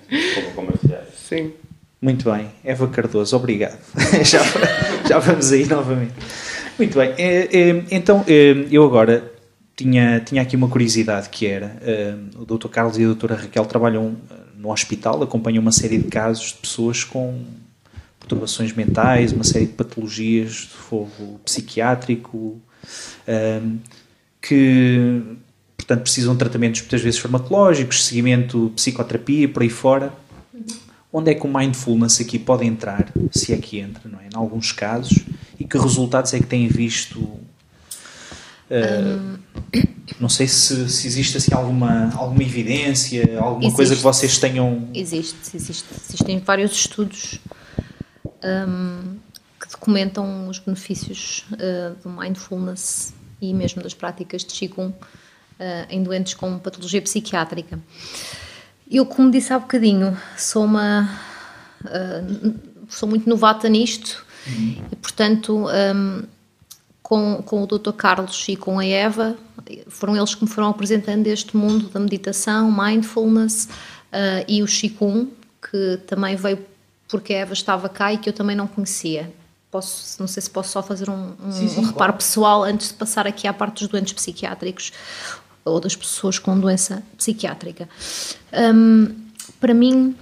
Sim. 1.15 1.53
Muito 2.01 2.29
bem. 2.31 2.49
Eva 2.63 2.87
Cardoso, 2.87 3.35
obrigado. 3.35 3.79
já, 4.23 4.41
já 5.07 5.19
vamos 5.19 5.51
aí 5.51 5.65
novamente. 5.65 6.13
Muito 6.77 6.97
bem. 6.97 7.13
É, 7.17 7.49
é, 7.51 7.83
então, 7.89 8.23
é, 8.27 8.65
eu 8.69 8.83
agora 8.83 9.31
tinha, 9.75 10.19
tinha 10.19 10.41
aqui 10.41 10.55
uma 10.55 10.67
curiosidade 10.67 11.29
que 11.29 11.47
era, 11.47 11.77
o 12.35 12.45
Dr. 12.45 12.67
Carlos 12.67 12.97
e 12.97 13.05
a 13.05 13.13
Dra. 13.13 13.35
Raquel 13.35 13.65
trabalham 13.65 14.15
eh, 14.29 14.33
no 14.57 14.71
hospital, 14.71 15.21
acompanham 15.21 15.61
uma 15.61 15.71
série 15.71 15.97
de 15.97 16.07
casos 16.07 16.47
de 16.47 16.55
pessoas 16.55 17.03
com 17.03 17.43
perturbações 18.19 18.73
mentais, 18.73 19.31
uma 19.31 19.43
série 19.43 19.67
de 19.67 19.73
patologias 19.73 20.51
de 20.51 20.67
fogo 20.67 21.39
psiquiátrico, 21.45 22.59
que, 24.41 25.21
portanto, 25.87 26.03
precisam 26.03 26.33
de 26.33 26.39
tratamentos 26.39 26.81
muitas 26.81 27.01
vezes 27.01 27.17
farmacológicos, 27.17 28.05
seguimento, 28.05 28.71
psicoterapia, 28.75 29.47
por 29.47 29.63
aí 29.63 29.69
fora. 29.69 30.13
Onde 31.11 31.31
é 31.31 31.33
que 31.33 31.47
o 31.47 31.49
mindfulness 31.49 32.19
aqui 32.19 32.37
pode 32.37 32.65
entrar, 32.65 33.09
se 33.31 33.53
é 33.53 33.57
que 33.57 33.79
entra, 33.79 34.01
não 34.09 34.19
é? 34.19 34.25
Em 34.25 34.35
alguns 34.35 34.73
casos, 34.73 35.19
e 35.57 35.63
que 35.63 35.77
resultados 35.77 36.33
é 36.33 36.39
que 36.39 36.45
têm 36.45 36.67
visto 36.67 37.39
Uh, 38.69 39.39
não 40.19 40.27
sei 40.27 40.45
se, 40.45 40.89
se, 40.89 41.07
existe 41.07 41.37
assim 41.37 41.53
alguma, 41.53 42.13
alguma 42.13 42.43
evidência, 42.43 43.39
alguma 43.39 43.63
existe, 43.63 43.75
coisa 43.77 43.95
que 43.95 44.01
vocês 44.01 44.37
tenham. 44.37 44.89
Existe, 44.93 45.55
existe. 45.55 45.85
Existem 46.05 46.39
vários 46.39 46.73
estudos 46.73 47.39
um, 48.43 49.15
que 49.57 49.69
documentam 49.71 50.49
os 50.49 50.59
benefícios 50.59 51.45
uh, 51.53 51.95
do 52.03 52.09
mindfulness 52.09 53.13
e 53.41 53.53
mesmo 53.53 53.81
das 53.81 53.93
práticas 53.93 54.43
de 54.43 54.53
Qigong 54.53 54.93
em 55.89 56.03
doentes 56.03 56.33
com 56.33 56.57
patologia 56.59 57.01
psiquiátrica. 57.01 57.79
Eu, 58.89 59.05
como 59.05 59.31
disse 59.31 59.51
há 59.51 59.59
bocadinho, 59.59 60.17
sou 60.37 60.65
uma. 60.65 61.09
sou 62.89 63.07
muito 63.07 63.27
novata 63.29 63.67
nisto 63.67 64.25
uhum. 64.47 64.83
e, 64.91 64.95
portanto. 64.95 65.67
Um, 65.67 66.23
com, 67.07 67.41
com 67.41 67.63
o 67.63 67.65
Dr. 67.65 67.93
Carlos 67.93 68.45
e 68.49 68.57
com 68.57 68.79
a 68.79 68.85
Eva, 68.85 69.37
foram 69.87 70.17
eles 70.17 70.35
que 70.35 70.43
me 70.43 70.49
foram 70.49 70.67
apresentando 70.67 71.25
este 71.27 71.55
mundo 71.55 71.87
da 71.87 72.01
meditação, 72.01 72.69
mindfulness 72.69 73.69
e 74.45 74.61
o 74.61 74.65
Qigong, 74.65 75.31
que 75.61 76.01
também 76.05 76.35
veio 76.35 76.59
porque 77.07 77.33
a 77.33 77.37
Eva 77.37 77.53
estava 77.53 77.87
cá 77.87 78.11
e 78.11 78.17
que 78.17 78.27
eu 78.27 78.33
também 78.33 78.57
não 78.57 78.67
conhecia. 78.67 79.33
Posso, 79.71 80.19
não 80.19 80.27
sei 80.27 80.43
se 80.43 80.49
posso 80.49 80.71
só 80.71 80.83
fazer 80.83 81.09
um, 81.09 81.33
um, 81.41 81.51
sim, 81.51 81.69
sim, 81.69 81.79
um 81.79 81.83
reparo 81.83 81.93
claro. 81.95 82.13
pessoal 82.13 82.63
antes 82.65 82.89
de 82.89 82.95
passar 82.95 83.25
aqui 83.25 83.47
à 83.47 83.53
parte 83.53 83.79
dos 83.79 83.87
doentes 83.87 84.11
psiquiátricos 84.11 84.91
ou 85.67 85.79
das 85.79 85.95
pessoas 85.95 86.39
com 86.39 86.59
doença 86.59 87.03
psiquiátrica. 87.17 87.87
Um, 88.53 89.13
para 89.59 89.73
mim, 89.73 90.15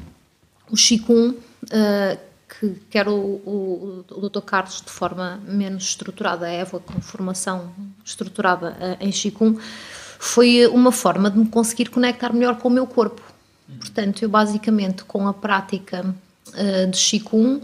o 0.70 0.76
Qigong, 0.76 1.30
uh, 1.36 2.18
que 2.48 2.76
quer 2.90 3.08
o, 3.08 3.14
o, 3.14 4.06
o 4.12 4.30
Dr. 4.30 4.42
Carlos 4.42 4.82
de 4.82 4.92
forma 4.92 5.40
menos 5.46 5.84
estruturada, 5.84 6.46
a 6.46 6.50
Eva 6.50 6.80
com 6.80 7.02
formação 7.02 7.72
estruturada 8.04 8.78
eh, 8.80 8.98
em 9.02 9.10
Qigong, 9.10 9.60
foi 10.20 10.66
uma 10.68 10.92
forma 10.92 11.30
de 11.30 11.38
me 11.38 11.48
conseguir 11.48 11.90
conectar 11.90 12.32
melhor 12.32 12.58
com 12.58 12.70
o 12.70 12.72
meu 12.72 12.88
corpo. 12.88 13.22
Portanto, 13.80 14.22
eu 14.22 14.30
basicamente 14.30 15.04
com 15.04 15.28
a 15.28 15.34
prática 15.34 16.16
uh, 16.50 16.92
de 16.92 16.98
Qigong, 16.98 17.62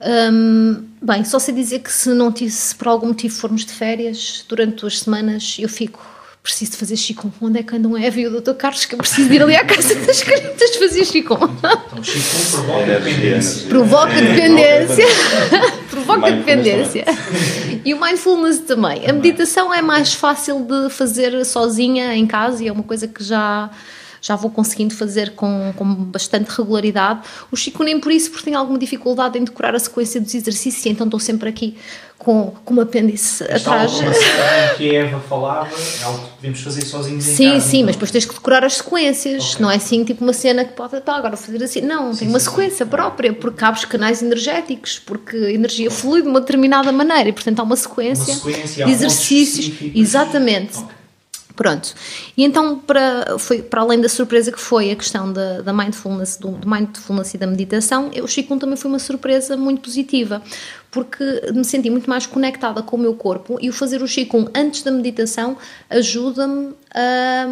um, 0.00 0.86
bem, 1.02 1.24
só 1.24 1.38
sei 1.38 1.54
dizer 1.54 1.80
que 1.80 1.92
se 1.92 2.08
não 2.10 2.34
se 2.34 2.74
por 2.74 2.88
algum 2.88 3.08
motivo 3.08 3.34
formos 3.34 3.64
de 3.66 3.72
férias 3.72 4.44
durante 4.48 4.80
duas 4.80 4.98
semanas, 5.00 5.56
eu 5.58 5.68
fico 5.68 6.00
preciso 6.42 6.72
de 6.72 6.76
fazer 6.78 6.96
Qigong. 6.96 7.32
Onde 7.40 7.60
é 7.60 7.62
que 7.62 7.76
andam 7.76 7.96
Eva 7.96 8.20
e 8.20 8.26
o 8.26 8.40
Dr. 8.40 8.54
Carlos? 8.54 8.84
Que 8.84 8.94
eu 8.94 8.98
preciso 8.98 9.28
de 9.28 9.34
ir 9.34 9.42
ali 9.42 9.56
à 9.56 9.64
casa 9.64 9.94
das 9.94 10.22
crianças 10.22 10.76
fazer 10.76 11.06
Qigong. 11.06 11.52
Então, 11.58 12.02
Qigong 12.02 12.60
provoca 12.60 12.84
dependência. 12.86 13.68
Provoca 13.68 14.20
dependência. 14.20 15.06
provoca 15.90 16.32
dependência. 16.32 17.04
E 17.84 17.94
o 17.94 18.00
mindfulness 18.00 18.60
também. 18.60 19.08
A 19.08 19.12
meditação 19.12 19.72
é 19.72 19.82
mais 19.82 20.14
fácil 20.14 20.60
de 20.60 20.90
fazer 20.90 21.44
sozinha 21.44 22.14
em 22.14 22.26
casa 22.26 22.64
e 22.64 22.68
é 22.68 22.72
uma 22.72 22.82
coisa 22.82 23.06
que 23.06 23.22
já 23.22 23.70
já 24.20 24.36
vou 24.36 24.50
conseguindo 24.50 24.94
fazer 24.94 25.30
com, 25.34 25.72
com 25.76 25.84
bastante 25.94 26.48
regularidade. 26.48 27.20
O 27.50 27.56
Chico 27.56 27.82
nem 27.82 27.98
por 27.98 28.12
isso, 28.12 28.30
porque 28.30 28.44
tem 28.44 28.54
alguma 28.54 28.78
dificuldade 28.78 29.38
em 29.38 29.44
decorar 29.44 29.74
a 29.74 29.78
sequência 29.78 30.20
dos 30.20 30.34
exercícios, 30.34 30.84
então 30.86 31.06
estou 31.06 31.18
sempre 31.20 31.48
aqui 31.48 31.76
com, 32.18 32.52
com 32.64 32.74
uma 32.74 32.82
apêndice 32.82 33.42
atrás. 33.44 33.92
Uma 33.98 34.12
cena 34.12 34.74
que 34.76 34.90
a 34.94 35.00
Eva 35.04 35.20
falava, 35.20 35.70
é 36.00 36.04
algo 36.04 36.18
que 36.18 36.28
podemos 36.36 36.60
fazer 36.60 36.82
sozinhos 36.82 37.26
em 37.26 37.34
Sim, 37.34 37.52
casa, 37.52 37.60
sim, 37.66 37.76
então. 37.78 37.86
mas 37.86 37.96
depois 37.96 38.10
tens 38.10 38.24
que 38.26 38.34
decorar 38.34 38.62
as 38.62 38.74
sequências, 38.74 39.44
Ok. 39.52 39.56
não 39.62 39.70
é 39.70 39.76
assim 39.76 40.04
tipo 40.04 40.22
uma 40.22 40.34
cena 40.34 40.64
que 40.64 40.74
pode 40.74 41.00
tá, 41.00 41.14
agora 41.16 41.34
fazer 41.36 41.64
assim. 41.64 41.80
Não, 41.80 42.14
tem 42.14 42.28
uma 42.28 42.38
sim, 42.38 42.44
sequência 42.50 42.84
sim. 42.84 42.90
própria, 42.90 43.32
porque 43.32 43.64
há 43.64 43.72
os 43.72 43.86
canais 43.86 44.22
energéticos, 44.22 44.98
porque 44.98 45.34
a 45.34 45.50
energia 45.50 45.90
flui 45.90 46.20
de 46.20 46.28
uma 46.28 46.40
determinada 46.40 46.92
maneira 46.92 47.30
e 47.30 47.32
portanto 47.32 47.58
há 47.60 47.62
uma 47.62 47.76
sequência, 47.76 48.34
Uma 48.34 48.40
sequência, 48.52 48.84
de 48.84 48.92
exercícios. 48.92 49.72
Exatamente. 49.94 50.76
Ok. 50.78 50.99
Pronto. 51.60 51.94
E 52.38 52.42
então, 52.42 52.78
para, 52.78 53.38
foi, 53.38 53.60
para 53.60 53.82
além 53.82 54.00
da 54.00 54.08
surpresa 54.08 54.50
que 54.50 54.58
foi 54.58 54.90
a 54.90 54.96
questão 54.96 55.30
da, 55.30 55.60
da 55.60 55.74
mindfulness, 55.74 56.38
do, 56.38 56.52
do 56.52 56.66
mindfulness 56.66 57.34
e 57.34 57.36
da 57.36 57.46
meditação, 57.46 58.08
o 58.08 58.26
Qigong 58.26 58.58
também 58.58 58.76
foi 58.76 58.90
uma 58.90 58.98
surpresa 58.98 59.58
muito 59.58 59.82
positiva, 59.82 60.40
porque 60.90 61.22
me 61.52 61.62
senti 61.62 61.90
muito 61.90 62.08
mais 62.08 62.24
conectada 62.24 62.82
com 62.82 62.96
o 62.96 62.98
meu 62.98 63.14
corpo 63.14 63.58
e 63.60 63.68
o 63.68 63.74
fazer 63.74 64.00
o 64.00 64.06
Qigong 64.06 64.50
antes 64.54 64.82
da 64.82 64.90
meditação 64.90 65.58
ajuda-me 65.90 66.72
a, 66.94 67.46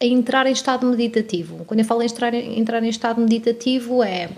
a 0.00 0.04
entrar 0.06 0.46
em 0.46 0.52
estado 0.52 0.86
meditativo. 0.86 1.62
Quando 1.66 1.80
eu 1.80 1.84
falo 1.84 2.02
em 2.02 2.06
entrar, 2.06 2.32
em 2.32 2.58
entrar 2.58 2.82
em 2.82 2.88
estado 2.88 3.20
meditativo, 3.20 4.02
é 4.02 4.30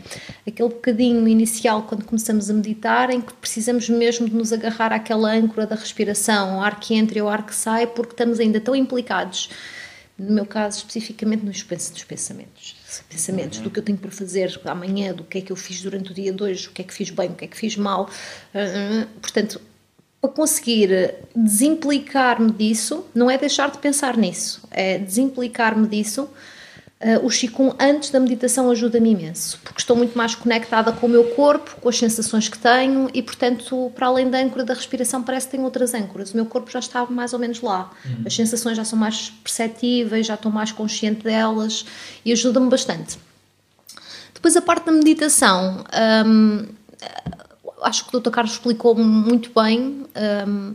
aquele 0.44 0.68
bocadinho 0.68 1.28
inicial 1.28 1.84
quando 1.84 2.04
começamos 2.04 2.50
a 2.50 2.52
meditar, 2.52 3.10
em 3.10 3.20
que 3.20 3.32
precisamos 3.34 3.88
mesmo 3.88 4.28
de 4.28 4.34
nos 4.34 4.52
agarrar 4.52 4.92
àquela 4.92 5.32
âncora 5.32 5.64
da 5.64 5.76
respiração, 5.76 6.58
o 6.58 6.60
ar 6.60 6.80
que 6.80 6.94
entra 6.94 7.16
e 7.16 7.22
o 7.22 7.28
ar 7.28 7.46
que 7.46 7.54
sai, 7.54 7.86
porque 7.86 8.12
estamos 8.12 8.40
ainda 8.40 8.60
tão 8.60 8.74
implicados, 8.74 9.50
no 10.18 10.34
meu 10.34 10.46
caso 10.46 10.78
especificamente, 10.78 11.44
nos, 11.44 11.64
nos 11.64 12.04
pensamentos. 12.04 12.74
Pensamentos 13.08 13.60
do 13.60 13.70
que 13.70 13.78
eu 13.78 13.84
tenho 13.84 13.98
para 13.98 14.10
fazer 14.10 14.60
amanhã, 14.64 15.14
do 15.14 15.22
que 15.22 15.38
é 15.38 15.40
que 15.40 15.52
eu 15.52 15.56
fiz 15.56 15.80
durante 15.80 16.10
o 16.10 16.14
dia 16.14 16.32
de 16.32 16.42
hoje, 16.42 16.66
o 16.66 16.72
que 16.72 16.82
é 16.82 16.84
que 16.84 16.92
fiz 16.92 17.10
bem, 17.10 17.30
o 17.30 17.34
que 17.34 17.44
é 17.44 17.48
que 17.48 17.56
fiz 17.56 17.76
mal. 17.76 18.10
Ah, 18.52 19.06
Portanto, 19.20 19.60
para 20.22 20.30
conseguir 20.30 21.16
desimplicar-me 21.34 22.52
disso, 22.52 23.04
não 23.12 23.28
é 23.28 23.36
deixar 23.36 23.72
de 23.72 23.78
pensar 23.78 24.16
nisso, 24.16 24.62
é 24.70 24.96
desimplicar-me 24.96 25.88
disso. 25.88 26.28
Uh, 27.00 27.26
o 27.26 27.28
Qigong 27.28 27.74
antes 27.80 28.10
da 28.10 28.20
meditação 28.20 28.70
ajuda-me 28.70 29.10
imenso, 29.10 29.58
porque 29.64 29.80
estou 29.80 29.96
muito 29.96 30.16
mais 30.16 30.36
conectada 30.36 30.92
com 30.92 31.08
o 31.08 31.10
meu 31.10 31.24
corpo, 31.30 31.74
com 31.80 31.88
as 31.88 31.98
sensações 31.98 32.48
que 32.48 32.56
tenho 32.56 33.10
e, 33.12 33.20
portanto, 33.20 33.90
para 33.96 34.06
além 34.06 34.30
da 34.30 34.38
âncora 34.38 34.64
da 34.64 34.72
respiração, 34.72 35.20
parece 35.20 35.48
que 35.48 35.56
tem 35.56 35.64
outras 35.64 35.92
âncoras. 35.92 36.30
O 36.30 36.36
meu 36.36 36.46
corpo 36.46 36.70
já 36.70 36.78
está 36.78 37.04
mais 37.06 37.32
ou 37.32 37.40
menos 37.40 37.60
lá. 37.60 37.90
As 38.24 38.32
sensações 38.36 38.76
já 38.76 38.84
são 38.84 38.96
mais 38.96 39.30
perceptíveis, 39.42 40.28
já 40.28 40.34
estou 40.34 40.52
mais 40.52 40.70
consciente 40.70 41.24
delas 41.24 41.84
e 42.24 42.30
ajuda-me 42.30 42.70
bastante. 42.70 43.18
Depois, 44.32 44.56
a 44.56 44.62
parte 44.62 44.86
da 44.86 44.92
meditação, 44.92 45.84
hum, 46.24 46.68
acho 47.82 48.06
que 48.06 48.16
o 48.16 48.20
Dr. 48.20 48.30
Carlos 48.30 48.52
explicou 48.54 48.94
muito 48.94 49.50
bem, 49.54 50.06
hum, 50.46 50.74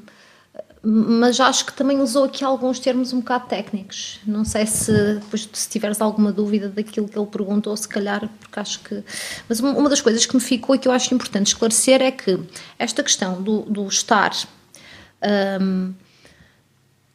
mas 0.84 1.40
acho 1.40 1.66
que 1.66 1.74
também 1.74 2.00
usou 2.00 2.24
aqui 2.24 2.46
alguns 2.46 2.80
termos 2.80 3.12
um 3.12 3.20
bocado 3.20 3.48
técnicos. 3.48 4.20
Não 4.26 4.46
sei 4.46 4.66
se 4.66 5.16
depois 5.16 5.50
se 5.52 5.70
tiveres 5.70 6.00
alguma 6.00 6.32
dúvida 6.32 6.70
daquilo 6.70 7.10
que 7.10 7.18
ele 7.18 7.28
perguntou, 7.28 7.76
se 7.76 7.88
calhar, 7.88 8.30
porque 8.40 8.60
acho 8.60 8.80
que. 8.80 9.04
Mas 9.50 9.60
uma 9.60 9.90
das 9.90 10.00
coisas 10.00 10.26
que 10.26 10.34
me 10.36 10.42
ficou 10.42 10.76
e 10.76 10.80
que 10.80 10.88
eu 10.88 10.92
acho 10.92 11.14
importante 11.14 11.48
esclarecer 11.48 12.02
é 12.02 12.12
que 12.12 12.40
esta 12.80 13.04
questão 13.04 13.42
do, 13.42 13.64
do 13.64 13.88
estar 13.88 14.32
hum, 15.62 15.94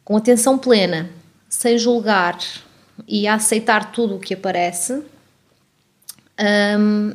com 0.03 0.17
atenção 0.17 0.57
plena, 0.57 1.09
sem 1.49 1.77
julgar 1.77 2.37
e 3.07 3.27
a 3.27 3.35
aceitar 3.35 3.91
tudo 3.91 4.17
o 4.17 4.19
que 4.19 4.33
aparece, 4.33 5.03
hum, 6.77 7.13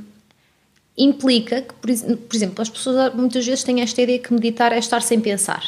implica 0.98 1.62
que, 1.62 1.72
por, 1.74 1.88
ex- 1.88 2.02
por 2.02 2.34
exemplo, 2.34 2.60
as 2.60 2.68
pessoas 2.68 3.14
muitas 3.14 3.46
vezes 3.46 3.62
têm 3.62 3.80
esta 3.80 4.02
ideia 4.02 4.18
que 4.18 4.32
meditar 4.32 4.72
é 4.72 4.78
estar 4.78 5.00
sem 5.00 5.20
pensar. 5.20 5.62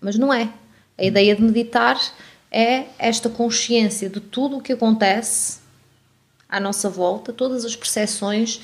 Mas 0.00 0.16
não 0.16 0.32
é. 0.32 0.52
A 0.98 1.04
ideia 1.04 1.36
de 1.36 1.42
meditar 1.42 2.00
é 2.50 2.86
esta 2.98 3.28
consciência 3.28 4.08
de 4.08 4.20
tudo 4.20 4.56
o 4.56 4.62
que 4.62 4.72
acontece 4.72 5.60
à 6.48 6.58
nossa 6.58 6.88
volta, 6.88 7.32
todas 7.32 7.64
as 7.64 7.76
percepções, 7.76 8.60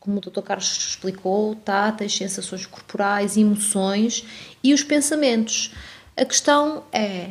como 0.00 0.18
o 0.18 0.20
Dr. 0.20 0.40
Carlos 0.40 0.88
explicou, 0.88 1.54
táteis, 1.56 2.16
sensações 2.16 2.64
corporais, 2.64 3.36
emoções 3.36 4.24
e 4.62 4.72
os 4.72 4.82
pensamentos. 4.82 5.72
A 6.16 6.24
questão 6.24 6.84
é: 6.92 7.30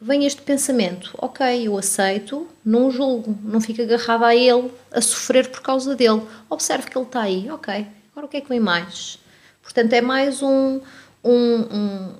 vem 0.00 0.24
este 0.24 0.42
pensamento, 0.42 1.12
ok, 1.18 1.66
eu 1.66 1.76
aceito, 1.76 2.46
não 2.64 2.90
julgo, 2.90 3.36
não 3.42 3.60
fico 3.60 3.82
agarrada 3.82 4.26
a 4.26 4.36
ele, 4.36 4.70
a 4.92 5.00
sofrer 5.00 5.48
por 5.48 5.60
causa 5.60 5.96
dele. 5.96 6.22
Observe 6.48 6.88
que 6.88 6.96
ele 6.96 7.06
está 7.06 7.22
aí, 7.22 7.50
ok, 7.50 7.86
agora 8.12 8.26
o 8.26 8.28
que 8.28 8.36
é 8.36 8.40
que 8.40 8.48
vem 8.48 8.60
mais? 8.60 9.18
Portanto, 9.62 9.92
é 9.92 10.00
mais 10.00 10.40
um, 10.40 10.80
um, 11.24 11.34
um, 11.34 12.14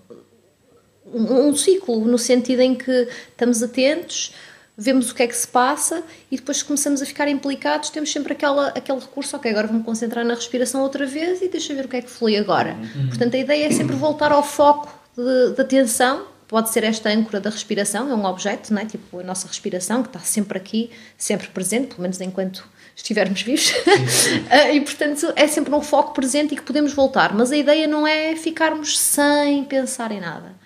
um, 1.15 1.49
um 1.49 1.57
ciclo, 1.57 2.05
no 2.05 2.19
sentido 2.19 2.61
em 2.61 2.75
que 2.75 3.09
estamos 3.31 3.63
atentos, 3.63 4.35
vemos 4.77 5.11
o 5.11 5.15
que 5.15 5.23
é 5.23 5.27
que 5.27 5.37
se 5.37 5.47
passa 5.47 6.03
e 6.31 6.37
depois 6.37 6.63
começamos 6.63 7.01
a 7.01 7.07
ficar 7.07 7.29
implicados, 7.29 7.91
temos 7.91 8.13
sempre 8.13 8.33
aquela, 8.33 8.69
aquele 8.69 8.99
recurso, 8.99 9.37
ok, 9.37 9.51
agora 9.51 9.69
vou-me 9.69 9.85
concentrar 9.85 10.25
na 10.25 10.35
respiração 10.35 10.83
outra 10.83 11.07
vez 11.07 11.43
e 11.43 11.49
deixa 11.49 11.75
ver 11.75 11.85
o 11.85 11.89
que 11.89 11.97
é 11.97 12.03
que 12.03 12.11
flui 12.11 12.37
agora. 12.37 12.77
Portanto, 13.09 13.35
a 13.35 13.39
ideia 13.39 13.67
é 13.67 13.71
sempre 13.71 13.95
voltar 13.95 14.33
ao 14.33 14.43
foco 14.43 14.93
de, 15.17 15.55
de 15.55 15.61
atenção, 15.61 16.27
pode 16.49 16.71
ser 16.71 16.83
esta 16.83 17.11
âncora 17.11 17.39
da 17.39 17.51
respiração, 17.51 18.11
é 18.11 18.15
um 18.15 18.25
objeto, 18.25 18.73
não 18.73 18.81
é? 18.81 18.87
tipo 18.87 19.21
a 19.21 19.23
nossa 19.23 19.47
respiração, 19.47 20.03
que 20.03 20.09
está 20.09 20.21
sempre 20.21 20.57
aqui, 20.59 20.91
sempre 21.17 21.47
presente, 21.49 21.89
pelo 21.89 22.03
menos 22.03 22.21
enquanto 22.21 22.67
estivermos 22.97 23.43
vivos, 23.43 23.73
Ah, 24.51 24.73
e 24.73 24.81
portanto 24.81 25.33
é 25.37 25.47
sempre 25.47 25.73
um 25.75 25.83
foco 25.83 26.15
presente 26.15 26.55
e 26.55 26.57
que 26.57 26.63
podemos 26.63 26.93
voltar, 26.93 27.35
mas 27.35 27.53
a 27.53 27.57
ideia 27.57 27.87
não 27.87 28.07
é 28.07 28.35
ficarmos 28.35 28.99
sem 28.99 29.63
pensar 29.65 30.11
em 30.11 30.21
nada. 30.21 30.57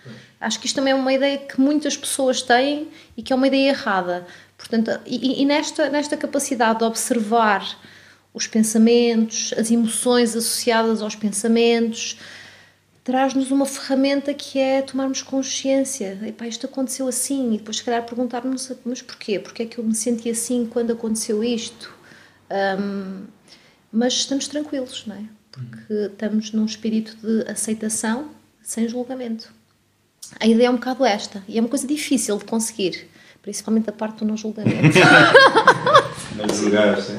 Acho 0.41 0.59
que 0.59 0.67
isto 0.67 0.77
também 0.77 0.93
é 0.93 0.97
uma 0.97 1.13
ideia 1.13 1.39
que 1.39 1.61
muitas 1.61 1.97
pessoas 1.97 2.43
têm 2.43 2.89
e 3.17 3.23
que 3.23 3.33
é 3.33 3.37
uma 3.37 3.47
ideia 3.47 3.69
errada. 3.69 4.27
Portanto, 4.59 4.91
e, 5.07 5.43
e 5.43 5.45
nesta, 5.45 5.89
nesta 5.89 6.17
capacidade 6.17 6.81
de 6.81 6.85
observar 6.85 7.79
os 8.35 8.47
pensamentos, 8.47 9.53
as 9.57 9.71
emoções 9.71 10.35
associadas 10.35 11.03
aos 11.03 11.15
pensamentos, 11.15 12.19
traz-nos 13.05 13.51
uma 13.51 13.67
ferramenta 13.67 14.33
que 14.33 14.59
é 14.59 14.83
tomarmos 14.83 15.23
consciência. 15.23 16.19
Epá, 16.25 16.47
isto 16.47 16.67
aconteceu 16.67 17.09
assim, 17.09 17.55
e 17.55 17.59
depois 17.59 17.79
se 17.79 17.85
calhar 17.85 18.05
perguntarmos, 18.05 18.71
mas 18.85 19.03
porquê? 19.03 19.39
Porquê 19.39 19.65
é 19.65 19.67
que 19.67 19.79
eu 19.79 19.85
me 19.85 19.95
senti 19.95 20.31
assim 20.31 20.67
quando 20.67 20.93
aconteceu 20.93 21.43
isto? 21.43 21.93
Hum, 22.51 23.25
mas 23.93 24.15
estamos 24.15 24.47
tranquilos, 24.47 25.05
não 25.07 25.17
é? 25.17 25.25
Porque 25.51 25.95
estamos 26.13 26.53
num 26.53 26.65
espírito 26.65 27.17
de 27.17 27.51
aceitação 27.51 28.31
sem 28.63 28.89
julgamento. 28.89 29.53
A 30.41 30.47
ideia 30.47 30.69
é 30.69 30.71
um 30.71 30.77
bocado 30.77 31.05
esta, 31.05 31.43
e 31.47 31.59
é 31.59 31.61
uma 31.61 31.69
coisa 31.69 31.87
difícil 31.87 32.39
de 32.39 32.45
conseguir, 32.45 33.09
principalmente 33.43 33.91
a 33.91 33.93
parte 33.93 34.19
do 34.21 34.25
não 34.25 34.37
julgamento. 34.37 34.99
Não 36.37 36.49
julgar, 36.55 37.01
sim. 37.01 37.17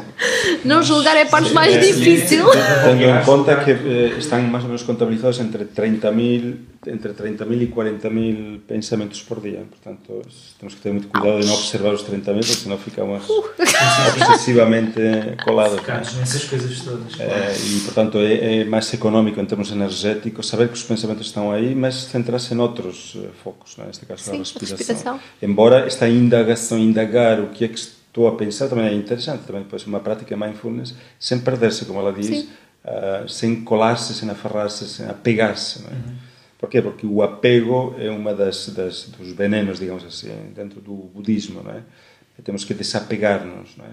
não 0.64 0.84
julgar 0.84 1.16
é 1.18 1.24
a 1.24 1.26
parte 1.26 1.54
mais 1.54 1.76
É, 1.76 1.80
difícil. 1.80 2.46
Tendo 2.50 3.04
en 3.04 3.22
conta 3.24 3.64
que 3.64 3.72
eh, 3.72 4.16
están 4.18 4.50
máis 4.52 4.64
ou 4.64 4.70
menos 4.74 4.84
contabilizados 4.84 5.40
entre 5.40 5.66
30.000 5.66 6.74
entre 6.86 7.14
30.000 7.16 7.62
e 7.64 7.68
40.000 7.72 8.60
pensamentos 8.68 9.22
por 9.24 9.40
día. 9.40 9.64
Portanto, 9.70 10.20
temos 10.60 10.76
que 10.76 10.82
ter 10.84 10.92
muito 10.92 11.08
cuidado 11.08 11.40
de 11.40 11.48
non 11.48 11.56
observar 11.56 11.96
os 11.96 12.04
30.000, 12.04 12.44
porque 12.44 12.60
senão 12.60 12.76
ficamos 12.78 13.24
obsesivamente 14.28 15.00
colados. 15.44 15.74
não 15.74 15.80
é? 15.80 15.82
Focados 15.82 16.16
nessas 16.18 16.44
coisas 16.44 16.82
todas. 16.82 17.20
Eh, 17.20 17.56
e, 17.56 17.80
portanto, 17.88 18.18
é, 18.20 18.62
é 18.62 18.66
máis 18.66 18.92
económico 18.94 19.40
en 19.40 19.48
termos 19.48 19.72
energéticos 19.72 20.48
saber 20.48 20.68
que 20.68 20.76
os 20.76 20.84
pensamentos 20.84 21.28
están 21.28 21.48
aí, 21.52 21.72
mas 21.76 22.10
centrarse 22.12 22.54
en 22.54 22.60
outros 22.60 23.16
eh, 23.16 23.32
focos, 23.44 23.78
né? 23.80 23.88
neste 23.88 24.06
caso 24.06 24.24
Sim, 24.28 24.32
a 24.32 24.36
a 24.36 24.40
respiração. 24.44 24.78
respiração. 24.78 25.16
Embora 25.42 25.88
esta 25.88 26.08
indagação, 26.10 26.78
indagar 26.78 27.40
o 27.40 27.48
que 27.48 27.66
é 27.66 27.68
que 27.72 27.80
estou 28.14 28.28
a 28.28 28.36
pensar, 28.36 28.68
também 28.70 28.86
é 28.86 28.94
interessante, 28.94 29.44
também 29.46 29.64
pode 29.64 29.82
ser 29.82 29.90
uma 29.90 30.00
prática 30.00 30.38
mindfulness, 30.38 30.94
sem 31.20 31.40
perder-se, 31.40 31.86
como 31.86 32.00
ela 32.00 32.14
diz, 32.14 32.28
Sim. 32.28 32.50
ah, 32.86 33.26
sem 33.28 33.64
colar-se, 33.64 34.14
sem 34.14 34.30
aferrar-se, 34.30 34.88
sem 34.88 35.08
apegar-se. 35.08 35.82
Não 35.84 35.90
é? 35.90 35.98
Por 36.58 36.70
quê? 36.70 36.82
Porque 36.82 37.06
o 37.06 37.22
apego 37.22 37.96
é 37.98 38.10
uma 38.10 38.34
das, 38.34 38.70
das 38.70 39.04
dos 39.10 39.34
venenos, 39.34 39.80
digamos 39.80 40.04
assim, 40.06 40.32
dentro 40.56 40.80
do 40.80 40.94
budismo, 40.94 41.62
não 41.64 41.72
é? 41.72 41.82
Que 42.36 42.42
temos 42.42 42.64
que 42.64 42.74
desapegar-nos, 42.74 43.76
não 43.78 43.86
é? 43.86 43.90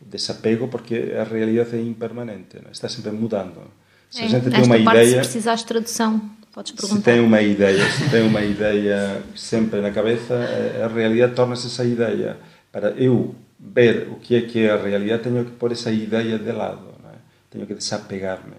Desapego 0.00 0.68
porque 0.68 1.14
a 1.18 1.24
realidade 1.24 1.76
é 1.76 1.80
impermanente, 1.80 2.56
é? 2.56 2.70
está 2.70 2.88
sempre 2.88 3.10
mudando. 3.12 3.60
Se 4.10 4.22
a 4.22 4.26
É, 4.26 4.28
gente 4.28 4.50
tem 4.50 4.62
uma 4.62 4.78
parte, 4.80 5.00
ideia, 5.02 5.08
se 5.08 5.16
precisares 5.18 5.60
de 5.60 5.66
tradução, 5.66 6.30
podes 6.52 6.72
se 6.72 6.76
perguntar. 6.76 7.02
tem 7.02 7.20
uma 7.20 7.40
ideia, 7.42 7.84
se 7.90 8.08
tem 8.10 8.22
uma 8.22 8.42
ideia 8.44 9.22
sempre 9.34 9.80
na 9.80 9.90
cabeça, 9.90 10.34
a 10.84 10.88
realidade 10.88 11.34
torna-se 11.34 11.66
essa 11.66 11.84
ideia. 11.84 12.36
Para 12.72 12.90
eu 12.92 13.34
ver 13.64 14.08
o 14.10 14.16
que 14.16 14.36
é 14.36 14.42
que 14.42 14.60
é 14.60 14.70
a 14.70 14.76
realidade, 14.76 15.22
tenho 15.24 15.44
que 15.44 15.52
pôr 15.52 15.72
essa 15.72 15.90
ideia 15.90 16.38
de 16.38 16.52
lado, 16.52 16.94
é? 17.12 17.16
tenho 17.50 17.66
que 17.66 17.74
desapegar-me. 17.74 18.56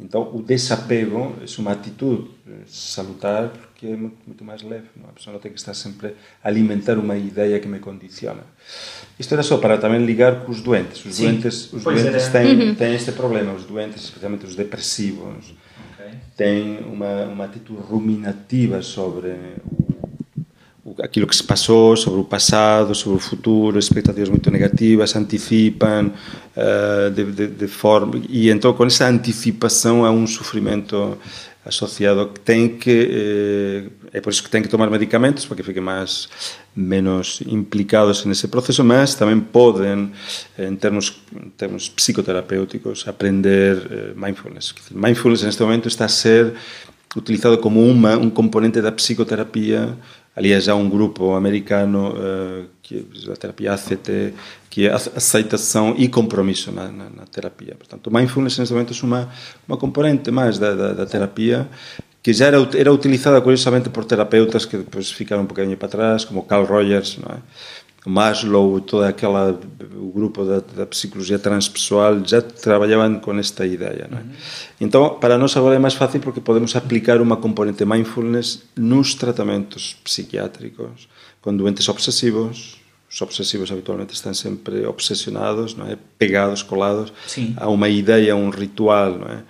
Então, 0.00 0.34
o 0.34 0.42
desapego 0.42 1.36
é 1.40 1.60
uma 1.60 1.72
atitude 1.72 2.28
salutar 2.66 3.50
porque 3.50 3.86
é 3.86 3.96
muito, 3.96 4.16
muito 4.26 4.44
mais 4.44 4.60
leve. 4.62 4.86
Não? 4.96 5.08
A 5.08 5.12
pessoa 5.12 5.32
não 5.34 5.40
tem 5.40 5.52
que 5.52 5.58
estar 5.58 5.74
sempre 5.74 6.16
a 6.42 6.48
alimentar 6.48 6.98
uma 6.98 7.16
ideia 7.16 7.60
que 7.60 7.68
me 7.68 7.78
condiciona. 7.78 8.42
Isto 9.16 9.34
era 9.34 9.44
só 9.44 9.58
para 9.58 9.78
também 9.78 10.04
ligar 10.04 10.44
com 10.44 10.50
os 10.50 10.60
doentes. 10.60 11.04
Os 11.04 11.14
Sim, 11.14 11.24
doentes, 11.24 11.72
os 11.72 11.84
doentes 11.84 12.28
têm, 12.28 12.74
têm 12.74 12.94
este 12.94 13.12
problema. 13.12 13.52
Os 13.52 13.64
doentes, 13.64 14.04
especialmente 14.04 14.44
os 14.44 14.56
depressivos, 14.56 15.54
Ok. 15.94 16.12
têm 16.36 16.78
uma, 16.80 17.26
uma 17.26 17.44
atitude 17.44 17.80
ruminativa 17.80 18.82
sobre 18.82 19.28
o, 19.28 19.91
aquilo 21.00 21.26
que 21.26 21.36
se 21.36 21.44
passou, 21.44 21.96
sobre 21.96 22.20
o 22.20 22.24
passado, 22.24 22.94
sobre 22.94 23.18
o 23.18 23.20
futuro, 23.20 23.78
expectativas 23.78 24.28
muito 24.28 24.50
negativas, 24.50 25.14
antecipam 25.14 26.10
eh, 26.56 27.10
de, 27.10 27.24
de, 27.24 27.46
de 27.46 27.66
forma 27.68 28.20
e 28.28 28.50
então 28.50 28.72
com 28.72 28.84
essa 28.84 29.08
antecipação 29.08 30.04
há 30.04 30.10
um 30.10 30.26
sofrimento 30.26 31.16
associado 31.64 32.26
que 32.28 32.40
tem 32.40 32.68
que 32.76 33.90
eh, 34.10 34.18
é 34.18 34.20
por 34.20 34.30
isso 34.30 34.42
que 34.42 34.50
tem 34.50 34.60
que 34.60 34.68
tomar 34.68 34.90
medicamentos 34.90 35.46
para 35.46 35.56
que 35.56 35.62
fiquem 35.62 35.82
mais 35.82 36.28
menos 36.74 37.40
implicados 37.46 38.24
nesse 38.24 38.48
processo, 38.48 38.82
mas 38.82 39.14
também 39.14 39.38
podem 39.38 40.10
em 40.58 40.76
termos 40.76 41.22
em 41.32 41.50
termos 41.50 41.88
psicoterapêuticos 41.88 43.06
aprender 43.06 43.86
eh, 43.88 44.12
mindfulness. 44.16 44.74
Mindfulness 44.90 45.42
neste 45.44 45.62
momento 45.62 45.86
está 45.86 46.06
a 46.06 46.08
ser 46.08 46.54
utilizado 47.16 47.58
como 47.58 47.86
uma, 47.86 48.16
um 48.16 48.30
componente 48.30 48.80
da 48.80 48.90
psicoterapia. 48.90 49.96
Aliás, 50.34 50.66
há 50.68 50.74
um 50.74 50.88
grupo 50.88 51.34
americano, 51.34 52.14
eh, 52.16 52.64
que 52.82 53.06
é 53.28 53.32
a 53.32 53.36
terapia 53.36 53.72
ACT, 53.74 54.34
que 54.70 54.86
é 54.86 54.92
aceitação 54.92 55.94
e 55.98 56.08
compromisso 56.08 56.72
na, 56.72 56.88
na, 56.88 57.10
na 57.10 57.26
terapia. 57.26 57.74
Portanto, 57.74 58.10
mindfulness 58.10 58.58
neste 58.58 58.72
momento 58.72 58.94
é 58.94 59.06
uma, 59.06 59.28
uma 59.68 59.76
componente 59.76 60.30
mais 60.30 60.58
da, 60.58 60.74
da, 60.74 60.92
da 60.94 61.06
terapia 61.06 61.68
que 62.22 62.32
já 62.32 62.46
era, 62.46 62.56
era 62.76 62.92
utilizada 62.92 63.40
curiosamente 63.40 63.90
por 63.90 64.04
terapeutas 64.04 64.64
que 64.64 64.78
depois 64.78 65.10
ficaram 65.10 65.42
um 65.42 65.46
bocadinho 65.46 65.76
para 65.76 65.88
trás, 65.88 66.24
como 66.24 66.44
Carl 66.44 66.64
Rogers, 66.64 67.18
não 67.18 67.34
é? 67.34 67.38
Maslow, 68.04 68.80
toda 68.80 69.08
aquela 69.08 69.58
o 69.94 70.10
grupo 70.10 70.44
da, 70.44 70.60
da 70.60 70.86
psicologia 70.86 71.38
transpessoal 71.38 72.20
já 72.24 72.42
trabalhavam 72.42 73.20
com 73.20 73.38
esta 73.38 73.64
ideia, 73.64 74.08
é? 74.12 74.22
Então, 74.80 75.10
para 75.20 75.38
nós 75.38 75.56
agora 75.56 75.76
é 75.76 75.78
mais 75.78 75.94
fácil 75.94 76.20
porque 76.20 76.40
podemos 76.40 76.74
aplicar 76.74 77.20
uma 77.20 77.36
componente 77.36 77.84
mindfulness 77.84 78.62
nos 78.76 79.14
tratamentos 79.14 79.96
psiquiátricos 80.02 81.08
com 81.40 81.56
doentes 81.56 81.88
obsessivos. 81.88 82.80
Os 83.08 83.20
obsessivos 83.20 83.70
habitualmente 83.70 84.14
estão 84.14 84.32
sempre 84.32 84.86
obsessionados, 84.86 85.74
não 85.74 85.86
é? 85.86 85.98
Pegados, 86.18 86.62
colados 86.62 87.12
Sim. 87.26 87.54
a 87.58 87.68
uma 87.68 87.88
ideia, 87.88 88.32
a 88.32 88.36
um 88.36 88.48
ritual, 88.48 89.18
não 89.18 89.28
é? 89.28 89.42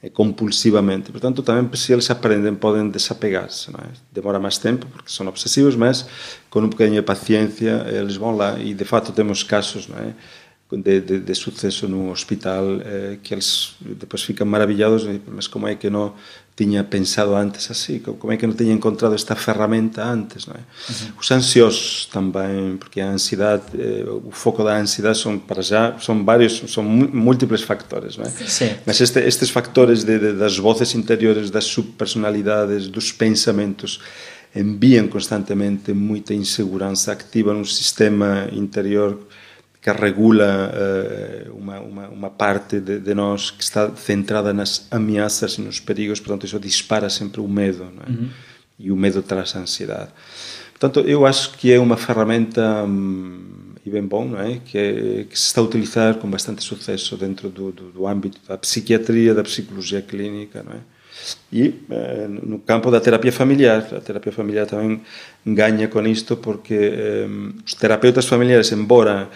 É 0.00 0.08
compulsivamente. 0.08 1.10
Portanto, 1.10 1.42
também 1.42 1.68
se 1.76 1.92
eles 1.92 2.08
aprendem, 2.08 2.54
podem 2.54 2.88
desapegar-se. 2.88 3.70
É? 3.70 3.88
Demora 4.12 4.38
mais 4.38 4.56
tempo, 4.56 4.86
porque 4.86 5.10
são 5.10 5.26
obsessivos, 5.26 5.74
mas 5.74 6.06
com 6.48 6.60
um 6.60 6.68
bocadinho 6.68 7.00
de 7.00 7.06
paciência 7.06 7.84
eles 7.88 8.16
vão 8.16 8.36
lá. 8.36 8.58
E, 8.60 8.74
de 8.74 8.84
fato, 8.84 9.10
temos 9.10 9.42
casos 9.42 9.88
é? 9.90 10.14
de, 10.76 11.00
de, 11.00 11.18
de 11.18 11.34
sucesso 11.34 11.88
no 11.88 12.10
hospital 12.12 12.80
eh, 12.80 13.18
que 13.22 13.34
eles 13.34 13.74
depois 13.80 14.22
ficam 14.22 14.46
maravilhados, 14.46 15.04
mas 15.26 15.48
como 15.48 15.66
é 15.66 15.74
que 15.74 15.90
não 15.90 16.14
tinha 16.58 16.82
pensado 16.82 17.36
antes 17.36 17.70
assim? 17.70 18.00
Como 18.00 18.32
é 18.32 18.36
que 18.36 18.44
não 18.44 18.52
tinha 18.52 18.72
encontrado 18.72 19.14
esta 19.14 19.36
ferramenta 19.36 20.02
antes? 20.04 20.44
Não 20.44 20.54
é? 20.56 20.58
Os 21.20 21.30
ansiosos 21.30 22.06
também, 22.12 22.76
porque 22.76 23.00
a 23.00 23.08
ansiedade, 23.10 23.62
eh, 23.78 24.04
o 24.08 24.32
foco 24.32 24.64
da 24.64 24.76
ansiedade 24.76 25.18
são, 25.18 25.38
para 25.38 25.62
já, 25.62 25.96
são 26.00 26.24
vários, 26.24 26.64
são 26.66 26.82
mu- 26.82 27.08
múltiplos 27.12 27.62
factores, 27.62 28.16
não 28.16 28.24
é? 28.24 28.30
Mas 28.84 29.00
este, 29.00 29.20
estes 29.20 29.50
factores 29.50 30.02
de, 30.02 30.18
de, 30.18 30.32
das 30.32 30.58
vozes 30.58 30.92
interiores, 30.96 31.48
das 31.48 31.64
subpersonalidades, 31.64 32.88
dos 32.88 33.12
pensamentos, 33.12 34.00
enviam 34.56 35.06
constantemente 35.06 35.92
muita 35.92 36.34
insegurança, 36.34 37.12
activam 37.12 37.60
um 37.60 37.64
sistema 37.64 38.48
interior 38.52 39.27
que 39.80 39.90
regula 39.92 40.72
eh, 40.74 41.46
uma, 41.52 41.80
uma, 41.80 42.08
uma 42.08 42.30
parte 42.30 42.80
de, 42.80 42.98
de 42.98 43.14
nós 43.14 43.50
que 43.50 43.62
está 43.62 43.90
centrada 43.96 44.52
nas 44.52 44.86
ameaças 44.90 45.54
e 45.54 45.60
nos 45.60 45.78
perigos, 45.80 46.18
portanto, 46.20 46.46
isso 46.46 46.58
dispara 46.58 47.08
sempre 47.08 47.40
o 47.40 47.48
medo, 47.48 47.84
é? 48.06 48.12
E 48.78 48.92
o 48.92 48.96
medo 48.96 49.22
traz 49.22 49.54
a 49.56 49.60
ansiedade. 49.60 50.10
Portanto, 50.78 51.00
eu 51.08 51.26
acho 51.26 51.52
que 51.56 51.72
é 51.72 51.80
uma 51.80 51.96
ferramenta 51.96 52.84
hum, 52.84 53.74
e 53.84 53.90
bem 53.90 54.02
bom, 54.02 54.24
não 54.24 54.40
é? 54.40 54.60
Que, 54.64 54.78
é, 54.78 55.24
que 55.24 55.38
se 55.38 55.46
está 55.46 55.60
a 55.60 55.64
utilizar 55.64 56.14
com 56.16 56.30
bastante 56.30 56.62
sucesso 56.62 57.16
dentro 57.16 57.48
do, 57.48 57.72
do, 57.72 57.90
do 57.90 58.06
âmbito 58.06 58.38
da 58.46 58.56
psiquiatria, 58.56 59.34
da 59.34 59.42
psicologia 59.42 60.02
clínica, 60.02 60.62
não 60.62 60.72
é? 60.72 60.80
E 61.52 61.74
eh, 61.90 62.28
no 62.28 62.58
campo 62.60 62.90
da 62.90 63.00
terapia 63.00 63.32
familiar, 63.32 63.86
a 63.92 64.00
terapia 64.00 64.30
familiar 64.30 64.66
também 64.66 65.00
ganha 65.44 65.88
com 65.88 66.06
isto 66.06 66.36
porque 66.36 66.74
eh, 66.74 67.26
os 67.66 67.74
terapeutas 67.74 68.26
familiares, 68.26 68.70
embora 68.70 69.28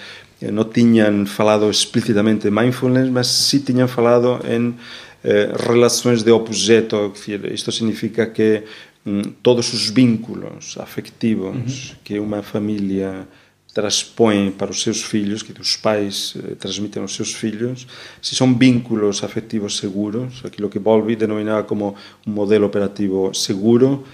Eh, 0.42 0.50
non 0.50 0.74
tiñan 0.74 1.30
falado 1.30 1.70
explicitamente 1.70 2.50
mindfulness, 2.50 3.06
mas 3.14 3.30
sí 3.30 3.62
tiñan 3.62 3.86
falado 3.86 4.42
en 4.42 4.74
eh, 5.22 5.54
relacións 5.54 6.26
de 6.26 6.34
objeto, 6.34 7.14
isto 7.46 7.70
significa 7.70 8.34
que 8.34 8.66
mm, 9.06 9.38
todos 9.38 9.70
os 9.70 9.94
vínculos 9.94 10.74
afectivos 10.82 11.54
uh 11.54 11.62
-huh. 11.62 12.02
que 12.02 12.18
unha 12.18 12.42
familia 12.42 13.30
transpõe 13.72 14.52
para 14.52 14.70
os 14.70 14.82
seus 14.82 15.00
fillos, 15.00 15.46
que 15.46 15.54
os 15.54 15.78
pais 15.78 16.34
eh, 16.36 16.58
transmiten 16.58 17.06
aos 17.06 17.14
seus 17.14 17.32
fillos, 17.32 17.86
se 18.20 18.34
son 18.34 18.58
vínculos 18.58 19.22
afectivos 19.22 19.78
seguros, 19.78 20.42
aquilo 20.44 20.68
que 20.68 20.82
Bowlby 20.82 21.16
denominaba 21.16 21.64
como 21.70 21.94
un 22.26 22.32
modelo 22.34 22.66
operativo 22.66 23.32
seguro, 23.32 24.04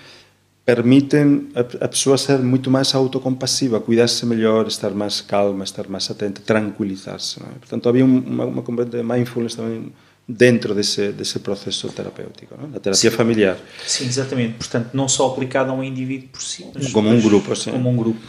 permitem 0.72 1.48
a, 1.54 1.88
pessoa 1.88 2.18
ser 2.18 2.38
muito 2.40 2.70
mais 2.70 2.94
autocompassiva, 2.94 3.80
cuidar-se 3.80 4.26
melhor, 4.26 4.66
estar 4.66 4.90
mais 4.90 5.22
calma, 5.22 5.64
estar 5.64 5.88
mais 5.88 6.10
atenta, 6.10 6.42
tranquilizar-se. 6.44 7.40
é? 7.40 7.58
Portanto, 7.58 7.88
havia 7.88 8.04
um- 8.04 8.18
uma, 8.18 8.44
uma 8.44 8.62
componente 8.62 8.94
de 8.94 9.02
mindfulness 9.02 9.54
também 9.54 9.90
dentro 10.28 10.74
desse, 10.74 11.10
desse 11.12 11.38
processo 11.38 11.88
terapêutico, 11.88 12.54
é? 12.62 12.66
da 12.66 12.78
terapia 12.80 13.10
familiar. 13.10 13.56
Sim, 13.86 14.04
exatamente. 14.04 14.56
Portanto, 14.58 14.90
não 14.92 15.08
só 15.08 15.28
aplicado 15.28 15.70
a 15.70 15.74
um 15.74 15.82
indivíduo 15.82 16.28
por 16.32 16.42
si, 16.42 16.66
mas 16.74 16.92
Como 16.92 17.08
um 17.08 17.18
grupo, 17.18 17.56
sim. 17.56 17.70
Como 17.70 17.88
um 17.88 17.96
grupo. 17.96 18.20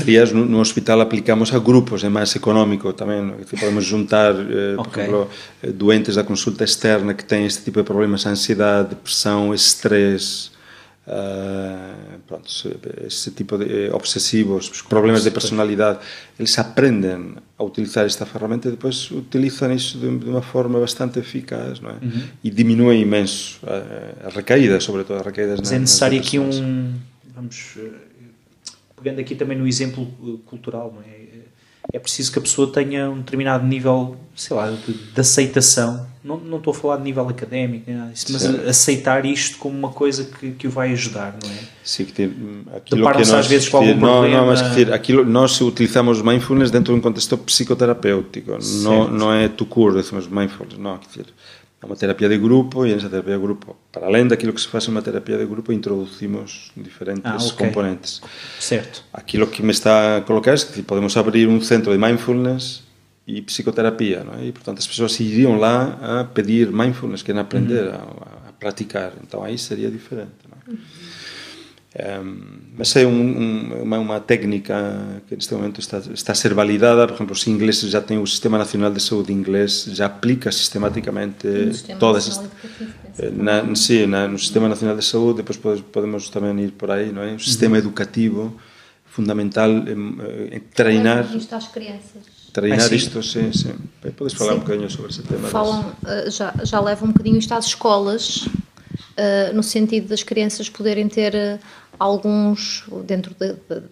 Aliás, 0.00 0.32
no, 0.32 0.44
no 0.46 0.58
hospital 0.58 1.00
aplicamos 1.00 1.54
a 1.54 1.60
grupos, 1.60 2.02
é 2.02 2.08
mais 2.08 2.34
económico 2.34 2.92
também. 2.92 3.20
é? 3.40 3.44
Que 3.44 3.56
podemos 3.56 3.84
juntar, 3.84 4.34
eh, 4.34 4.74
por 4.74 4.88
Ok. 4.88 5.00
exemplo, 5.00 5.30
eh, 5.62 5.70
doentes 5.70 6.16
da 6.16 6.24
consulta 6.24 6.64
externa 6.64 7.14
que 7.14 7.24
têm 7.24 7.46
este 7.46 7.62
tipo 7.62 7.78
de 7.78 7.84
problemas, 7.86 8.26
ansiedade, 8.26 8.88
depressão, 8.88 9.54
estresse, 9.54 10.50
ah, 11.06 11.94
pronto, 12.26 12.50
se- 12.50 12.76
esse 13.06 13.30
tipo 13.32 13.58
de 13.58 13.86
eh, 13.86 13.90
obsessivos, 13.94 14.70
os 14.70 14.82
problemas 14.82 15.22
de 15.24 15.30
personalidade, 15.30 15.98
eles 16.38 16.58
aprendem 16.58 17.34
a 17.58 17.62
utilizar 17.64 18.04
esta 18.06 18.24
ferramenta 18.26 18.68
e 18.68 18.70
depois 18.72 19.10
utilizam 19.10 19.72
isso 19.72 19.98
de, 19.98 20.18
de 20.18 20.28
uma 20.28 20.42
forma 20.42 20.78
bastante 20.80 21.18
eficaz, 21.18 21.80
não 21.80 21.90
é? 21.90 21.96
E 22.42 22.50
diminuem 22.50 23.02
imenso 23.02 23.60
as 24.26 24.34
recaídas, 24.34 24.82
sobretudo 24.84 25.18
as 25.20 25.26
recaídas 25.26 25.60
Mas 25.60 25.70
na- 25.70 25.76
é 25.76 25.80
necessário 25.80 26.18
aqui 26.18 26.38
um. 26.38 26.94
Vamos. 27.34 27.74
eh, 27.78 27.90
Pegando 29.02 29.20
aqui 29.20 29.34
também 29.34 29.58
no 29.58 29.66
exemplo 29.66 30.08
eh, 30.24 30.38
cultural, 30.46 30.90
não 30.94 31.02
é? 31.02 31.23
É 31.92 31.98
preciso 31.98 32.32
que 32.32 32.38
a 32.38 32.42
pessoa 32.42 32.72
tenha 32.72 33.10
um 33.10 33.18
determinado 33.18 33.66
nível, 33.66 34.16
sei 34.34 34.56
lá, 34.56 34.70
de, 34.70 34.92
de 34.92 35.20
aceitação. 35.20 36.06
Não, 36.24 36.38
não 36.38 36.56
estou 36.56 36.72
a 36.72 36.74
falar 36.74 36.96
de 36.96 37.02
nível 37.02 37.28
académico, 37.28 37.90
nada 37.90 38.10
disso, 38.10 38.26
mas 38.30 38.42
Sim. 38.42 38.66
aceitar 38.66 39.26
isto 39.26 39.58
como 39.58 39.78
uma 39.78 39.90
coisa 39.90 40.24
que, 40.24 40.52
que 40.52 40.66
o 40.66 40.70
vai 40.70 40.90
ajudar, 40.92 41.36
não 41.42 41.50
é? 41.50 41.58
Sim, 41.84 42.06
que 42.06 42.12
tem, 42.12 42.26
aquilo 42.74 42.82
que 42.82 42.96
Deparam-se 42.96 43.30
nós, 43.30 43.40
às 43.40 43.46
vezes 43.46 43.68
com 43.68 43.76
algum 43.76 43.94
não, 43.94 44.20
problema. 44.20 44.36
Não, 44.38 44.46
mas 44.46 44.62
que 44.62 44.68
dizer, 44.70 44.92
aquilo, 44.92 45.24
nós 45.26 45.60
utilizamos 45.60 46.22
mindfulness 46.22 46.70
dentro 46.70 46.94
de 46.94 46.98
um 46.98 47.02
contexto 47.02 47.36
psicoterapêutico. 47.36 48.52
Não, 48.52 48.60
Certo. 48.60 49.10
não 49.12 49.32
é 49.32 49.48
tu 49.48 49.66
cura, 49.66 50.00
decimos 50.00 50.26
mindfulness, 50.26 50.78
não. 50.78 50.96
Quer 50.96 51.08
dizer, 51.08 51.26
é 51.84 51.86
uma 51.86 51.96
terapia 51.96 52.28
de 52.28 52.38
grupo 52.38 52.86
e 52.86 52.94
nessa 52.94 53.08
terapia 53.08 53.34
de 53.34 53.40
grupo, 53.42 53.76
para 53.92 54.06
além 54.06 54.26
daquilo 54.26 54.52
que 54.52 54.60
se 54.60 54.68
faz 54.68 54.86
em 54.86 54.90
uma 54.90 55.02
terapia 55.02 55.36
de 55.36 55.44
grupo, 55.44 55.72
introduzimos 55.72 56.72
diferentes 56.76 57.24
Ah, 57.24 57.36
ok. 57.36 57.66
componentes. 57.66 58.20
Certo. 58.58 59.04
Aquilo 59.12 59.46
que 59.46 59.62
me 59.62 59.70
está 59.70 60.16
a 60.16 60.20
colocar 60.22 60.52
é 60.54 60.56
que 60.56 60.82
podemos 60.82 61.16
abrir 61.16 61.46
um 61.46 61.60
centro 61.60 61.92
de 61.92 61.98
mindfulness 61.98 62.82
e 63.26 63.40
psicoterapia, 63.42 64.24
não 64.24 64.34
é? 64.34 64.46
E, 64.46 64.52
portanto, 64.52 64.78
as 64.78 64.86
pessoas 64.86 65.18
iriam 65.20 65.58
lá 65.58 65.98
a 66.20 66.24
pedir 66.24 66.70
mindfulness, 66.72 67.22
querem 67.22 67.40
aprender 67.40 67.88
a, 67.88 67.96
a 68.48 68.52
praticar. 68.58 69.12
Então, 69.22 69.42
aí 69.44 69.56
seria 69.58 69.90
diferente, 69.90 70.32
não 70.48 70.74
é? 70.74 70.78
Em, 71.96 72.42
mas 72.76 72.96
é 72.96 73.06
um, 73.06 73.10
um, 73.12 73.82
uma, 73.84 73.98
uma 74.00 74.20
técnica 74.20 75.22
que 75.28 75.36
neste 75.36 75.54
momento 75.54 75.80
está, 75.80 75.98
está 75.98 76.32
a 76.32 76.34
ser 76.34 76.52
validada. 76.52 77.06
Por 77.06 77.14
exemplo, 77.14 77.32
os 77.32 77.46
ingleses 77.46 77.88
já 77.90 78.00
têm 78.00 78.18
o 78.18 78.26
Sistema 78.26 78.58
Nacional 78.58 78.90
de 78.92 79.00
Saúde 79.00 79.32
inglês, 79.32 79.84
já 79.92 80.06
aplica 80.06 80.50
sistematicamente 80.50 81.46
todas 82.00 82.28
estas. 82.28 82.48
Penso. 82.78 82.94
Eh, 83.18 83.30
Na, 83.30 83.74
sim, 83.76 84.06
na, 84.06 84.26
no 84.26 84.36
Sistema 84.38 84.68
Nacional 84.68 84.96
de 84.96 85.04
Saúde, 85.04 85.36
depois 85.38 85.56
pode- 85.56 85.82
podemos 85.82 86.28
também 86.30 86.64
ir 86.64 86.72
por 86.72 86.90
aí, 86.90 87.12
não 87.12 87.22
é? 87.22 87.34
O 87.34 87.38
sistema 87.40 87.78
educativo 87.78 88.56
fundamental 89.06 89.70
em, 89.70 90.56
em 90.56 90.60
treinar. 90.74 91.24
Isto 91.36 91.54
às 91.54 91.68
crianças. 91.68 92.22
treinar 92.52 92.80
Ah, 92.80 92.88
sim? 92.88 92.96
isto, 92.96 93.22
sim, 93.22 93.52
sim. 93.52 93.74
Podes 94.16 94.34
falar 94.34 94.52
Sim. 94.54 94.56
um 94.56 94.60
bocadinho 94.62 94.90
sobre 94.90 95.10
esse 95.12 95.22
tema? 95.22 95.46
falam, 95.48 95.92
eh, 96.06 96.28
já, 96.28 96.52
já 96.64 96.80
levam 96.80 97.08
um 97.08 97.12
bocadinho 97.12 97.38
isto 97.38 97.52
às 97.54 97.66
escolas, 97.66 98.48
eh, 99.16 99.52
no 99.52 99.62
sentido 99.62 100.08
das 100.08 100.24
crianças 100.24 100.68
poderem 100.68 101.06
ter 101.06 101.60
alguns, 101.98 102.84
dentro 103.04 103.34
da, 103.34 103.54
da, 103.68 103.82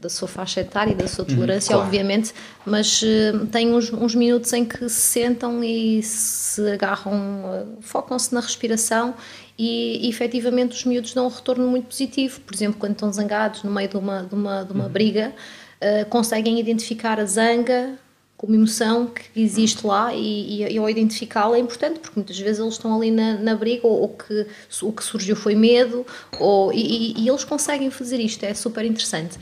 da 0.00 0.08
sua 0.08 0.28
faixa 0.28 0.60
etária 0.60 0.92
e 0.92 0.94
da 0.94 1.08
sua 1.08 1.24
tolerância, 1.24 1.74
claro. 1.74 1.86
obviamente, 1.86 2.32
mas 2.64 3.02
eh, 3.04 3.32
têm 3.50 3.74
uns, 3.74 3.92
uns 3.92 4.14
minutos 4.14 4.52
em 4.52 4.64
que 4.64 4.88
se 4.88 5.00
sentam 5.00 5.62
e 5.62 6.02
se 6.02 6.70
agarram, 6.70 7.14
eh, 7.14 7.64
focam-se 7.80 8.32
na 8.32 8.40
respiração 8.40 9.14
e, 9.58 10.06
e 10.06 10.08
efetivamente 10.08 10.76
os 10.76 10.84
miúdos 10.84 11.12
dão 11.14 11.26
um 11.26 11.30
retorno 11.30 11.66
muito 11.68 11.86
positivo. 11.86 12.40
Por 12.40 12.54
exemplo, 12.54 12.78
quando 12.78 12.92
estão 12.92 13.12
zangados 13.12 13.62
no 13.64 13.70
meio 13.70 13.88
de 13.88 13.96
uma, 13.96 14.22
de 14.22 14.34
uma, 14.34 14.64
de 14.64 14.72
uma 14.72 14.88
briga, 14.88 15.32
eh, 15.80 16.04
conseguem 16.04 16.58
identificar 16.60 17.18
a 17.18 17.24
zanga 17.24 17.98
como 18.38 18.54
emoção 18.54 19.06
que 19.06 19.42
existe 19.42 19.84
lá 19.84 20.14
e, 20.14 20.62
e, 20.62 20.72
e 20.72 20.78
ao 20.78 20.88
identificá-la 20.88 21.56
é 21.56 21.60
importante 21.60 21.98
porque 21.98 22.14
muitas 22.14 22.38
vezes 22.38 22.60
eles 22.60 22.74
estão 22.74 22.96
ali 22.96 23.10
na, 23.10 23.34
na 23.34 23.56
briga 23.56 23.84
ou, 23.84 24.00
ou 24.00 24.08
que 24.10 24.46
o 24.80 24.92
que 24.92 25.02
surgiu 25.02 25.34
foi 25.34 25.56
medo 25.56 26.06
ou, 26.38 26.72
e, 26.72 27.20
e- 27.20 27.28
eles 27.28 27.42
conseguem 27.42 27.90
fazer 27.90 28.20
isto, 28.20 28.44
é 28.44 28.54
super 28.54 28.84
interessante. 28.84 29.36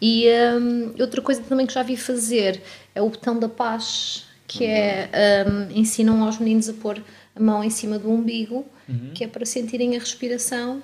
E 0.00 0.26
hum, 0.60 0.92
outra 1.00 1.22
coisa 1.22 1.40
também 1.40 1.66
que 1.66 1.72
já 1.72 1.82
vi 1.82 1.96
fazer 1.96 2.60
é 2.94 3.00
o 3.00 3.08
botão 3.08 3.38
da 3.38 3.48
paz, 3.48 4.26
que 4.46 4.66
é 4.66 5.08
hum, 5.48 5.68
ensinam 5.74 6.22
aos 6.22 6.38
meninos 6.38 6.68
a 6.68 6.74
pôr 6.74 7.02
a 7.34 7.40
mão 7.40 7.64
em 7.64 7.70
cima 7.70 7.98
do 7.98 8.10
umbigo, 8.10 8.66
que 9.14 9.24
é 9.24 9.28
para 9.28 9.46
sentirem 9.46 9.96
a 9.96 9.98
respiração 9.98 10.82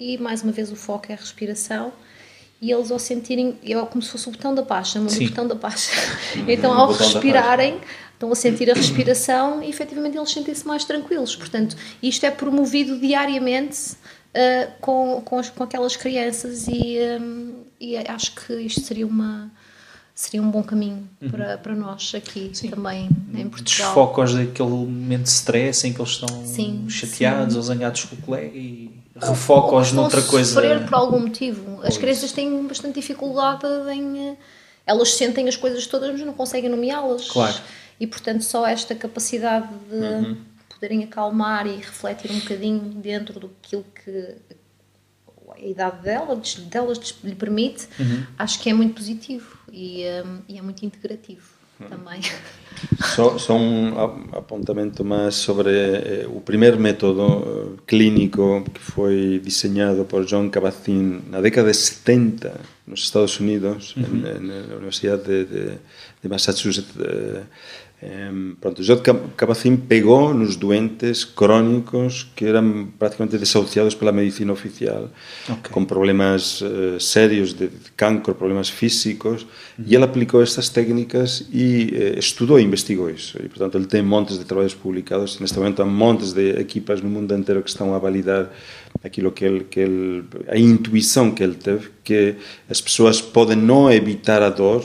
e 0.00 0.18
mais 0.18 0.42
uma 0.42 0.50
vez 0.50 0.72
o 0.72 0.76
foco 0.76 1.06
é 1.10 1.14
a 1.14 1.18
respiração 1.18 1.92
e 2.60 2.70
eles 2.70 2.90
ao 2.90 2.98
sentirem, 2.98 3.58
é 3.62 3.74
como 3.86 4.02
se 4.02 4.10
fosse 4.10 4.28
o 4.28 4.32
botão 4.32 4.54
da 4.54 4.62
paz, 4.62 4.88
Sim. 4.90 5.06
de 5.06 5.28
botão 5.28 5.46
da 5.46 5.56
paz. 5.56 5.90
então 6.48 6.72
ao 6.72 6.92
respirarem, 6.92 7.78
estão 8.14 8.32
a 8.32 8.34
sentir 8.34 8.70
a 8.70 8.74
respiração 8.74 9.62
e 9.62 9.68
efetivamente 9.68 10.16
eles 10.16 10.30
sentem-se 10.30 10.66
mais 10.66 10.84
tranquilos. 10.84 11.36
Portanto, 11.36 11.76
isto 12.02 12.24
é 12.24 12.30
promovido 12.30 12.98
diariamente 12.98 13.92
ah, 14.34 14.68
com, 14.80 15.20
com, 15.24 15.38
as- 15.38 15.50
com 15.50 15.62
aquelas 15.64 15.96
crianças 15.96 16.66
e, 16.68 16.98
hum, 17.20 17.64
e 17.80 17.96
acho 17.96 18.34
que 18.34 18.54
isto 18.54 18.80
seria 18.82 19.06
uma 19.06 19.50
seria 20.14 20.40
um 20.40 20.50
bom 20.50 20.62
caminho 20.62 21.06
para, 21.30 21.58
para 21.58 21.74
nós 21.74 22.14
aqui 22.14 22.50
também 22.70 23.06
em 23.34 23.48
Portugal. 23.50 23.88
Desfocos 23.88 24.34
daquele 24.34 24.70
momento 24.70 25.24
de 25.24 25.28
stress 25.28 25.86
em 25.86 25.92
que 25.92 26.00
eles 26.00 26.12
estão 26.12 26.46
Sim, 26.46 26.86
chateados 26.88 27.52
sim. 27.52 27.58
ou 27.58 27.62
zangados 27.62 28.04
com 28.04 28.16
o 28.16 28.18
colega 28.22 28.56
e 28.56 28.90
refocos 29.20 29.88
Ou 29.88 29.94
noutra 29.94 30.22
coisa. 30.22 30.54
sofrer 30.54 30.84
por 30.86 30.94
algum 30.94 31.20
motivo. 31.20 31.80
As 31.82 31.96
crianças 31.96 32.32
têm 32.32 32.66
bastante 32.66 32.94
dificuldade 32.94 33.64
em. 33.92 34.30
eh, 34.30 34.36
Elas 34.84 35.14
sentem 35.14 35.48
as 35.48 35.56
coisas 35.56 35.86
todas, 35.86 36.10
mas 36.12 36.20
não 36.20 36.32
conseguem 36.32 36.70
nomeá-las. 36.70 37.28
Claro. 37.30 37.56
E 37.98 38.06
portanto, 38.06 38.42
só 38.44 38.66
esta 38.66 38.94
capacidade 38.94 39.68
de 39.90 39.96
Uhum. 39.96 40.36
poderem 40.68 41.02
acalmar 41.04 41.66
e 41.66 41.76
refletir 41.76 42.30
um 42.30 42.38
bocadinho 42.40 42.80
dentro 43.00 43.40
do 43.40 43.50
que 43.62 43.82
a 45.50 45.60
idade 45.60 46.02
dela, 46.02 46.40
delas 46.70 46.98
lhe 47.24 47.34
permite, 47.34 47.88
Uhum. 47.98 48.24
acho 48.38 48.60
que 48.60 48.68
é 48.68 48.74
muito 48.74 48.94
positivo 48.94 49.56
e, 49.72 50.02
eh, 50.02 50.24
e 50.48 50.58
é 50.58 50.62
muito 50.62 50.84
integrativo. 50.84 51.55
Também. 51.88 52.20
Só, 53.14 53.38
só 53.38 53.54
um 53.56 53.98
a- 53.98 54.38
apontamento 54.38 55.02
mais 55.04 55.34
sobre 55.34 55.70
eh, 55.70 56.26
o 56.28 56.40
primeiro 56.40 56.78
método 56.78 57.76
eh, 57.78 57.80
clínico 57.86 58.64
que 58.72 58.80
foi 58.80 59.40
desenhado 59.42 60.04
por 60.04 60.24
John 60.26 60.50
Kabat-Zinn 60.50 61.22
na 61.30 61.40
década 61.40 61.70
de 61.70 61.76
70 61.76 62.52
nos 62.86 63.00
Estados 63.00 63.40
Unidos, 63.40 63.94
en- 63.96 64.26
en, 64.26 64.68
la 64.68 64.76
Universidad 64.76 65.18
de, 65.18 65.44
de- 65.44 65.78
de 66.22 66.28
Massachusetts. 66.28 66.92
eh, 67.00 67.42
pronto, 68.60 68.82
John 68.82 68.98
Ka- 69.02 69.18
Kabat-Zinn 69.36 69.76
pegou 69.88 70.32
nos 70.34 70.56
doentes 70.56 71.24
crónicos 71.24 72.26
que 72.36 72.44
eran 72.46 72.92
prácticamente 72.98 73.38
desahuciados 73.38 73.94
pela 73.94 74.12
medicina 74.12 74.52
oficial, 74.52 75.10
Ok. 75.48 75.70
con 75.72 75.86
problemas 75.86 76.62
eh, 76.62 76.96
serios 77.00 77.54
de 77.54 77.68
cancro, 77.96 78.34
problemas 78.34 78.68
físicos, 78.70 79.46
e 79.78 79.94
ele 79.94 80.04
aplicou 80.04 80.42
estas 80.42 80.68
técnicas 80.68 81.46
e 81.52 81.90
eh, 81.92 82.18
estudou 82.18 82.58
e 82.58 82.62
investigou 82.62 83.10
isso. 83.10 83.38
E, 83.42 83.48
portanto, 83.48 83.76
ele 83.76 83.86
tem 83.86 84.02
montes 84.02 84.38
de 84.38 84.44
trabalhos 84.44 84.74
publicados. 84.74 85.40
Neste 85.40 85.58
momento, 85.58 85.82
há 85.82 85.86
montes 85.86 86.32
de 86.32 86.50
equipas 86.60 87.00
no 87.02 87.08
mundo 87.08 87.34
inteiro 87.34 87.62
que 87.62 87.70
estão 87.70 87.94
a 87.94 87.98
validar 87.98 88.50
aquilo 89.04 89.30
que 89.32 89.44
ele, 89.44 89.64
que 89.64 89.80
ele, 89.80 90.24
a 90.48 90.56
intuição 90.58 91.30
que 91.30 91.42
ele 91.42 91.54
teve, 91.54 91.88
que 92.02 92.34
as 92.68 92.80
pessoas 92.80 93.20
podem 93.20 93.56
não 93.56 93.90
evitar 93.90 94.42
a 94.42 94.48
dor, 94.50 94.82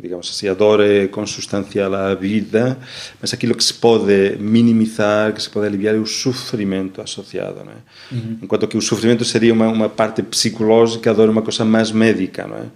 digamos 0.00 0.30
assim, 0.30 0.48
a 0.48 0.54
dor 0.54 0.80
é 0.80 1.06
consustancial 1.08 1.94
à 1.94 2.14
vida, 2.14 2.78
mas 3.20 3.32
aquilo 3.32 3.54
que 3.54 3.64
se 3.64 3.74
pode 3.74 4.36
minimizar, 4.38 5.32
que 5.32 5.42
se 5.42 5.50
pode 5.50 5.66
aliviar 5.66 5.94
é 5.94 5.98
o 5.98 6.06
sofrimento 6.06 7.00
associado, 7.00 7.60
é? 7.60 8.16
Enquanto 8.42 8.66
que 8.66 8.76
o 8.76 8.82
sofrimento 8.82 9.24
seria 9.24 9.52
uma, 9.52 9.68
uma 9.68 9.88
parte 9.88 10.22
psicológica, 10.22 11.10
a 11.10 11.12
dor 11.12 11.28
é 11.28 11.30
uma 11.30 11.42
coisa 11.42 11.64
mais 11.64 11.90
médica, 11.90 12.46
não 12.46 12.56
é? 12.56 12.66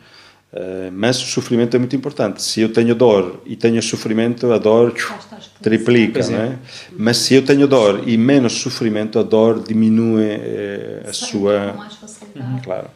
Eh, 0.57 0.91
mas 0.93 1.21
o 1.21 1.27
sofrimento 1.27 1.75
é 1.75 1.79
muito 1.79 1.97
importante. 1.97 2.41
Se 2.41 2.61
eu 2.61 2.73
tenho 2.73 2.95
dor 2.95 3.43
e 3.45 3.57
tenho 3.57 3.83
sofrimento, 3.83 4.53
a 4.53 4.59
dor 4.59 4.95
triplica, 5.61 6.21
é. 6.21 6.31
não 6.31 6.39
é? 6.39 6.59
Mas 6.97 7.17
se 7.19 7.35
eu 7.35 7.45
tenho 7.45 7.67
dor 7.67 8.05
e 8.07 8.17
menos 8.17 8.53
sofrimento, 8.53 9.19
a 9.19 9.25
dor 9.25 9.65
diminui 9.65 10.25
eh, 10.25 11.01
a 11.03 11.07
Com 11.07 11.13
sua 11.13 11.73
mais 11.73 11.95
facilidade. 11.97 12.63
Claro. 12.63 12.89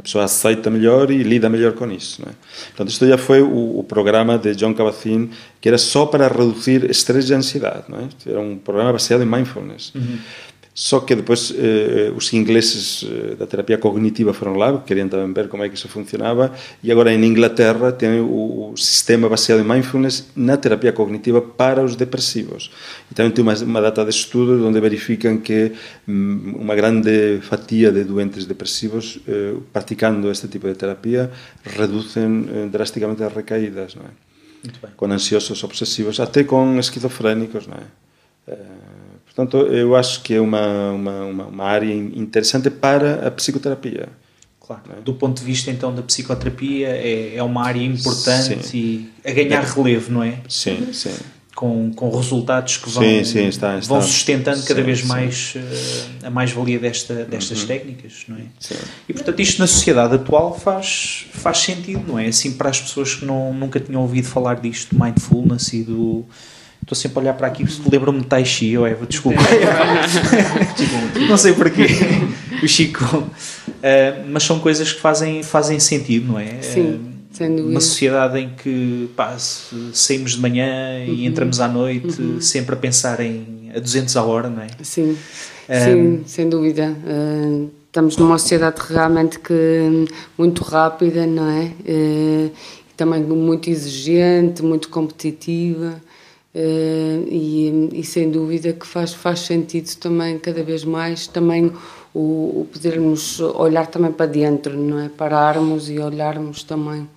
A 0.00 0.02
pessoa 0.02 0.24
aceita 0.24 0.70
melhor 0.70 1.10
e 1.10 1.22
lida 1.22 1.46
melhor 1.50 1.72
com 1.72 1.90
isso. 1.92 2.22
Não 2.22 2.30
é? 2.30 2.34
Portanto, 2.68 2.88
isto 2.88 3.06
já 3.06 3.18
foi 3.18 3.42
o, 3.42 3.78
o 3.78 3.84
programa 3.84 4.38
de 4.38 4.54
John 4.54 4.72
Kabat-Zinn, 4.72 5.28
que 5.60 5.68
era 5.68 5.76
só 5.76 6.06
para 6.06 6.26
reduzir 6.26 6.90
estresse 6.90 7.30
e 7.32 7.34
ansiedade. 7.34 7.84
Não 7.86 7.98
é? 7.98 8.08
Era 8.26 8.40
um 8.40 8.56
programa 8.56 8.94
baseado 8.94 9.22
em 9.22 9.26
mindfulness. 9.26 9.92
Só 10.80 11.04
que 11.04 11.14
depois 11.14 11.52
eh, 11.52 12.10
os 12.16 12.32
ingleses 12.32 13.04
eh, 13.04 13.36
da 13.36 13.44
terapia 13.44 13.76
cognitiva 13.76 14.32
foron 14.32 14.56
lá, 14.56 14.80
querían 14.80 15.12
tamén 15.12 15.36
ver 15.36 15.52
como 15.52 15.60
é 15.60 15.68
que 15.68 15.76
se 15.76 15.92
funcionaba, 15.92 16.56
e 16.80 16.88
agora 16.88 17.12
en 17.12 17.20
Inglaterra 17.20 17.92
ten 17.92 18.24
o, 18.24 18.72
o 18.72 18.80
sistema 18.80 19.28
baseado 19.28 19.60
en 19.60 19.68
mindfulness 19.68 20.32
na 20.40 20.56
terapia 20.56 20.96
cognitiva 20.96 21.44
para 21.44 21.84
os 21.84 22.00
depresivos. 22.00 22.72
E 23.06 23.12
tamén 23.12 23.36
ten 23.36 23.44
unha, 23.44 23.60
unha 23.60 23.84
data 23.84 24.08
de 24.08 24.12
estudo 24.16 24.56
onde 24.56 24.80
verifican 24.80 25.44
que 25.44 25.76
mm, 26.08 26.64
unha 26.64 26.72
grande 26.72 27.44
fatía 27.44 27.92
de 27.92 28.08
doentes 28.08 28.48
depresivos 28.48 29.20
eh, 29.28 29.52
practicando 29.76 30.32
este 30.32 30.48
tipo 30.48 30.64
de 30.64 30.80
terapia 30.80 31.28
reducen 31.76 32.48
eh, 32.48 32.72
drásticamente 32.72 33.20
as 33.20 33.36
recaídas, 33.36 34.00
non 34.00 34.08
é? 34.08 34.16
Con 34.96 35.12
ansiosos 35.12 35.60
obsesivos, 35.60 36.24
até 36.24 36.48
con 36.48 36.80
esquizofrénicos, 36.80 37.68
non 37.68 37.84
é? 37.84 37.88
Eh, 38.48 38.89
portanto, 39.34 39.56
eu 39.68 39.94
acho 39.96 40.22
que 40.22 40.34
é 40.34 40.40
uma, 40.40 40.90
uma, 40.92 41.20
uma, 41.24 41.44
uma 41.46 41.64
área 41.64 41.92
interessante 41.94 42.68
para 42.70 43.26
a 43.26 43.30
psicoterapia. 43.30 44.08
Claro. 44.60 44.82
Do 45.04 45.14
ponto 45.14 45.38
de 45.40 45.44
vista 45.44 45.70
então 45.70 45.92
da 45.94 46.02
psicoterapia, 46.02 46.88
é, 46.88 47.34
é 47.36 47.42
uma 47.42 47.64
área 47.64 47.82
importante 47.82 48.66
Sim. 48.66 48.78
e 49.24 49.28
a 49.28 49.32
ganhar 49.32 49.62
relevo, 49.64 50.12
não 50.12 50.22
é? 50.22 50.38
Sim, 50.48 50.92
sim. 50.92 51.12
Com, 51.56 51.92
com 51.92 52.08
resultados 52.16 52.76
que 52.78 52.88
vão, 52.88 53.02
Sim, 53.02 53.24
sim, 53.24 53.46
está- 53.48 53.72
vão 53.80 53.98
está. 53.98 54.02
sustentando 54.02 54.62
cada 54.62 54.80
vez 54.82 55.02
mais 55.02 55.54
eh, 55.56 56.26
a 56.26 56.30
mais-valia 56.30 56.78
desta, 56.78 57.24
destas 57.24 57.64
técnicas, 57.64 58.24
não 58.28 58.36
é? 58.36 58.42
Sim. 58.58 58.76
E 59.08 59.12
portanto 59.12 59.40
isto 59.42 59.58
na 59.58 59.66
sociedade 59.66 60.14
atual 60.14 60.58
faz, 60.58 61.26
faz 61.32 61.58
sentido, 61.58 62.04
não 62.06 62.18
é? 62.18 62.28
Assim 62.28 62.52
para 62.52 62.70
as 62.70 62.80
pessoas 62.80 63.14
que 63.16 63.26
não, 63.26 63.52
nunca 63.52 63.78
tinham 63.80 64.00
ouvido 64.00 64.26
falar 64.28 64.54
disto, 64.60 64.96
mindfulness 64.98 65.72
e 65.74 65.82
do... 65.82 66.24
Estou 66.90 67.00
sempre 67.00 67.18
a 67.18 67.22
olhar 67.22 67.34
para 67.34 67.46
aqui, 67.46 67.64
lembro-me 67.88 68.18
de 68.18 68.26
Tai 68.26 68.44
Chi, 68.44 68.76
ou 68.76 68.84
Eva, 68.84 69.06
desculpa. 69.06 69.38
não 71.28 71.36
sei 71.36 71.52
porquê. 71.52 71.86
O 72.60 72.66
Chico. 72.66 73.04
Eh, 73.80 74.24
mas 74.28 74.42
são 74.42 74.58
coisas 74.58 74.92
que 74.92 75.00
fazem, 75.00 75.40
fazem 75.44 75.78
sentido, 75.78 76.32
não 76.32 76.38
é? 76.40 76.60
Sim, 76.60 77.00
Eh, 77.04 77.10
sem 77.32 77.48
dúvida. 77.50 77.68
uma 77.70 77.80
sociedade 77.80 78.40
em 78.40 78.50
que 78.60 79.08
pá, 79.16 79.36
saímos 79.92 80.32
de 80.32 80.40
manhã 80.40 80.66
Uhum. 81.06 81.14
e 81.14 81.26
entramos 81.26 81.60
à 81.60 81.68
noite 81.68 82.42
sempre 82.42 82.74
a 82.74 82.76
pensar 82.76 83.20
em 83.20 83.70
a 83.72 83.78
200 83.78 84.16
a 84.16 84.24
hora, 84.24 84.50
não 84.50 84.60
é? 84.62 84.66
Sim, 84.82 85.16
Ahm, 85.68 85.78
sim, 85.78 86.22
sem 86.26 86.48
dúvida. 86.48 86.92
Ah, 87.06 87.66
estamos 87.86 88.16
numa 88.16 88.36
sociedade 88.36 88.80
realmente 88.88 89.38
que 89.38 90.06
muito 90.36 90.64
rápida, 90.64 91.24
não 91.24 91.48
é? 91.48 91.70
Eh, 91.86 92.48
e 92.90 92.94
também 92.96 93.22
muito 93.22 93.70
exigente, 93.70 94.60
muito 94.60 94.88
competitiva. 94.88 96.02
Eh, 96.54 97.22
e, 97.28 97.88
e 98.00 98.04
sem 98.04 98.30
dúvida 98.30 98.72
que 98.72 98.86
faz, 98.86 99.14
faz 99.14 99.40
sentido 99.40 99.94
também 99.96 100.38
cada 100.38 100.62
vez 100.62 100.84
mais 100.84 101.26
também 101.26 101.72
o, 102.14 102.62
o 102.62 102.68
podermos 102.72 103.40
olhar 103.40 103.86
também 103.86 104.12
para 104.12 104.26
dentro, 104.26 104.76
não 104.76 104.98
é? 105.00 105.08
Pararmos 105.08 105.88
e 105.90 105.98
olharmos 105.98 106.62
também 106.64 107.08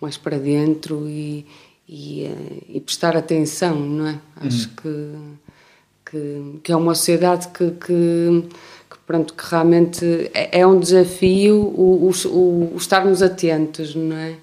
mais 0.00 0.16
para 0.16 0.38
dentro 0.38 1.08
e, 1.08 1.44
e, 1.88 2.24
eh, 2.24 2.62
e 2.76 2.80
prestar 2.80 3.16
atenção, 3.16 3.78
não 3.78 4.06
é? 4.08 4.18
Acho 4.36 4.68
que 4.70 5.14
que, 6.10 6.60
que 6.62 6.72
é 6.72 6.76
uma 6.76 6.94
sociedade 6.94 7.48
que, 7.48 7.70
que, 7.72 8.44
que, 8.90 8.98
pronto, 9.06 9.34
que 9.34 9.44
realmente 9.50 10.04
é, 10.32 10.60
é 10.60 10.66
um 10.66 10.78
desafio 10.80 11.56
o, 11.56 12.08
o, 12.08 12.28
o- 12.28 12.74
o 12.74 12.76
estarmos 12.76 13.22
atentos, 13.22 13.94
não 13.94 14.16
é? 14.16 14.34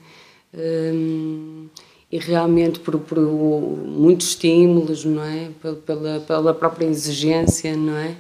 Hum, 0.54 1.68
e 2.16 2.18
realmente 2.18 2.80
por, 2.80 2.98
por 2.98 3.20
muitos 3.20 4.30
estímulos, 4.30 5.04
não 5.04 5.22
é? 5.22 5.50
Pela, 5.86 6.22
pela 6.22 6.54
própria 6.54 6.86
exigência, 6.86 7.76
não 7.76 7.98
é? 7.98 8.16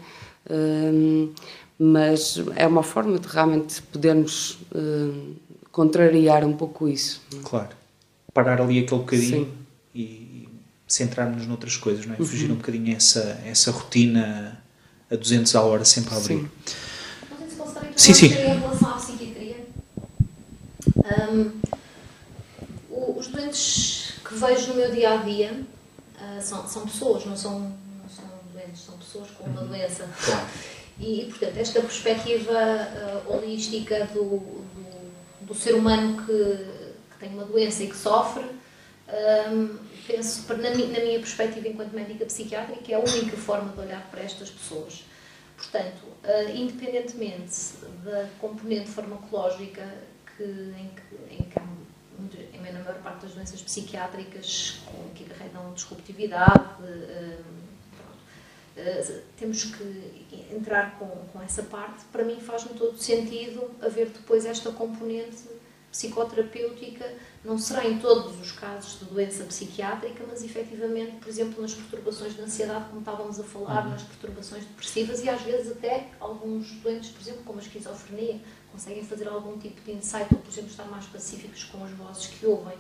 Um, 0.50 1.32
mas 1.80 2.44
é 2.58 2.68
uma 2.68 2.84
forma 2.84 3.18
de 3.18 3.26
realmente 3.26 3.82
podermos 3.84 4.58
um, 4.76 5.36
contrariar 5.72 6.44
um 6.44 6.52
pouco 6.52 6.90
isso. 6.90 7.22
É? 7.34 7.38
Claro. 7.42 7.70
Parar 8.34 8.60
ali 8.60 8.80
aquele 8.80 9.00
bocadinho 9.00 9.48
e, 9.94 10.02
e 10.02 10.50
centrarmos 10.86 11.48
noutras 11.48 11.78
coisas, 11.78 12.06
não 12.06 12.16
é? 12.16 12.20
Uhum. 12.20 12.26
Fugir 12.26 12.52
um 12.52 12.56
bocadinho 12.56 12.94
essa, 12.98 13.42
essa 13.46 13.72
rotina 13.72 14.62
a 15.10 15.16
200 15.16 15.56
a 15.56 15.62
hora 15.62 15.86
sempre 15.86 16.14
a 16.14 16.18
abrir. 16.18 16.52
Sim, 17.96 18.14
sim. 18.14 18.26
Em 18.26 18.60
relação 18.60 18.90
à 18.90 18.94
psiquiatria, 18.96 19.66
um, 21.32 21.52
doentes 23.56 24.14
que 24.24 24.36
vejo 24.36 24.68
no 24.70 24.76
meu 24.76 24.92
dia 24.92 25.14
a 25.14 25.18
dia 25.18 25.54
uh, 25.54 26.42
são, 26.42 26.68
são 26.68 26.86
pessoas, 26.86 27.26
não 27.26 27.38
são, 27.38 27.60
não 27.60 28.10
são 28.10 28.26
doentes, 28.52 28.82
são 28.82 28.98
pessoas 28.98 29.32
com 29.32 29.46
uma 29.46 29.62
uhum. 29.62 29.68
doença. 29.68 30.08
Claro. 30.24 30.48
E, 31.00 31.22
e, 31.22 31.26
portanto, 31.26 31.58
esta 31.58 31.82
perspectiva 31.82 32.52
uh, 32.54 33.34
holística 33.34 34.06
do, 34.14 34.24
do, 34.24 35.46
do, 35.48 35.54
ser 35.54 35.76
humano 35.76 36.24
que, 36.26 36.32
que, 37.12 37.20
tem 37.20 37.30
uma 37.30 37.46
doença 37.46 37.84
e 37.84 37.88
que 37.88 37.96
sofre, 37.96 38.46
um, 39.52 39.78
penso, 40.08 40.46
na, 40.54 40.70
na 40.70 40.76
minha 40.76 41.20
perspectiva 41.20 41.68
enquanto 41.68 41.94
médica 41.94 42.26
psiquiátrica, 42.26 42.92
é 42.92 42.96
a 42.96 43.00
única 43.00 43.38
forma 43.38 43.72
de 43.74 43.80
olhar 43.80 44.02
para 44.10 44.22
estas 44.22 44.50
pessoas. 44.50 45.04
Portanto, 45.58 46.04
uh, 46.24 46.50
independentemente 46.56 47.74
da 48.04 48.28
componente 48.40 48.90
farmacológica 48.90 49.84
que, 50.38 50.44
em, 50.44 50.90
que, 50.96 51.02
em 52.68 52.74
na 52.74 52.80
maior 52.80 53.02
parte 53.02 53.26
das 53.26 53.34
doenças 53.34 53.62
psiquiátricas 53.62 54.80
com, 54.86 55.10
que 55.14 55.24
carregam 55.26 55.74
disruptividade, 55.74 56.82
uh, 56.82 57.56
temos 59.38 59.64
que 59.66 60.28
entrar 60.52 61.00
com, 61.00 61.08
com 61.32 61.42
essa 61.42 61.64
parte. 61.64 62.04
Para 62.12 62.24
mim 62.24 62.40
faz-me 62.42 62.78
todo 62.78 62.98
sentido 62.98 63.72
haver 63.82 64.10
depois 64.10 64.46
esta 64.46 64.72
componente 64.72 65.44
psicoterapêutica 65.92 67.14
não 67.46 67.58
será 67.58 67.88
em 67.88 68.00
todos 68.00 68.40
os 68.40 68.52
casos 68.52 69.00
de 69.00 69.06
doença 69.06 69.44
psiquiátrica, 69.44 70.24
mas 70.28 70.44
efetivamente, 70.44 71.18
por 71.18 71.30
exemplo, 71.30 71.62
nas 71.62 71.74
perturbações 71.74 72.36
de 72.36 72.42
ansiedade, 72.42 72.86
como 72.86 73.00
estávamos 73.00 73.40
a 73.40 73.44
falar, 73.44 73.86
uhum. 73.86 73.92
nas 73.92 74.04
perturbações 74.04 74.66
depressivas 74.66 75.24
e 75.24 75.30
às 75.30 75.42
vezes 75.42 75.72
até 75.72 76.08
alguns 76.20 76.72
doentes, 76.82 77.12
por 77.12 77.22
exemplo, 77.22 77.44
como 77.46 77.60
a 77.60 77.62
esquizofrenia, 77.62 78.40
conseguem 78.72 79.04
fazer 79.04 79.28
algum 79.28 79.58
tipo 79.58 79.80
de 79.82 79.92
insight 79.92 80.28
ou, 80.34 80.40
por 80.40 80.52
exemplo, 80.52 80.70
estar 80.70 80.86
mais 80.86 81.06
pacíficos 81.06 81.64
com 81.66 81.84
as 81.84 81.92
vozes 81.92 82.28
que 82.28 82.46
ouvem. 82.46 82.78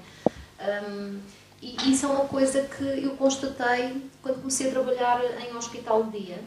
Um, 0.59 1.19
e 1.61 1.91
isso 1.91 2.05
é 2.05 2.09
uma 2.09 2.25
coisa 2.25 2.63
que 2.63 2.83
eu 2.83 3.15
constatei 3.15 4.09
quando 4.21 4.39
comecei 4.39 4.67
a 4.67 4.71
trabalhar 4.71 5.21
em 5.41 5.55
hospital 5.55 6.03
de 6.03 6.19
dia, 6.19 6.39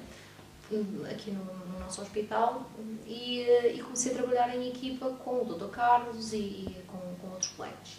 aqui 1.10 1.30
no, 1.30 1.44
no 1.44 1.80
nosso 1.80 2.02
hospital, 2.02 2.70
e, 3.06 3.40
e, 3.74 3.80
comecei 3.82 4.12
a 4.12 4.16
trabalhar 4.16 4.54
em 4.54 4.68
equipa 4.68 5.08
com 5.24 5.42
o 5.42 5.44
Dr. 5.44 5.70
Carlos 5.70 6.32
e, 6.32 6.36
e 6.36 6.82
com, 6.86 6.98
com, 7.20 7.32
outros 7.32 7.50
colegas. 7.52 7.96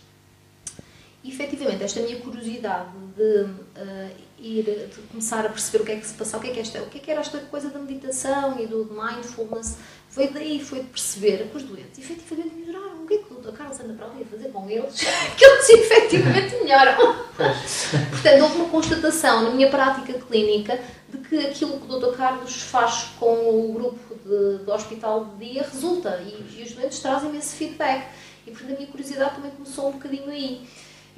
Efetivamente, 1.23 1.83
esta 1.83 1.99
minha 1.99 2.17
curiosidade 2.17 2.89
de 3.15 3.41
uh, 3.41 4.11
ir, 4.39 4.63
de 4.63 5.01
começar 5.11 5.45
a 5.45 5.49
perceber 5.49 5.83
o 5.83 5.85
que 5.85 5.91
é 5.91 5.95
que 5.97 6.07
se 6.07 6.13
passava, 6.13 6.37
o 6.37 6.45
que 6.45 6.51
é 6.51 6.53
que, 6.53 6.59
esta, 6.61 6.81
o 6.81 6.85
que, 6.89 6.97
é 6.97 7.01
que 7.01 7.11
era 7.11 7.19
esta 7.19 7.39
coisa 7.39 7.69
da 7.69 7.79
meditação 7.79 8.57
e 8.57 8.65
do 8.65 8.85
mindfulness, 8.85 9.77
foi 10.09 10.27
daí, 10.29 10.63
foi 10.63 10.79
de 10.79 10.87
perceber 10.87 11.49
que 11.49 11.57
os 11.57 11.63
doentes 11.63 11.99
efetivamente 11.99 12.55
melhoraram. 12.55 13.03
O 13.03 13.07
que 13.07 13.15
é 13.15 13.17
que 13.17 13.33
o 13.33 13.37
Dr. 13.37 13.51
Carlos 13.51 13.79
anda 13.79 13.93
para 13.93 14.05
ali 14.05 14.23
a 14.23 14.25
fazer 14.25 14.49
com 14.49 14.69
eles? 14.69 14.95
que 15.37 15.45
eles 15.45 15.69
efetivamente 15.69 16.55
melhoram. 16.63 17.15
Portanto, 17.35 18.43
houve 18.43 18.55
uma 18.57 18.69
constatação 18.69 19.43
na 19.43 19.49
minha 19.51 19.69
prática 19.69 20.13
clínica 20.13 20.79
de 21.09 21.17
que 21.17 21.37
aquilo 21.37 21.79
que 21.79 21.91
o 21.91 21.99
Dr. 21.99 22.15
Carlos 22.15 22.61
faz 22.61 23.09
com 23.19 23.69
o 23.69 23.73
grupo 23.73 24.15
de, 24.15 24.63
do 24.63 24.71
hospital 24.71 25.25
de 25.25 25.45
dia 25.49 25.63
resulta 25.63 26.21
e, 26.25 26.59
e 26.59 26.63
os 26.63 26.71
doentes 26.71 26.99
trazem 26.99 27.35
esse 27.37 27.55
feedback. 27.55 28.07
E, 28.47 28.51
portanto, 28.51 28.73
a 28.73 28.75
minha 28.77 28.87
curiosidade 28.87 29.35
também 29.35 29.51
começou 29.51 29.89
um 29.89 29.91
bocadinho 29.93 30.29
aí. 30.29 30.67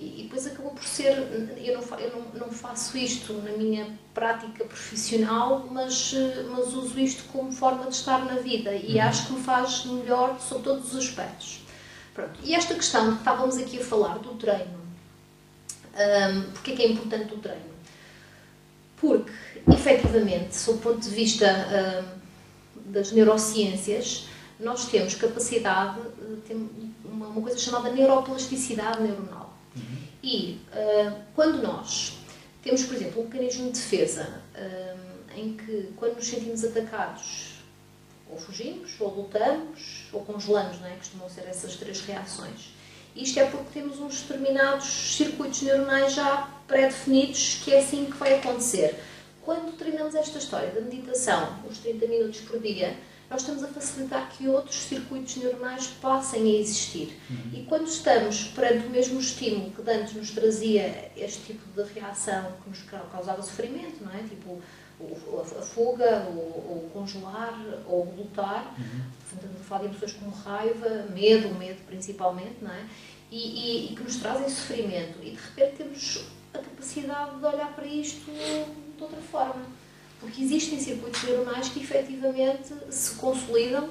E, 0.02 0.24
depois 0.24 0.48
acabou 0.48 0.72
por 0.72 0.84
ser, 0.84 1.16
eu 1.64 1.80
não, 1.80 2.00
eu 2.00 2.10
não, 2.10 2.48
não 2.48 2.52
faço 2.52 2.98
isto 2.98 3.34
na 3.34 3.52
minha 3.52 3.88
prática 4.16 4.66
profissional, 4.66 5.68
mas, 5.70 6.16
mas 6.50 6.74
uso 6.74 7.00
isto 7.00 7.24
como 7.32 7.52
forma 7.52 7.84
de 7.84 7.96
estar 7.96 8.26
na 8.26 8.36
vida 8.36 8.74
e 8.74 8.96
uhum. 8.96 9.02
acho 9.04 9.28
que 9.28 9.34
me 9.34 9.44
faz 9.44 9.86
melhor 9.86 10.40
sobre 10.40 10.64
todos 10.64 10.94
os 10.94 11.06
aspectos. 11.08 11.62
Pronto. 12.16 12.40
E 12.44 12.56
esta 12.56 12.74
questão 12.74 13.12
que 13.12 13.20
estávamos 13.20 13.58
aqui 13.58 13.80
a 13.80 13.86
falar 13.86 14.18
do 14.18 14.34
treino, 14.36 14.82
um, 15.94 16.52
porque 16.52 16.72
é 16.72 16.76
que 16.76 16.82
é 16.82 16.88
importante 16.88 17.34
o 17.36 17.38
treino? 17.38 17.72
Porque, 18.98 19.32
efetivamente, 19.72 20.56
sob 20.56 20.80
o 20.80 20.82
ponto 20.82 21.00
de 21.00 21.10
vista 21.10 21.46
um, 21.48 22.92
das 22.92 23.12
neurociências, 23.12 24.28
nós 24.60 24.86
temos 24.86 25.16
capacidade, 25.16 26.00
de 26.48 26.54
uma, 27.06 27.28
uma 27.28 27.42
coisa 27.42 27.58
chamada 27.58 27.92
neuroplasticidade 27.92 29.02
neuronal. 29.02 29.41
E 30.24 30.60
uh, 30.72 31.16
quando 31.34 31.62
nós 31.62 32.18
temos, 32.64 32.84
por 32.84 32.96
exemplo, 32.96 33.22
um 33.22 33.26
mecanismo 33.26 33.72
de 33.72 33.80
defesa 33.80 34.42
uh, 34.56 35.40
em 35.40 35.58
que, 35.58 35.94
quando 35.96 36.16
nos 36.16 36.28
sentimos 36.28 36.64
atacados, 36.64 37.52
ou 38.30 38.38
fugimos, 38.38 38.92
ou 39.00 39.10
lutamos, 39.10 40.08
ou 40.14 40.24
congelamos, 40.24 40.80
não 40.80 40.88
é? 40.88 40.96
costumam 40.96 41.30
ser 41.30 41.42
essas 41.48 41.76
três 41.76 42.02
reações. 42.02 42.74
Isto 43.16 43.40
é 43.40 43.46
porque 43.46 43.72
temos 43.74 44.00
uns 44.00 44.22
determinados 44.22 44.88
circuitos 44.88 45.62
neuronais 45.64 46.14
já 46.14 46.50
pré-definidos 46.66 47.62
que 47.64 47.74
é 47.74 47.80
assim 47.80 48.06
que 48.06 48.16
vai 48.16 48.36
acontecer. 48.36 48.98
Quando 49.42 49.76
treinamos 49.76 50.16
esta 50.16 50.38
história 50.38 50.70
da 50.70 50.80
meditação, 50.80 51.60
uns 51.70 51.80
30 51.80 52.08
minutos 52.08 52.40
por 52.42 52.60
dia, 52.60 52.96
nós 53.32 53.40
estamos 53.42 53.64
a 53.64 53.68
facilitar 53.70 54.30
que 54.30 54.46
outros 54.50 54.76
circuitos 54.76 55.38
neuronais 55.38 55.88
passem 55.88 56.44
a 56.44 56.60
existir. 56.60 57.18
Uhum. 57.30 57.52
E 57.54 57.64
quando 57.64 57.88
estamos 57.88 58.44
perante 58.50 58.88
o 58.88 58.90
mesmo 58.90 59.22
estímulo 59.22 59.72
que 59.72 59.90
antes 59.90 60.14
nos 60.16 60.32
trazia 60.32 61.10
este 61.16 61.54
tipo 61.54 61.66
de 61.74 61.94
reação 61.94 62.52
que 62.62 62.70
nos 62.70 62.82
causava 63.10 63.42
sofrimento, 63.42 64.04
não 64.04 64.14
é? 64.14 64.22
Tipo 64.24 64.62
a 65.00 65.62
fuga, 65.62 66.28
ou, 66.30 66.90
congelar, 66.94 67.58
ou 67.88 68.14
lutar, 68.18 68.76
uhum. 68.78 69.02
estamos 69.34 69.62
a 69.62 69.64
falar 69.64 69.82
de 69.82 69.88
emoções 69.88 70.14
como 70.14 70.32
raiva, 70.32 71.06
medo, 71.12 71.56
medo 71.56 71.80
principalmente, 71.88 72.58
não 72.62 72.70
é? 72.70 72.86
E, 73.32 73.38
e, 73.38 73.94
e 73.94 73.96
que 73.96 74.04
nos 74.04 74.18
trazem 74.18 74.50
sofrimento. 74.50 75.20
E 75.24 75.32
de 75.32 75.38
repente 75.38 75.78
temos 75.78 76.26
a 76.54 76.58
capacidade 76.58 77.40
de 77.40 77.46
olhar 77.46 77.74
para 77.74 77.88
isto 77.88 78.30
de 78.30 79.02
outra 79.02 79.22
forma 79.22 79.66
porque 80.22 80.44
existem 80.44 80.80
circuitos 80.80 81.24
neuronais 81.24 81.68
que 81.68 81.82
efetivamente 81.82 82.74
se 82.90 83.16
consolidam 83.16 83.90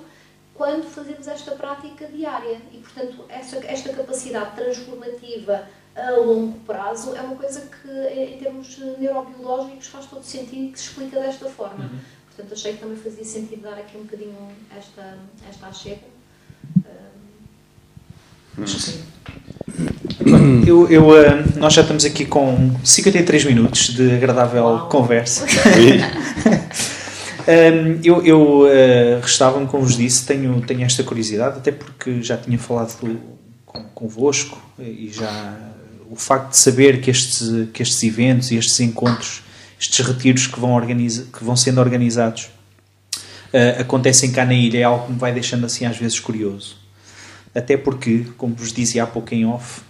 quando 0.54 0.84
fazemos 0.84 1.26
esta 1.26 1.50
prática 1.52 2.06
diária. 2.06 2.60
E, 2.72 2.78
portanto, 2.78 3.24
esta, 3.28 3.56
esta 3.66 3.92
capacidade 3.92 4.54
transformativa 4.54 5.68
a 5.96 6.12
longo 6.12 6.58
prazo 6.60 7.16
é 7.16 7.20
uma 7.20 7.34
coisa 7.34 7.68
que, 7.68 7.90
em 8.14 8.38
termos 8.38 8.78
neurobiológicos, 8.78 9.88
faz 9.88 10.06
todo 10.06 10.22
sentido 10.22 10.68
e 10.68 10.72
que 10.72 10.78
se 10.78 10.86
explica 10.86 11.20
desta 11.20 11.48
forma. 11.50 11.84
Uhum. 11.84 11.98
Portanto, 12.28 12.52
achei 12.54 12.74
que 12.74 12.78
também 12.78 12.96
fazia 12.96 13.24
sentido 13.24 13.62
dar 13.62 13.76
aqui 13.76 13.98
um 13.98 14.04
bocadinho 14.04 14.48
esta, 14.76 15.18
esta 15.48 15.66
achega. 15.66 16.06
Acho 18.62 18.76
que 18.76 18.82
sim. 18.82 19.04
Eu, 20.66 20.88
eu, 20.88 21.08
uh, 21.08 21.58
nós 21.58 21.72
já 21.72 21.82
estamos 21.82 22.04
aqui 22.04 22.24
com 22.24 22.76
53 22.84 23.46
minutos 23.46 23.94
de 23.94 24.12
agradável 24.12 24.64
Uau. 24.64 24.88
conversa. 24.88 25.46
um, 27.48 28.00
eu 28.04 28.24
eu 28.24 28.60
uh, 28.60 29.20
restava-me, 29.20 29.66
como 29.66 29.82
vos 29.82 29.96
disse, 29.96 30.26
tenho, 30.26 30.60
tenho 30.60 30.84
esta 30.84 31.02
curiosidade, 31.02 31.58
até 31.58 31.72
porque 31.72 32.22
já 32.22 32.36
tinha 32.36 32.58
falado 32.58 32.96
com, 33.66 33.82
convosco 33.94 34.60
e 34.78 35.10
já 35.12 35.56
o 36.10 36.16
facto 36.16 36.50
de 36.50 36.58
saber 36.58 37.00
que 37.00 37.10
estes, 37.10 37.68
que 37.72 37.82
estes 37.82 38.02
eventos 38.02 38.50
e 38.50 38.56
estes 38.56 38.78
encontros, 38.80 39.42
estes 39.80 40.04
retiros 40.04 40.46
que 40.46 40.60
vão, 40.60 40.74
organiza, 40.74 41.26
que 41.32 41.42
vão 41.42 41.56
sendo 41.56 41.80
organizados 41.80 42.50
uh, 43.52 43.80
acontecem 43.80 44.32
cá 44.32 44.44
na 44.44 44.54
ilha 44.54 44.78
é 44.78 44.82
algo 44.82 45.06
que 45.06 45.12
me 45.12 45.18
vai 45.18 45.32
deixando 45.32 45.66
assim 45.66 45.86
às 45.86 45.96
vezes 45.96 46.20
curioso. 46.20 46.78
Até 47.54 47.76
porque, 47.76 48.26
como 48.36 48.54
vos 48.54 48.72
dizia 48.72 49.02
há 49.02 49.06
pouco 49.06 49.34
em 49.34 49.44
off, 49.44 49.80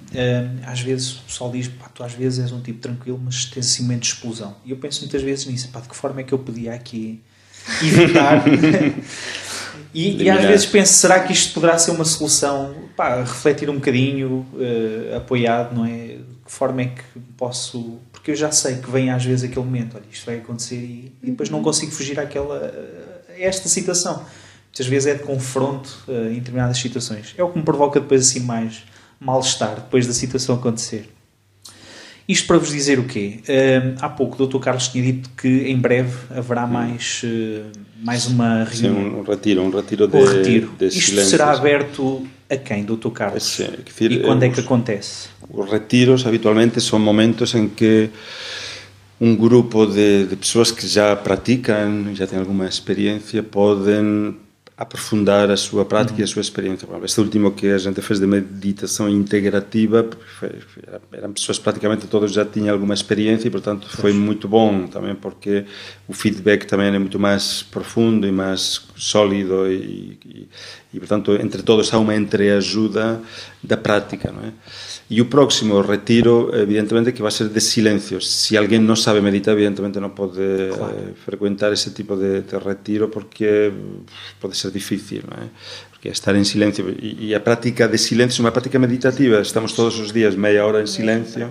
às 0.66 0.80
vezes 0.80 1.12
o 1.12 1.22
pessoal 1.22 1.50
diz, 1.50 1.68
pá, 1.68 1.88
tu 1.88 2.02
às 2.02 2.12
vezes 2.12 2.38
és 2.40 2.52
um 2.52 2.60
tipo 2.60 2.80
tranquilo, 2.80 3.20
mas 3.22 3.44
tens 3.44 3.66
assim 3.66 3.82
um 3.82 3.86
momento 3.86 4.02
de 4.02 4.08
explosão. 4.08 4.56
E 4.64 4.70
eu 4.70 4.76
penso 4.76 5.00
muitas 5.00 5.22
vezes 5.22 5.46
nisso, 5.46 5.68
pá, 5.68 5.80
de 5.80 5.88
que 5.88 5.96
forma 5.96 6.20
é 6.20 6.24
que 6.24 6.32
eu 6.32 6.38
podia 6.38 6.74
aqui 6.74 7.22
evitar? 7.82 8.44
e, 9.94 10.22
e, 10.22 10.30
às 10.30 10.44
vezes 10.44 10.66
penso, 10.66 10.94
será 10.94 11.20
que 11.20 11.32
isto 11.32 11.54
poderá 11.54 11.78
ser 11.78 11.92
uma 11.92 12.04
solução? 12.04 12.74
Pá, 12.96 13.20
refletir 13.20 13.70
um 13.70 13.76
bocadinho, 13.76 14.46
uh, 14.54 15.16
apoiado, 15.16 15.74
não 15.74 15.84
é? 15.84 16.16
De 16.16 16.24
que 16.44 16.50
forma 16.50 16.82
é 16.82 16.86
que 16.86 17.20
posso... 17.36 17.98
Porque 18.12 18.32
eu 18.32 18.36
já 18.36 18.50
sei 18.50 18.76
que 18.76 18.90
vem 18.90 19.10
às 19.10 19.24
vezes 19.24 19.44
aquele 19.48 19.64
momento, 19.64 19.96
olha, 19.96 20.04
isto 20.10 20.26
vai 20.26 20.38
acontecer 20.38 20.76
e, 20.76 21.12
e 21.22 21.30
depois 21.30 21.48
não 21.48 21.58
uhum. 21.58 21.64
consigo 21.64 21.92
fugir 21.92 22.18
àquela, 22.18 22.72
a 23.28 23.40
esta 23.40 23.68
situação 23.68 24.24
muitas 24.70 24.86
vezes 24.86 25.06
é 25.08 25.14
de 25.14 25.24
confronto 25.24 26.04
uh, 26.06 26.28
em 26.30 26.34
determinadas 26.34 26.78
situações. 26.78 27.34
É 27.36 27.42
o 27.42 27.50
que 27.50 27.58
me 27.58 27.64
provoca 27.64 28.00
depois 28.00 28.28
assim 28.28 28.40
mais 28.40 28.84
mal-estar 29.20 29.74
depois 29.74 30.06
da 30.06 30.14
situação 30.14 30.54
acontecer. 30.54 31.08
Isto 32.30 32.46
para 32.46 32.58
vos 32.58 32.70
dizer 32.70 32.98
o 32.98 33.04
quê? 33.04 33.40
Uh, 33.40 33.96
há 34.00 34.08
pouco 34.08 34.40
o 34.40 34.46
Dr. 34.46 34.58
Carlos 34.58 34.88
tinha 34.88 35.02
dito 35.02 35.30
que 35.36 35.48
em 35.48 35.76
breve 35.76 36.16
haverá 36.30 36.64
mais, 36.64 37.22
uh, 37.24 37.72
mais 38.00 38.26
uma 38.26 38.62
reunião. 38.62 38.94
Sim, 38.94 39.16
um, 39.16 39.22
retiro, 39.22 39.62
um 39.62 39.70
retiro 39.70 40.06
de, 40.06 40.16
um 40.16 40.24
retiro. 40.24 40.72
De 40.78 40.86
Isto 40.86 41.20
será 41.22 41.50
aberto 41.50 42.24
a 42.48 42.56
quem, 42.56 42.84
Dr. 42.84 43.08
Carlos? 43.10 43.42
Sim, 43.42 43.70
decir, 43.84 44.12
e 44.12 44.20
quando 44.20 44.44
é 44.44 44.48
que 44.48 44.60
acontece? 44.60 45.28
Os 45.52 45.68
retiros 45.68 46.24
habitualmente 46.24 46.80
são 46.80 47.00
momentos 47.00 47.52
em 47.54 47.68
que 47.68 48.10
um 49.20 49.34
grupo 49.34 49.84
de, 49.84 50.26
de 50.26 50.36
pessoas 50.36 50.70
que 50.70 50.86
já 50.86 51.16
praticam, 51.16 52.14
já 52.14 52.28
têm 52.28 52.38
alguma 52.38 52.66
experiência, 52.66 53.42
podem 53.42 54.36
aprofundar 54.80 55.50
a 55.50 55.58
sua 55.58 55.84
prática 55.84 56.14
uhum. 56.14 56.20
e 56.20 56.24
a 56.24 56.26
sua 56.26 56.40
experiência. 56.40 56.88
Este 57.04 57.20
último 57.20 57.52
que 57.52 57.66
a 57.66 57.76
gente 57.76 58.00
fez 58.00 58.18
de 58.18 58.26
meditação 58.26 59.10
integrativa, 59.10 60.08
foi, 60.38 60.52
eram 61.12 61.34
pessoas 61.34 61.58
praticamente 61.58 62.06
todas 62.06 62.32
já 62.32 62.46
tinham 62.46 62.72
alguma 62.72 62.94
experiência 62.94 63.46
e, 63.46 63.50
portanto, 63.50 63.86
foi 63.90 64.14
muito 64.14 64.48
bom 64.48 64.86
também 64.86 65.14
porque 65.14 65.66
o 66.08 66.14
feedback 66.14 66.64
também 66.64 66.86
é 66.86 66.98
muito 66.98 67.18
mais 67.18 67.62
profundo 67.62 68.26
e 68.26 68.32
mais 68.32 68.80
sólido 68.96 69.70
e, 69.70 70.18
e, 70.24 70.48
e 70.94 70.98
portanto, 70.98 71.34
entre 71.34 71.62
todos 71.62 71.92
há 71.92 71.98
uma 71.98 72.16
entreajuda 72.16 73.20
da 73.62 73.76
prática, 73.76 74.32
não 74.32 74.42
é? 74.42 74.52
E 75.08 75.20
o 75.20 75.26
próximo 75.26 75.80
retiro, 75.82 76.50
evidentemente, 76.54 77.12
que 77.12 77.20
vai 77.20 77.30
ser 77.30 77.48
de 77.48 77.60
silêncios. 77.60 78.30
Se 78.30 78.56
alguém 78.56 78.78
não 78.78 78.96
sabe 78.96 79.20
meditar, 79.20 79.52
evidentemente 79.54 79.98
pode 80.14 80.40
claro. 80.76 80.94
eh, 80.94 81.12
frequentar 81.24 81.72
esse 81.72 81.90
tipo 81.90 82.16
de, 82.16 82.40
de, 82.42 82.56
retiro 82.56 83.08
porque 83.08 83.72
pode 84.40 84.56
ser 84.56 84.70
difícil, 84.70 85.22
não 85.28 85.44
é? 85.44 85.48
Porque 85.90 86.08
é 86.08 86.12
estar 86.12 86.34
em 86.34 86.44
silêncio. 86.44 86.88
E, 86.98 87.28
e, 87.28 87.34
a 87.34 87.40
prática 87.40 87.86
de 87.86 87.98
silêncio 87.98 88.40
é 88.40 88.44
uma 88.44 88.52
prática 88.52 88.78
meditativa. 88.78 89.40
Estamos 89.40 89.72
todos 89.72 89.98
os 89.98 90.12
dias 90.12 90.34
meia 90.34 90.64
hora 90.64 90.82
em 90.82 90.86
silêncio. 90.86 91.50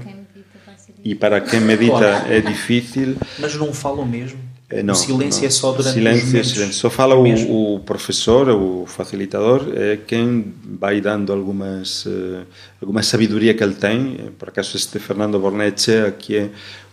E 1.04 1.14
para 1.14 1.40
quem 1.40 1.62
medita 1.62 2.26
é 2.28 2.42
difícil. 2.42 3.16
Mas 3.38 3.56
não 3.56 3.72
falam 3.74 4.06
mesmo? 4.06 4.49
Eh, 4.70 4.84
não, 4.84 4.94
o 4.94 4.98
silêncio 4.98 5.42
não. 5.42 5.48
é 5.48 5.50
só 5.50 5.72
durante 5.72 5.94
silêncio, 5.94 6.24
os 6.24 6.28
momentos. 6.28 6.52
Silêncio. 6.52 6.74
Só 6.76 6.90
fala 6.90 7.16
o, 7.16 7.76
o, 7.76 7.80
professor, 7.80 8.50
o 8.50 8.86
facilitador, 8.86 9.68
é 9.76 9.98
quem 9.98 10.54
vai 10.80 11.02
dando 11.02 11.34
algumas 11.34 12.06
uh, 12.06 12.46
alguma 12.80 13.02
sabedoria 13.02 13.54
que 13.54 13.64
ele 13.64 13.74
tem. 13.74 14.32
Por 14.38 14.50
acaso 14.50 14.78
este 14.78 15.00
Fernando 15.00 15.40
Bornetche, 15.40 16.14
que 16.20 16.38
é 16.38 16.50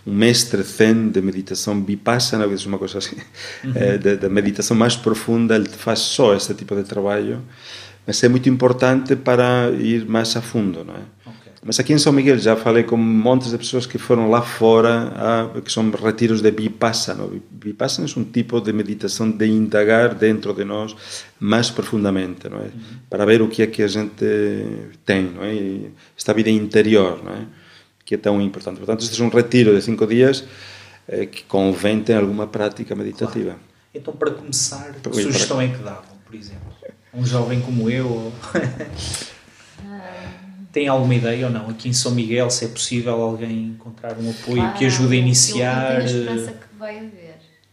um 0.07 0.15
mestre 0.15 0.63
zen 0.63 1.11
de 1.11 1.21
meditação 1.21 1.83
vipassana, 1.83 2.49
que 2.49 2.55
é 2.55 2.67
uma 2.67 2.79
coisa 2.79 2.99
assim, 2.99 3.17
uhum. 3.65 3.73
é, 3.75 3.99
de, 3.99 4.29
meditação 4.29 4.77
mais 4.77 4.97
profunda, 4.97 5.57
ele 5.57 5.69
faz 5.69 5.99
só 5.99 6.35
esse 6.35 6.55
tipo 6.55 6.75
de 6.77 6.85
trabalho, 6.85 7.43
mas 8.07 8.23
é 8.23 8.29
muito 8.29 8.49
importante 8.49 9.17
para 9.17 9.71
ir 9.71 10.07
mais 10.07 10.35
a 10.37 10.41
fundo, 10.41 10.85
não 10.85 10.95
é? 10.95 11.16
Mas 11.67 11.81
aqui 11.81 11.93
em 11.93 11.99
São 11.99 12.13
Miguel 12.13 12.39
já 12.39 12.55
falei 12.55 12.85
com 12.85 12.97
montes 12.97 13.51
de 13.51 13.59
pessoas 13.59 13.87
que 13.87 13.99
foram 13.99 14.31
lá 14.31 14.41
fora, 14.41 15.51
a, 15.57 15.61
que 15.61 15.73
são 15.73 15.91
retiros 15.91 16.41
de 16.41 16.49
Vipassana. 16.53 17.29
Vipassana 17.51 18.07
é 18.07 18.21
um 18.21 18.23
tipo 18.23 18.61
de 18.61 18.73
meditação 18.73 19.29
de 19.29 19.47
indagar 19.49 20.15
dentro 20.15 20.55
de 20.55 20.65
nós 20.65 20.95
mais 21.41 21.69
profundamente, 21.69 22.49
não 22.49 22.59
é? 22.59 22.67
Uhum. 22.67 22.71
Para 23.11 23.27
ver 23.27 23.43
o 23.43 23.49
que 23.49 23.63
é 23.63 23.67
que 23.67 23.83
a 23.83 23.89
gente 23.89 24.25
tem, 25.05 25.25
não 25.25 25.43
é? 25.43 25.55
E 25.55 25.91
esta 26.17 26.33
vida 26.33 26.51
interior, 26.51 27.21
não 27.25 27.33
é? 27.33 27.47
Que 28.05 28.15
é 28.15 28.19
tão 28.19 28.41
importante. 28.41 28.77
Portanto, 28.77 29.01
este 29.01 29.21
é 29.21 29.25
um 29.25 29.29
retiro 29.29 29.75
de 29.75 29.83
cinco 29.83 30.07
dias 30.07 30.45
eh, 31.09 31.27
que 31.27 31.43
convém 31.43 32.01
ter 32.01 32.15
alguma 32.15 32.47
prática 32.47 32.95
meditativa. 32.95 33.51
Claro. 33.51 33.61
Então, 33.93 34.15
para 34.15 34.31
começar, 34.31 34.95
que 35.03 35.23
sugestão 35.23 35.61
é 35.61 35.67
que 35.67 35.79
davam, 35.79 36.17
por 36.25 36.35
exemplo? 36.37 36.73
Um 37.13 37.27
jovem 37.27 37.61
como 37.61 37.91
eu? 37.91 38.07
Ou... 38.07 38.33
Tem 40.77 40.89
alguma 40.89 41.15
ideia 41.15 41.47
ou 41.47 41.51
não? 41.51 41.71
Aqui 41.71 41.89
em 41.89 41.95
São 41.95 42.13
Miguel, 42.13 42.51
se 42.51 42.67
é 42.67 42.69
possível 42.69 43.15
alguém 43.23 43.69
encontrar 43.69 44.15
um 44.19 44.29
apoio 44.29 44.75
que 44.75 44.85
ajude 44.85 45.15
a 45.15 45.19
iniciar? 45.19 46.03
Eu 46.03 46.05
tenho 46.05 46.19
a 46.19 46.35
esperança 46.35 46.53
que 46.53 46.79
vai 46.79 46.99
haver. 46.99 47.26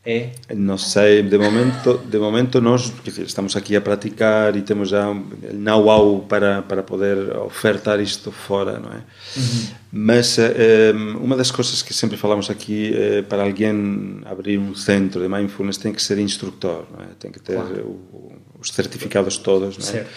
É. 0.06 0.36
Non 0.52 0.76
sei, 0.76 1.24
de 1.24 1.40
momento, 1.40 2.04
de 2.04 2.20
momento 2.20 2.60
nós 2.60 2.92
estamos 3.24 3.56
aquí 3.56 3.72
a 3.72 3.80
practicar 3.80 4.52
e 4.52 4.60
temos 4.60 4.92
já 4.92 5.08
o 5.08 5.16
know-how 5.56 6.28
para, 6.28 6.60
para 6.60 6.84
poder 6.84 7.32
ofertar 7.40 8.04
isto 8.04 8.28
fora, 8.28 8.84
non 8.84 8.92
é? 8.92 9.00
Uhum. 9.40 9.64
Mas 9.96 10.36
eh, 10.44 10.92
uma 11.24 11.40
das 11.40 11.56
coisas 11.56 11.80
que 11.80 11.96
sempre 11.96 12.20
falamos 12.20 12.52
aqui 12.52 12.92
eh, 12.92 13.24
para 13.24 13.48
alguén 13.48 14.20
abrir 14.28 14.60
um 14.60 14.76
centro 14.76 15.24
de 15.24 15.32
mindfulness 15.32 15.80
tem 15.80 15.96
que 15.96 16.04
ser 16.04 16.20
instructor, 16.20 16.84
non 16.92 17.00
é? 17.00 17.16
Tem 17.16 17.32
que 17.32 17.40
ter 17.40 17.56
claro. 17.56 17.88
o, 17.88 18.36
os 18.60 18.76
certificados 18.76 19.40
todos, 19.40 19.80
non 19.80 19.88
é? 19.88 20.04
Certo. 20.04 20.12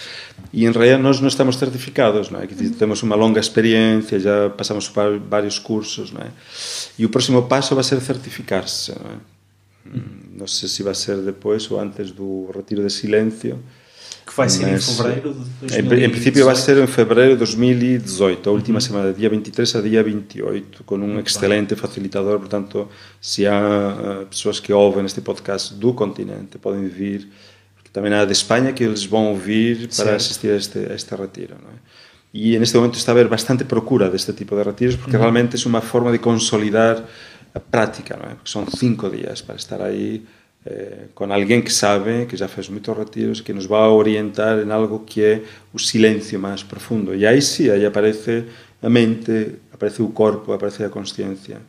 E 0.51 0.67
en 0.67 0.75
realidad 0.75 0.99
nós 0.99 1.23
non 1.23 1.31
estamos 1.31 1.63
certificados, 1.63 2.35
non 2.35 2.43
é? 2.43 2.51
Que 2.51 2.59
temos 2.75 3.07
unha 3.07 3.15
longa 3.15 3.39
experiencia, 3.39 4.19
já 4.19 4.51
passamos 4.51 4.91
por 4.91 5.23
vários 5.31 5.63
cursos, 5.63 6.11
non 6.11 6.27
é? 6.27 6.35
E 6.99 7.07
o 7.07 7.11
próximo 7.15 7.47
passo 7.47 7.79
vai 7.79 7.87
ser 7.87 8.03
certificar-se, 8.03 8.91
non 8.99 9.15
é? 9.15 9.36
Não 10.33 10.47
sei 10.47 10.69
se 10.69 10.83
vai 10.83 10.95
ser 10.95 11.17
depois 11.19 11.71
ou 11.71 11.81
antes 11.81 12.11
do 12.11 12.51
retiro 12.55 12.83
de 12.83 12.93
silêncio. 12.93 13.59
Que 14.27 14.35
vai 14.37 14.49
ser 14.49 14.69
em 14.69 14.79
fevereiro 14.79 15.35
de 15.35 15.45
2018? 15.61 15.95
Em, 15.95 16.05
em 16.05 16.11
princípio 16.11 16.45
vai 16.45 16.57
ser 16.57 16.79
em 16.79 16.87
fevereiro 16.87 17.33
de 17.33 17.39
2018, 17.39 18.51
a 18.51 18.53
última 18.53 18.77
uhum. 18.77 18.81
semana, 18.81 19.13
dia 19.13 19.31
23 19.31 19.77
a 19.77 19.81
dia 19.81 20.03
28, 20.03 20.83
com 20.83 20.97
um 20.97 20.99
Muito 20.99 21.29
excelente 21.29 21.75
bem. 21.75 21.79
facilitador. 21.79 22.39
Portanto, 22.41 22.89
se 23.21 23.47
há 23.47 24.23
uh, 24.23 24.27
pessoas 24.27 24.59
que 24.59 24.73
ouvem 24.73 25.05
este 25.07 25.21
podcast 25.21 25.73
do 25.75 25.95
continente, 25.95 26.59
podem 26.59 26.89
vir 26.89 27.29
também 27.97 28.13
há 28.13 28.27
de 28.27 28.33
Espanha 28.33 28.75
que 28.75 28.85
eles 28.85 29.07
vão 29.07 29.35
vir 29.35 29.87
para 29.87 29.91
certo. 29.91 30.17
assistir 30.17 30.51
a 30.51 30.57
este, 30.57 30.79
a 30.81 30.95
este 30.95 31.15
retiro. 31.15 31.55
Não 31.63 31.71
é? 31.71 31.77
E 32.35 32.59
neste 32.59 32.77
momento 32.77 32.99
está 32.99 33.13
a 33.13 33.15
haver 33.15 33.27
bastante 33.27 33.65
procura 33.65 34.11
deste 34.11 34.35
tipo 34.35 34.55
de 34.55 34.63
retiros 34.63 34.97
porque 34.97 35.17
uhum. 35.17 35.23
realmente 35.23 35.57
é 35.57 35.69
uma 35.69 35.81
forma 35.81 36.13
de 36.13 36.19
consolidar 36.19 37.03
práctica, 37.61 38.17
¿no? 38.17 38.25
é? 38.31 38.35
Porque 38.35 38.51
son 38.51 38.67
cinco 38.67 39.11
días 39.11 39.43
para 39.43 39.57
estar 39.59 39.83
aí 39.83 40.27
eh, 40.67 41.09
con 41.15 41.31
alguén 41.31 41.63
que 41.63 41.71
sabe, 41.71 42.27
que 42.27 42.37
já 42.37 42.51
fez 42.51 42.67
moitos 42.69 42.97
retiros, 42.97 43.39
que 43.41 43.55
nos 43.55 43.71
va 43.71 43.87
a 43.87 43.95
orientar 43.95 44.59
en 44.59 44.75
algo 44.75 45.07
que 45.07 45.23
é 45.23 45.35
o 45.71 45.79
silencio 45.79 46.43
máis 46.43 46.67
profundo. 46.67 47.15
E 47.15 47.23
aí 47.23 47.39
sí, 47.39 47.71
aí 47.71 47.87
aparece 47.87 48.45
a 48.83 48.91
mente, 48.91 49.63
aparece 49.71 50.03
o 50.03 50.11
corpo, 50.11 50.53
aparece 50.53 50.83
a 50.83 50.91
consciencia. 50.91 51.63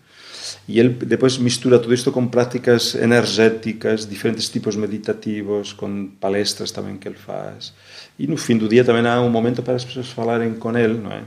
E 0.68 0.80
ele 0.80 0.90
depois 0.90 1.38
mistura 1.38 1.78
todo 1.78 1.94
isto 1.94 2.12
con 2.12 2.30
prácticas 2.34 2.96
energéticas, 2.96 4.10
diferentes 4.10 4.50
tipos 4.50 4.76
meditativos, 4.76 5.78
con 5.78 6.18
palestras 6.20 6.74
tamén 6.74 6.98
que 6.98 7.06
ele 7.06 7.20
faz. 7.22 7.78
E 8.18 8.26
no 8.26 8.36
fin 8.36 8.58
do 8.58 8.66
día 8.66 8.82
tamén 8.82 9.06
há 9.06 9.22
un 9.22 9.30
momento 9.30 9.62
para 9.62 9.78
as 9.78 9.86
pessoas 9.86 10.10
falaren 10.10 10.58
con 10.58 10.74
ele, 10.74 10.98
¿no? 10.98 11.14
é? 11.14 11.22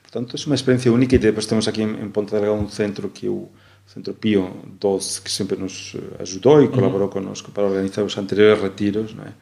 Portanto, 0.00 0.38
é 0.38 0.40
unha 0.46 0.56
experiencia 0.56 0.94
única 0.94 1.18
e 1.18 1.20
depois 1.20 1.44
temos 1.44 1.66
aquí 1.68 1.82
en 1.82 2.08
Ponta 2.14 2.38
Delgada 2.38 2.56
un 2.56 2.70
centro 2.70 3.10
que 3.12 3.28
o 3.28 3.50
Centro 3.86 4.14
Pio 4.14 4.50
12, 4.80 5.20
que 5.20 5.30
sempre 5.30 5.56
nos 5.56 5.94
ajudou 6.18 6.62
e 6.62 6.68
colaborou 6.68 7.06
uhum. 7.06 7.12
connosco 7.12 7.52
para 7.52 7.64
organizar 7.64 8.02
os 8.02 8.16
anteriores 8.16 8.62
retiros, 8.62 9.14
não 9.14 9.24
é? 9.24 9.32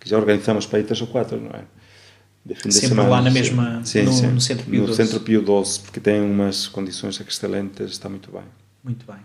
Que 0.00 0.08
já 0.08 0.16
organizamos 0.16 0.66
para 0.66 0.78
aí 0.78 0.84
três 0.84 1.00
ou 1.00 1.06
quatro, 1.06 1.40
não 1.40 1.50
é? 1.50 1.64
De 2.44 2.54
fim 2.54 2.70
sempre 2.70 2.88
semana, 2.88 3.08
lá 3.08 3.22
na 3.22 3.30
mesma, 3.30 3.82
sim, 3.84 4.02
no, 4.02 4.12
sim. 4.12 4.26
no 4.28 4.40
Centro 4.40 4.64
Pio 4.64 4.80
12. 4.86 4.90
No 4.90 5.06
Centro 5.06 5.20
Pio 5.20 5.42
12, 5.42 5.80
porque 5.80 6.00
tem 6.00 6.20
umas 6.20 6.66
condições 6.68 7.20
excelentes, 7.20 7.90
está 7.90 8.08
muito 8.08 8.32
bem. 8.32 8.44
Muito 8.82 9.06
bem. 9.06 9.18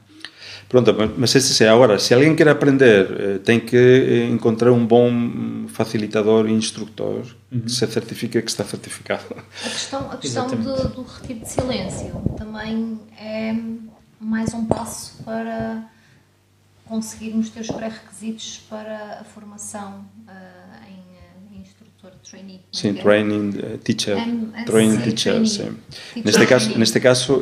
Pronto, 0.67 0.93
mas 1.17 1.33
esse 1.35 1.63
é 1.63 1.69
agora, 1.69 1.97
se 1.97 2.13
alguém 2.13 2.35
quer 2.35 2.49
aprender, 2.49 3.07
eh, 3.19 3.37
tem 3.37 3.59
que 3.59 3.77
eh, 3.77 4.25
encontrar 4.25 4.71
um 4.71 4.85
bom 4.85 5.67
facilitador 5.67 6.47
e 6.49 6.53
instrutor 6.53 7.23
uhum. 7.51 7.61
que 7.61 7.71
se 7.71 7.85
certifique 7.87 8.41
que 8.41 8.49
está 8.49 8.63
certificado. 8.63 9.23
A 9.31 9.69
questão, 9.69 10.11
a 10.11 10.17
questão 10.17 10.47
do, 10.47 10.89
do 10.89 11.03
retiro 11.03 11.39
de 11.39 11.49
silêncio 11.49 12.21
também 12.37 12.99
é 13.17 13.55
mais 14.19 14.53
um 14.53 14.65
passo 14.65 15.23
para 15.23 15.83
conseguirmos 16.85 17.49
ter 17.49 17.61
os 17.61 17.67
pré-requisitos 17.67 18.61
para 18.69 19.19
a 19.21 19.23
formação 19.23 20.05
uh, 20.27 20.31
em, 20.87 21.57
uh, 21.57 21.61
instrutor 21.61 22.11
trainee. 22.29 22.61
Sim, 22.71 22.93
training 22.93 23.51
teacher, 23.83 24.17
training 24.65 24.97
teacher, 24.97 25.45
sim. 25.47 25.75
Neste 26.23 26.45
caso, 26.45 26.77
neste 26.77 26.99
caso, 26.99 27.41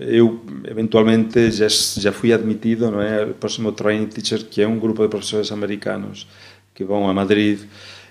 eu 0.00 0.44
eventualmente 0.64 1.50
já 1.50 1.68
já 1.68 2.12
fui 2.12 2.32
admitido, 2.32 2.90
não 2.90 3.00
é, 3.00 3.24
o 3.24 3.34
próximo 3.34 3.72
training 3.72 4.06
teacher 4.06 4.44
que 4.44 4.60
é 4.60 4.66
um 4.66 4.78
grupo 4.78 5.02
de 5.02 5.08
professores 5.08 5.52
americanos 5.52 6.26
que 6.74 6.84
vão 6.84 7.08
a 7.08 7.14
Madrid 7.14 7.60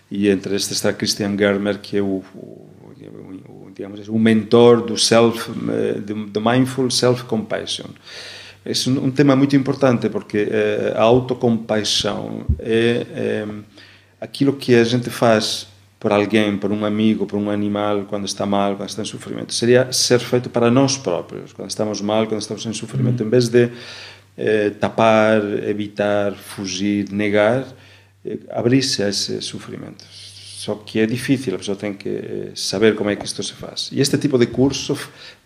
e 0.09 0.29
entre 0.29 0.55
estes 0.55 0.77
está 0.77 0.93
Christian 0.93 1.37
Germer 1.37 1.79
que 1.79 1.97
é 1.97 2.01
o, 2.01 2.23
o 2.35 2.80
digamos 3.81 4.07
o 4.07 4.19
mentor 4.19 4.81
do 4.81 4.97
self 4.97 5.51
do 6.31 6.41
mindful 6.41 6.91
self 6.91 7.23
compassion 7.23 7.89
é 8.63 8.71
um 8.89 9.09
tema 9.09 9.35
muito 9.35 9.55
importante 9.55 10.07
porque 10.07 10.47
eh, 10.51 10.93
a 10.95 11.01
autocompaixão 11.01 12.45
é, 12.59 13.07
é 13.15 13.47
aquilo 14.19 14.53
que 14.53 14.75
a 14.75 14.83
gente 14.83 15.09
faz 15.09 15.67
por 15.99 16.11
alguém, 16.11 16.57
por 16.57 16.71
um 16.71 16.85
amigo, 16.85 17.25
por 17.25 17.39
um 17.39 17.49
animal, 17.49 18.05
quando 18.07 18.25
está 18.25 18.45
mal, 18.45 18.75
quando 18.75 18.89
está 18.89 19.01
em 19.01 19.05
sofrimento. 19.05 19.51
Seria 19.51 19.91
ser 19.91 20.19
feito 20.19 20.47
para 20.47 20.69
nós 20.69 20.95
próprios, 20.95 21.53
quando 21.53 21.69
estamos 21.69 22.01
mal, 22.01 22.27
quando 22.27 22.41
estamos 22.41 22.63
em 22.67 22.73
sofrimento, 22.73 23.21
uhum. 23.21 23.27
em 23.27 23.29
vez 23.31 23.49
de 23.49 23.71
eh, 24.37 24.69
tapar, 24.79 25.41
evitar, 25.67 26.33
fugir, 26.33 27.11
negar, 27.11 27.65
eh, 28.23 28.37
abrir-se 28.51 29.01
a 29.01 29.09
esse 29.09 29.41
sofrimento. 29.41 30.05
Só 30.61 30.75
que 30.85 30.99
é 30.99 31.07
difícil, 31.07 31.55
a 31.55 31.57
pessoa 31.57 31.73
ten 31.73 31.97
que 31.97 32.13
eh, 32.13 32.51
saber 32.53 32.93
como 32.93 33.09
é 33.09 33.17
que 33.17 33.25
isto 33.25 33.41
se 33.41 33.57
faz. 33.57 33.89
E 33.89 33.97
este 33.97 34.21
tipo 34.21 34.37
de 34.37 34.53
curso 34.53 34.93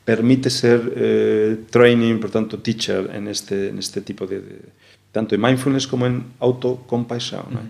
permite 0.03 0.51
ser 0.51 0.91
eh, 0.91 1.55
training, 1.71 2.19
portanto, 2.19 2.59
teacher 2.59 3.07
en 3.15 3.31
este, 3.31 3.71
neste 3.71 4.03
tipo 4.03 4.27
de, 4.27 4.43
de 4.43 4.55
tanto 5.15 5.31
en 5.31 5.39
mindfulness 5.39 5.87
como 5.87 6.03
en 6.03 6.35
autocompaixão. 6.43 7.47
Uh 7.47 7.63
-huh. 7.63 7.67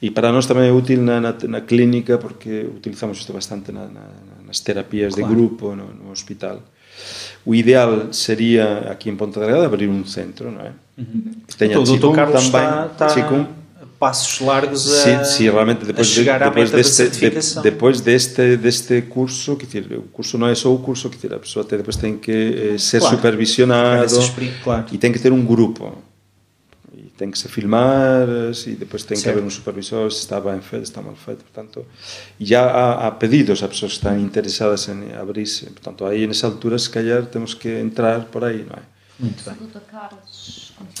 E 0.00 0.08
para 0.08 0.32
nós 0.32 0.48
tamén 0.48 0.64
é 0.64 0.72
útil 0.72 1.04
na, 1.04 1.20
na, 1.20 1.36
na 1.36 1.60
clínica, 1.68 2.16
porque 2.16 2.64
utilizamos 2.64 3.20
isto 3.20 3.36
bastante 3.36 3.76
na, 3.76 3.92
na, 3.92 4.08
nas 4.48 4.64
terapias 4.64 5.12
claro. 5.12 5.20
de 5.20 5.24
grupo, 5.28 5.76
no, 5.76 5.92
no 5.92 6.08
hospital. 6.08 6.64
O 7.44 7.52
ideal 7.52 8.08
sería, 8.16 8.88
aquí 8.88 9.12
en 9.12 9.20
Ponta 9.20 9.36
Delgada, 9.36 9.68
abrir 9.68 9.92
un 9.92 10.08
centro, 10.08 10.48
non 10.48 10.64
é? 10.64 10.72
Uh 10.96 11.04
-huh. 11.04 11.44
Que 11.44 11.54
teña 11.60 11.76
Todo 11.76 11.92
Chikung 11.92 12.16
tamén. 12.16 12.40
Está, 12.40 12.88
está... 12.88 13.06
Chikung 13.12 13.65
passos 13.98 14.40
largos 14.40 14.92
a, 14.92 15.24
sim, 15.24 15.24
sim, 15.24 15.44
realmente 15.44 15.84
depois, 15.84 16.08
de, 16.08 16.24
depois 16.24 16.70
deste, 16.70 17.08
de, 17.08 17.60
depois 17.62 18.00
deste, 18.00 18.56
deste 18.56 19.02
curso, 19.02 19.56
que 19.56 19.66
dizer, 19.66 19.98
o 19.98 20.02
curso 20.02 20.36
não 20.36 20.48
é 20.48 20.54
só 20.54 20.72
o 20.72 20.78
curso, 20.78 21.08
que 21.08 21.16
dizer, 21.16 21.34
a 21.34 21.38
pessoa 21.38 21.64
até 21.64 21.76
depois 21.76 21.96
tem 21.96 22.18
que 22.18 22.74
eh, 22.74 22.78
ser 22.78 23.00
claro, 23.00 23.16
supervisionado 23.16 24.14
claro. 24.62 24.86
e 24.92 24.98
tem 24.98 25.12
que 25.12 25.18
ter 25.18 25.32
um 25.32 25.44
grupo 25.44 25.96
e 26.94 27.10
tem 27.16 27.30
que 27.30 27.38
se 27.38 27.48
filmar 27.48 28.28
e 28.66 28.72
depois 28.72 29.02
tem 29.02 29.16
certo. 29.16 29.22
que 29.22 29.38
haver 29.38 29.46
um 29.46 29.50
supervisor 29.50 30.10
se 30.12 30.18
está 30.18 30.40
bem 30.40 30.60
feito, 30.60 30.84
está 30.84 31.00
mal 31.00 31.14
feito, 31.14 31.44
portanto 31.44 31.86
e 32.38 32.44
já 32.44 32.64
há, 32.64 33.06
há 33.06 33.10
pedidos 33.10 33.62
a 33.62 33.68
pessoas 33.68 33.92
que 33.92 33.98
estão 33.98 34.18
interessadas 34.18 34.88
em 34.88 35.14
abrir-se, 35.14 35.64
portanto 35.66 36.04
aí 36.04 36.26
nessa 36.26 36.46
altura 36.46 36.78
se 36.78 36.90
calhar 36.90 37.24
temos 37.26 37.54
que 37.54 37.68
entrar 37.68 38.26
por 38.26 38.44
aí, 38.44 38.66
não 38.68 38.76
é? 38.76 38.96
Muito 39.18 39.42
bem. 39.44 39.56
Carlos 39.90 40.25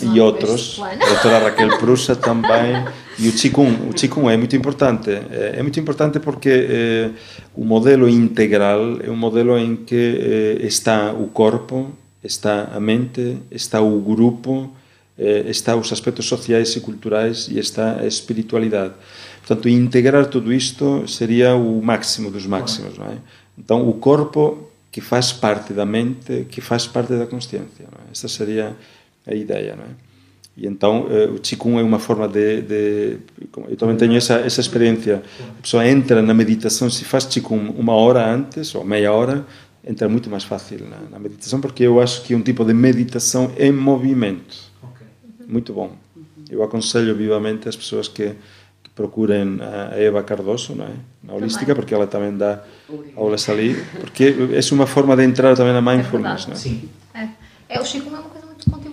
e 0.02 0.20
ah, 0.20 0.24
outros, 0.24 0.80
a 0.80 0.96
doutora 0.96 1.38
Raquel 1.38 1.76
Prusa 1.80 2.16
tamén 2.16 2.84
e 3.20 3.28
o 3.28 3.32
Qigong, 3.32 3.88
o 3.88 3.92
Qigong 3.92 4.28
é 4.28 4.36
moito 4.36 4.56
importante 4.56 5.12
é 5.12 5.60
moito 5.60 5.80
importante 5.80 6.20
porque 6.20 6.52
eh, 6.52 7.08
o 7.56 7.64
modelo 7.64 8.08
integral 8.08 9.00
é 9.00 9.08
un 9.08 9.20
modelo 9.20 9.56
en 9.56 9.84
que 9.84 10.60
eh, 10.60 10.66
está 10.68 11.12
o 11.12 11.28
corpo 11.28 11.92
está 12.24 12.72
a 12.72 12.80
mente 12.80 13.40
está 13.52 13.80
o 13.80 14.00
grupo 14.00 14.72
eh, 15.16 15.48
está 15.48 15.76
os 15.76 15.92
aspectos 15.92 16.28
sociais 16.28 16.76
e 16.76 16.80
culturais 16.80 17.48
e 17.48 17.60
está 17.60 18.00
a 18.00 18.06
espiritualidade 18.06 18.96
portanto, 19.44 19.68
integrar 19.68 20.28
tudo 20.28 20.52
isto 20.52 21.08
sería 21.08 21.56
o 21.56 21.80
máximo 21.80 22.32
dos 22.32 22.44
máximos 22.44 22.96
non 22.96 23.12
é? 23.12 23.18
então 23.56 23.84
o 23.84 23.96
corpo 24.00 24.72
que 24.92 25.00
faz 25.00 25.32
parte 25.32 25.76
da 25.76 25.84
mente 25.84 26.48
que 26.48 26.60
faz 26.60 26.88
parte 26.88 27.16
da 27.16 27.28
consciência, 27.28 27.88
non 27.88 28.00
é? 28.08 28.12
esta 28.12 28.28
sería 28.28 28.76
a 29.26 29.34
ideia, 29.34 29.76
não 29.76 29.84
é? 29.84 30.06
E 30.56 30.66
então 30.66 31.02
uh, 31.02 31.34
o 31.34 31.38
Qigong 31.38 31.78
é 31.78 31.82
uma 31.82 31.98
forma 31.98 32.26
de, 32.26 32.62
de, 32.62 33.18
eu 33.68 33.76
também 33.76 33.94
tenho 33.96 34.16
essa 34.16 34.36
essa 34.36 34.60
experiência. 34.60 35.22
A 35.58 35.60
pessoa 35.60 35.86
entra 35.86 36.22
na 36.22 36.32
meditação, 36.32 36.88
se 36.88 37.04
faz 37.04 37.26
Qigong 37.26 37.74
uma 37.76 37.92
hora 37.92 38.26
antes 38.26 38.74
ou 38.74 38.82
meia 38.82 39.12
hora, 39.12 39.44
entra 39.86 40.08
muito 40.08 40.30
mais 40.30 40.44
fácil 40.44 40.86
na, 40.88 40.98
na 41.10 41.18
meditação, 41.18 41.60
porque 41.60 41.84
eu 41.84 42.00
acho 42.00 42.22
que 42.22 42.32
é 42.32 42.36
um 42.36 42.42
tipo 42.42 42.64
de 42.64 42.72
meditação 42.72 43.52
em 43.58 43.70
movimento. 43.70 44.56
Okay. 44.82 45.06
Muito 45.46 45.74
bom. 45.74 45.94
Eu 46.50 46.62
aconselho 46.62 47.14
vivamente 47.14 47.68
as 47.68 47.76
pessoas 47.76 48.08
que, 48.08 48.34
que 48.82 48.90
procurem 48.94 49.58
a 49.60 49.98
Eva 49.98 50.22
Cardoso, 50.22 50.74
não 50.74 50.86
é? 50.86 50.92
na 51.22 51.34
holística, 51.34 51.74
porque 51.74 51.94
ela 51.94 52.06
também 52.06 52.36
dá 52.36 52.62
aulas 53.14 53.48
ali, 53.48 53.74
porque 54.00 54.34
é 54.52 54.74
uma 54.74 54.86
forma 54.86 55.16
de 55.16 55.24
entrar 55.24 55.54
também 55.54 55.72
na 55.72 55.82
mindfulness. 55.82 56.44
É, 56.44 56.46
não 56.46 56.54
é? 56.54 56.56
Sim. 56.56 56.88
É, 57.14 57.28
é 57.68 57.80
o 57.80 57.84
Qigong 57.84 58.14
é 58.14 58.18
uma 58.18 58.35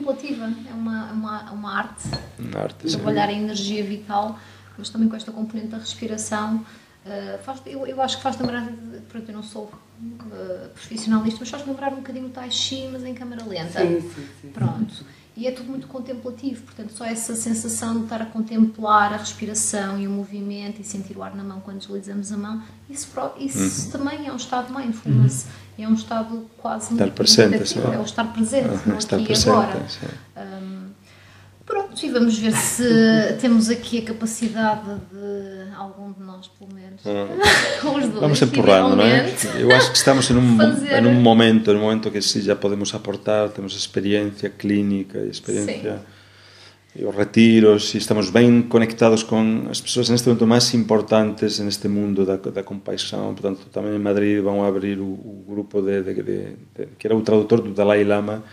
contemplativa, 0.04 0.52
é 0.70 0.74
uma, 0.74 1.12
uma, 1.12 1.52
uma 1.52 1.78
arte, 1.78 2.10
uma 2.38 2.60
arte 2.60 2.88
trabalhar 2.92 3.28
sim. 3.28 3.34
a 3.34 3.38
energia 3.38 3.84
vital, 3.84 4.38
mas 4.78 4.90
também 4.90 5.08
com 5.08 5.16
esta 5.16 5.32
componente 5.32 5.70
da 5.70 5.78
respiração. 5.78 6.66
Uh, 7.06 7.44
faz, 7.44 7.62
eu, 7.66 7.86
eu 7.86 8.02
acho 8.02 8.18
que 8.18 8.24
faz 8.24 8.38
lembrar, 8.40 8.66
pronto, 9.10 9.30
eu 9.30 9.36
não 9.36 9.44
sou 9.44 9.66
uh, 9.66 10.70
profissionalista, 10.74 11.40
mas 11.42 11.50
faz 11.50 11.66
lembrar 11.66 11.92
um 11.92 11.98
bocadinho 11.98 12.28
o 12.28 12.30
Tai 12.30 12.50
Chi, 12.52 12.88
mas 12.92 13.04
em 13.04 13.14
câmara 13.14 13.44
lenta. 13.46 13.82
Sim, 13.82 14.02
sim, 14.02 14.28
sim. 14.42 14.50
Pronto. 14.52 15.06
E 15.36 15.48
é 15.48 15.52
tudo 15.52 15.70
muito 15.70 15.88
contemplativo, 15.88 16.62
portanto, 16.64 16.94
só 16.94 17.06
essa 17.06 17.36
sensação 17.36 17.98
de 17.98 18.04
estar 18.04 18.22
a 18.22 18.26
contemplar 18.26 19.14
a 19.14 19.18
respiração 19.18 20.00
e 20.00 20.08
o 20.08 20.10
movimento 20.12 20.80
e 20.80 20.84
sentir 20.84 21.18
o 21.18 21.24
ar 21.24 21.36
na 21.36 21.44
mão 21.44 21.60
quando 21.60 21.80
deslizamos 21.80 22.32
a 22.32 22.38
mão, 22.38 22.62
isso, 22.88 23.10
isso 23.40 23.86
uhum. 23.86 23.92
também 23.92 24.28
é 24.28 24.32
um 24.32 24.36
estado 24.36 24.72
mindfulness. 24.72 25.46
Uhum 25.46 25.64
é 25.78 25.88
um 25.88 25.94
estado 25.94 26.46
quase 26.58 26.94
estar 26.94 27.10
presente, 27.12 27.80
é 27.80 27.98
o 27.98 28.04
estar 28.04 28.26
presente, 28.26 28.68
uhum, 28.88 28.98
estar 28.98 29.16
aqui 29.16 29.26
presente, 29.26 29.50
agora. 29.50 29.86
Um, 30.38 30.93
pronto, 31.66 32.06
e 32.06 32.10
vamos 32.10 32.38
ver 32.38 32.54
se 32.54 32.84
temos 33.42 33.70
aqui 33.70 34.00
a 34.00 34.02
capacidade 34.04 35.00
de 35.12 35.76
algum 35.76 36.12
de 36.12 36.22
nós, 36.22 36.48
pelo 36.48 36.74
menos, 36.74 37.04
uhum. 37.06 37.96
os 37.98 38.08
dois, 38.08 38.22
vamos 38.22 38.42
empurrando, 38.42 38.96
não 38.96 39.04
é? 39.04 39.34
Eu 39.58 39.72
acho 39.72 39.92
que 39.92 39.98
estamos 39.98 40.30
em 40.30 40.36
um, 40.36 40.58
fazer... 40.58 41.02
em 41.02 41.06
um 41.06 41.14
momento, 41.14 41.72
em 41.72 41.76
um 41.76 41.82
momento 41.82 42.12
que 42.12 42.22
sim, 42.22 42.42
já 42.42 42.56
podemos 42.56 42.94
aportar, 42.94 43.50
temos 43.50 43.76
experiência 43.76 44.50
clínica, 44.50 45.20
experiência 45.20 45.98
sim 45.98 46.14
e 46.96 47.06
os 47.06 47.16
retiros 47.16 47.94
e 47.96 47.98
estamos 47.98 48.30
bem 48.30 48.62
conectados 48.62 49.24
com 49.24 49.66
as 49.70 49.82
pessoas 49.82 50.10
neste 50.10 50.28
momento 50.28 50.46
mais 50.46 50.72
importantes 50.74 51.60
neste 51.60 51.88
mundo 51.88 52.26
da, 52.26 52.36
da 52.36 52.64
compaixão. 52.64 53.34
Portanto, 53.34 53.66
também 53.72 53.96
em 53.96 54.00
Madrid 54.00 54.42
vão 54.44 54.64
abrir 54.64 55.00
o, 55.00 55.06
o 55.06 55.44
grupo 55.48 55.82
de, 55.82 56.04
de, 56.04 56.14
de, 56.14 56.56
que 56.98 57.08
era 57.08 57.16
o 57.16 57.22
tradutor 57.22 57.62
do 57.62 57.72
Dalai 57.72 58.04
Lama 58.04 58.44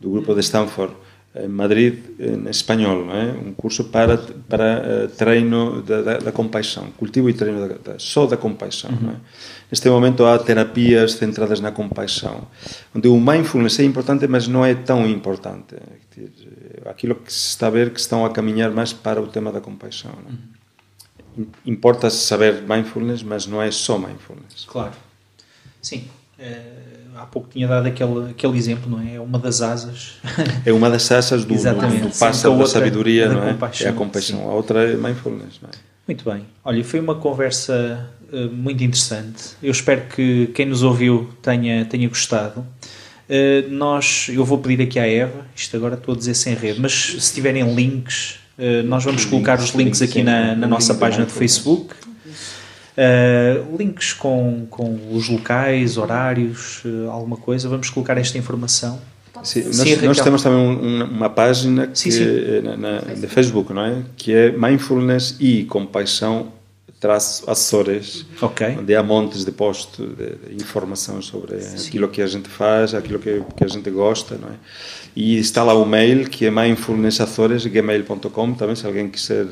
do 0.00 0.10
grupo 0.10 0.34
de 0.34 0.40
Stanford 0.40 0.94
em 1.34 1.48
Madrid 1.48 1.98
em 2.18 2.48
espanhol, 2.50 3.06
não 3.06 3.16
é? 3.16 3.32
Um 3.32 3.54
curso 3.54 3.84
para 3.84 4.18
para 4.18 5.06
uh, 5.06 5.08
treino 5.16 5.82
da, 5.82 6.02
da, 6.02 6.18
da, 6.18 6.32
compaixão, 6.32 6.90
cultivo 6.98 7.30
e 7.30 7.34
treino 7.34 7.68
da, 7.68 7.92
da, 7.92 7.98
só 7.98 8.26
da 8.26 8.36
compaixão, 8.36 8.90
é? 8.90 9.16
Neste 9.70 9.88
momento 9.88 10.26
há 10.26 10.38
terapias 10.38 11.12
centradas 11.14 11.58
na 11.60 11.72
compaixão, 11.72 12.46
onde 12.94 13.08
o 13.08 13.18
mindfulness 13.18 13.78
é 13.80 13.84
importante, 13.84 14.26
mas 14.26 14.46
não 14.46 14.62
é 14.62 14.74
tão 14.74 15.06
importante 15.08 15.76
aquilo 16.84 17.14
que 17.14 17.32
se 17.32 17.48
está 17.48 17.68
a 17.68 17.70
ver 17.70 17.90
que 17.90 17.98
estão 17.98 18.24
a 18.26 18.30
caminhar 18.30 18.70
mais 18.70 18.92
para 18.92 19.20
o 19.20 19.26
tema 19.26 19.50
da 19.50 19.60
compaixão. 19.60 20.12
Uhum. 20.28 21.46
Importa 21.64 22.10
saber 22.10 22.62
mindfulness, 22.62 23.22
mas 23.22 23.46
não 23.46 23.62
é 23.62 23.70
só 23.70 23.96
mindfulness. 23.96 24.66
Claro. 24.66 24.92
Sim. 25.80 26.04
É, 26.38 26.91
há 27.22 27.26
pouco 27.26 27.48
tinha 27.48 27.66
dado 27.68 27.86
aquele, 27.86 28.30
aquele 28.30 28.56
exemplo, 28.56 28.90
não 28.90 29.00
é? 29.00 29.14
É 29.14 29.20
uma 29.20 29.38
das 29.38 29.62
asas. 29.62 30.14
É 30.64 30.72
uma 30.72 30.90
das 30.90 31.10
asas 31.10 31.44
do, 31.44 31.54
do, 31.54 32.08
do 32.08 32.18
pássaro 32.18 32.58
da 32.58 32.66
sabedoria, 32.66 33.28
da 33.28 33.34
não 33.34 33.42
é? 33.44 33.56
É 33.80 33.88
a 33.88 33.92
compaixão. 33.92 34.38
Sim. 34.38 34.44
A 34.44 34.52
outra 34.52 34.92
é 34.92 34.96
mindfulness, 34.96 35.60
não 35.60 35.68
é? 35.68 35.72
Muito 36.06 36.28
bem. 36.28 36.44
Olha, 36.64 36.84
foi 36.84 37.00
uma 37.00 37.14
conversa 37.14 38.08
uh, 38.32 38.50
muito 38.52 38.82
interessante. 38.82 39.56
Eu 39.62 39.70
espero 39.70 40.02
que 40.14 40.48
quem 40.54 40.66
nos 40.66 40.82
ouviu 40.82 41.30
tenha, 41.40 41.84
tenha 41.84 42.08
gostado. 42.08 42.66
Eh, 43.34 43.64
nós, 43.70 44.28
eu 44.28 44.44
vou 44.44 44.58
pedir 44.58 44.82
aqui 44.82 44.98
à 44.98 45.06
Eva, 45.06 45.46
isto 45.56 45.74
agora 45.74 45.94
estou 45.94 46.14
a 46.14 46.18
dizer 46.18 46.34
sem 46.34 46.54
rede, 46.54 46.78
mas 46.78 47.16
se 47.18 47.32
tiverem 47.32 47.74
links, 47.74 48.40
uh, 48.58 48.82
nós 48.84 49.04
vamos 49.04 49.24
colocar 49.24 49.58
os 49.58 49.70
links 49.70 50.02
aqui 50.02 50.22
na, 50.22 50.54
na 50.54 50.66
nossa 50.66 50.94
página 50.94 51.24
de 51.24 51.32
Facebook. 51.32 51.94
Uh, 52.92 53.76
links 53.76 54.12
com, 54.12 54.66
com 54.68 54.98
os 55.12 55.28
locais, 55.28 55.96
horários, 55.96 56.82
alguma 57.10 57.36
coisa, 57.36 57.68
vamos 57.68 57.88
colocar 57.88 58.18
esta 58.18 58.36
informação. 58.36 59.00
Sim, 59.42 59.64
nós, 59.64 59.76
sim, 59.76 60.06
nós, 60.06 60.20
temos 60.20 60.42
também 60.42 60.58
um, 60.58 61.04
uma 61.04 61.30
página 61.30 61.88
que 61.88 62.12
sim, 62.12 62.60
na, 62.62 62.76
na, 62.76 63.14
de 63.14 63.26
Facebook, 63.26 63.72
não 63.72 63.84
é? 63.84 64.02
Que 64.16 64.32
é 64.32 64.52
Mindfulness 64.52 65.36
e 65.40 65.64
Compaixão 65.64 66.52
traço 67.02 67.50
Açores, 67.50 68.24
okay. 68.40 68.78
onde 68.78 68.94
há 68.94 69.02
montes 69.02 69.44
de 69.44 69.50
posts 69.50 69.98
de, 69.98 70.06
de, 70.06 70.54
informação 70.62 71.20
sobre 71.20 71.60
Sim. 71.60 71.88
aquilo 71.88 72.08
que 72.08 72.22
a 72.22 72.26
gente 72.28 72.48
faz, 72.48 72.94
aquilo 72.94 73.18
que, 73.18 73.42
que, 73.56 73.64
a 73.64 73.66
gente 73.66 73.90
gosta, 73.90 74.38
não 74.40 74.50
é? 74.50 74.52
E 75.16 75.36
está 75.36 75.64
lá 75.64 75.74
o 75.74 75.84
mail 75.84 76.30
que 76.30 76.46
é 76.46 76.50
mindfulnessazores.gmail.com 76.52 78.54
também, 78.54 78.76
se 78.76 78.86
alguém 78.86 79.08
quiser 79.08 79.48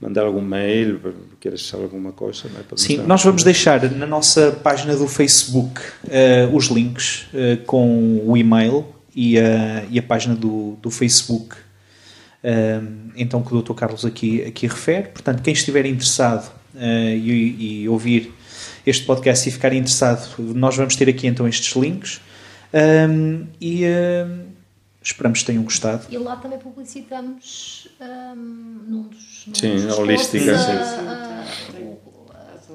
mandar 0.00 0.22
algum 0.22 0.40
mail, 0.40 1.00
queres 1.40 1.66
saber 1.66 1.84
alguma 1.84 2.12
coisa. 2.12 2.48
Não 2.52 2.60
é? 2.60 2.64
Sim, 2.76 2.98
nós 2.98 3.22
vamos 3.22 3.42
deixar 3.42 3.90
na 3.90 4.06
nossa 4.06 4.52
página 4.52 4.96
do 4.96 5.08
Facebook 5.08 5.80
uh, 5.80 6.54
os 6.54 6.66
links 6.66 7.26
uh, 7.32 7.64
com 7.64 8.22
o 8.24 8.36
e-mail 8.36 8.86
e 9.14 9.38
a, 9.38 9.84
e 9.90 9.98
a 9.98 10.02
página 10.02 10.34
do, 10.34 10.76
do 10.82 10.90
Facebook. 10.90 11.56
Uh, 12.42 13.12
então 13.16 13.42
que 13.42 13.54
o 13.54 13.62
Dr. 13.62 13.74
Carlos 13.74 14.04
aqui, 14.04 14.42
aqui 14.42 14.66
refere. 14.66 15.08
Portanto, 15.08 15.42
quem 15.42 15.52
estiver 15.52 15.86
interessado 15.86 16.52
e, 16.76 17.82
e, 17.82 17.88
ouvir 17.88 18.34
este 18.84 19.06
podcast 19.06 19.48
e 19.48 19.52
ficar 19.52 19.72
interessado, 19.72 20.28
nós 20.38 20.76
vamos 20.76 20.96
ter 20.96 21.08
aqui 21.08 21.28
então 21.28 21.46
estes 21.46 21.72
links 21.76 22.20
um, 22.74 23.46
e 23.60 23.84
esperamos 25.04 25.40
que 25.40 25.46
tenham 25.46 25.62
gostado. 25.62 26.06
E 26.08 26.16
lá 26.16 26.36
também 26.36 26.58
publicitamos 26.58 27.88
um, 28.00 28.34
num 28.34 29.02
dos. 29.02 29.44
Num 29.46 29.54
sim, 29.54 29.76
dos 29.76 29.98
holística, 29.98 30.54
a, 30.54 30.58
sim. 30.58 31.98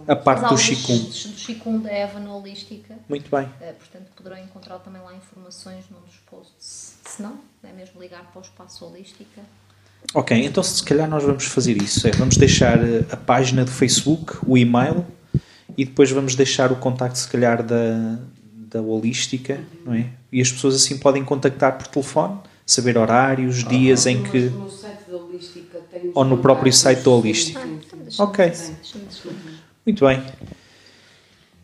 A, 0.08 0.14
a, 0.14 0.16
parte 0.16 0.48
do 0.50 0.58
Chicum. 0.58 0.98
Do 0.98 1.12
Chicum 1.12 1.80
da 1.80 1.92
Eva 1.92 2.20
no 2.20 2.38
Holística. 2.38 2.96
Muito 3.10 3.30
bem. 3.30 3.46
Uh, 3.46 3.74
portanto, 3.74 4.12
poderão 4.16 4.38
encontrar 4.38 4.78
também 4.80 5.02
lá 5.02 5.14
informações 5.16 5.86
num 5.90 6.00
dos 6.02 6.16
posts. 6.30 6.98
Se 7.04 7.22
não, 7.22 7.40
é 7.64 7.74
mesmo 7.74 8.00
ligar 8.00 8.24
para 8.32 8.40
o 8.40 8.42
espaço 8.42 8.86
Holística. 8.86 9.42
Ok, 10.14 10.38
então 10.46 10.64
se 10.64 10.84
calhar 10.84 11.10
nós 11.10 11.24
vamos 11.24 11.46
fazer 11.46 11.82
isso. 11.82 12.08
É, 12.08 12.12
vamos 12.12 12.38
deixar 12.38 12.78
eh, 12.82 13.06
a 13.12 13.18
página 13.18 13.66
do 13.66 13.72
Facebook, 13.72 14.38
o 14.48 14.58
e-mail 14.58 15.06
e 15.78 15.84
depois 15.84 16.10
vamos 16.10 16.36
deixar 16.36 16.72
o 16.72 16.78
contacto, 16.78 17.18
se 17.18 17.28
calhar, 17.28 17.62
da, 17.62 18.20
da 18.70 18.82
Holística, 18.82 19.60
não 19.86 19.94
é? 19.94 20.08
E 20.32 20.42
as 20.42 20.52
pessoas 20.52 20.76
assim 20.76 20.98
podem 20.98 21.24
contactar 21.24 21.78
por 21.78 21.88
telefone, 21.88 22.38
saber 22.66 22.98
horários, 22.98 23.64
dias 23.64 24.06
em 24.06 24.22
que. 24.24 24.42
No 24.42 24.70
site 24.70 25.10
da 25.10 25.18
Holística 25.18 25.80
tem 25.92 26.12
Ou 26.14 26.24
no 26.24 26.38
próprio 26.38 26.72
site 26.72 27.02
da 27.02 27.10
Holística. 27.10 27.62
Ok. 28.20 28.54
Muito 29.86 30.06
bem. 30.06 30.24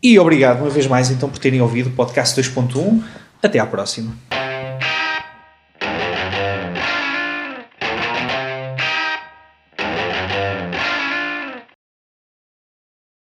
E 0.02 0.18
obrigado 0.18 0.60
uma 0.60 0.70
vez 0.70 0.86
mais 0.86 1.10
então 1.10 1.28
por 1.28 1.38
terem 1.38 1.60
ouvido 1.60 1.88
o 1.88 1.92
podcast 1.92 2.40
2.1. 2.40 3.02
Até 3.42 3.58
à 3.58 3.66
próxima. 3.66 4.16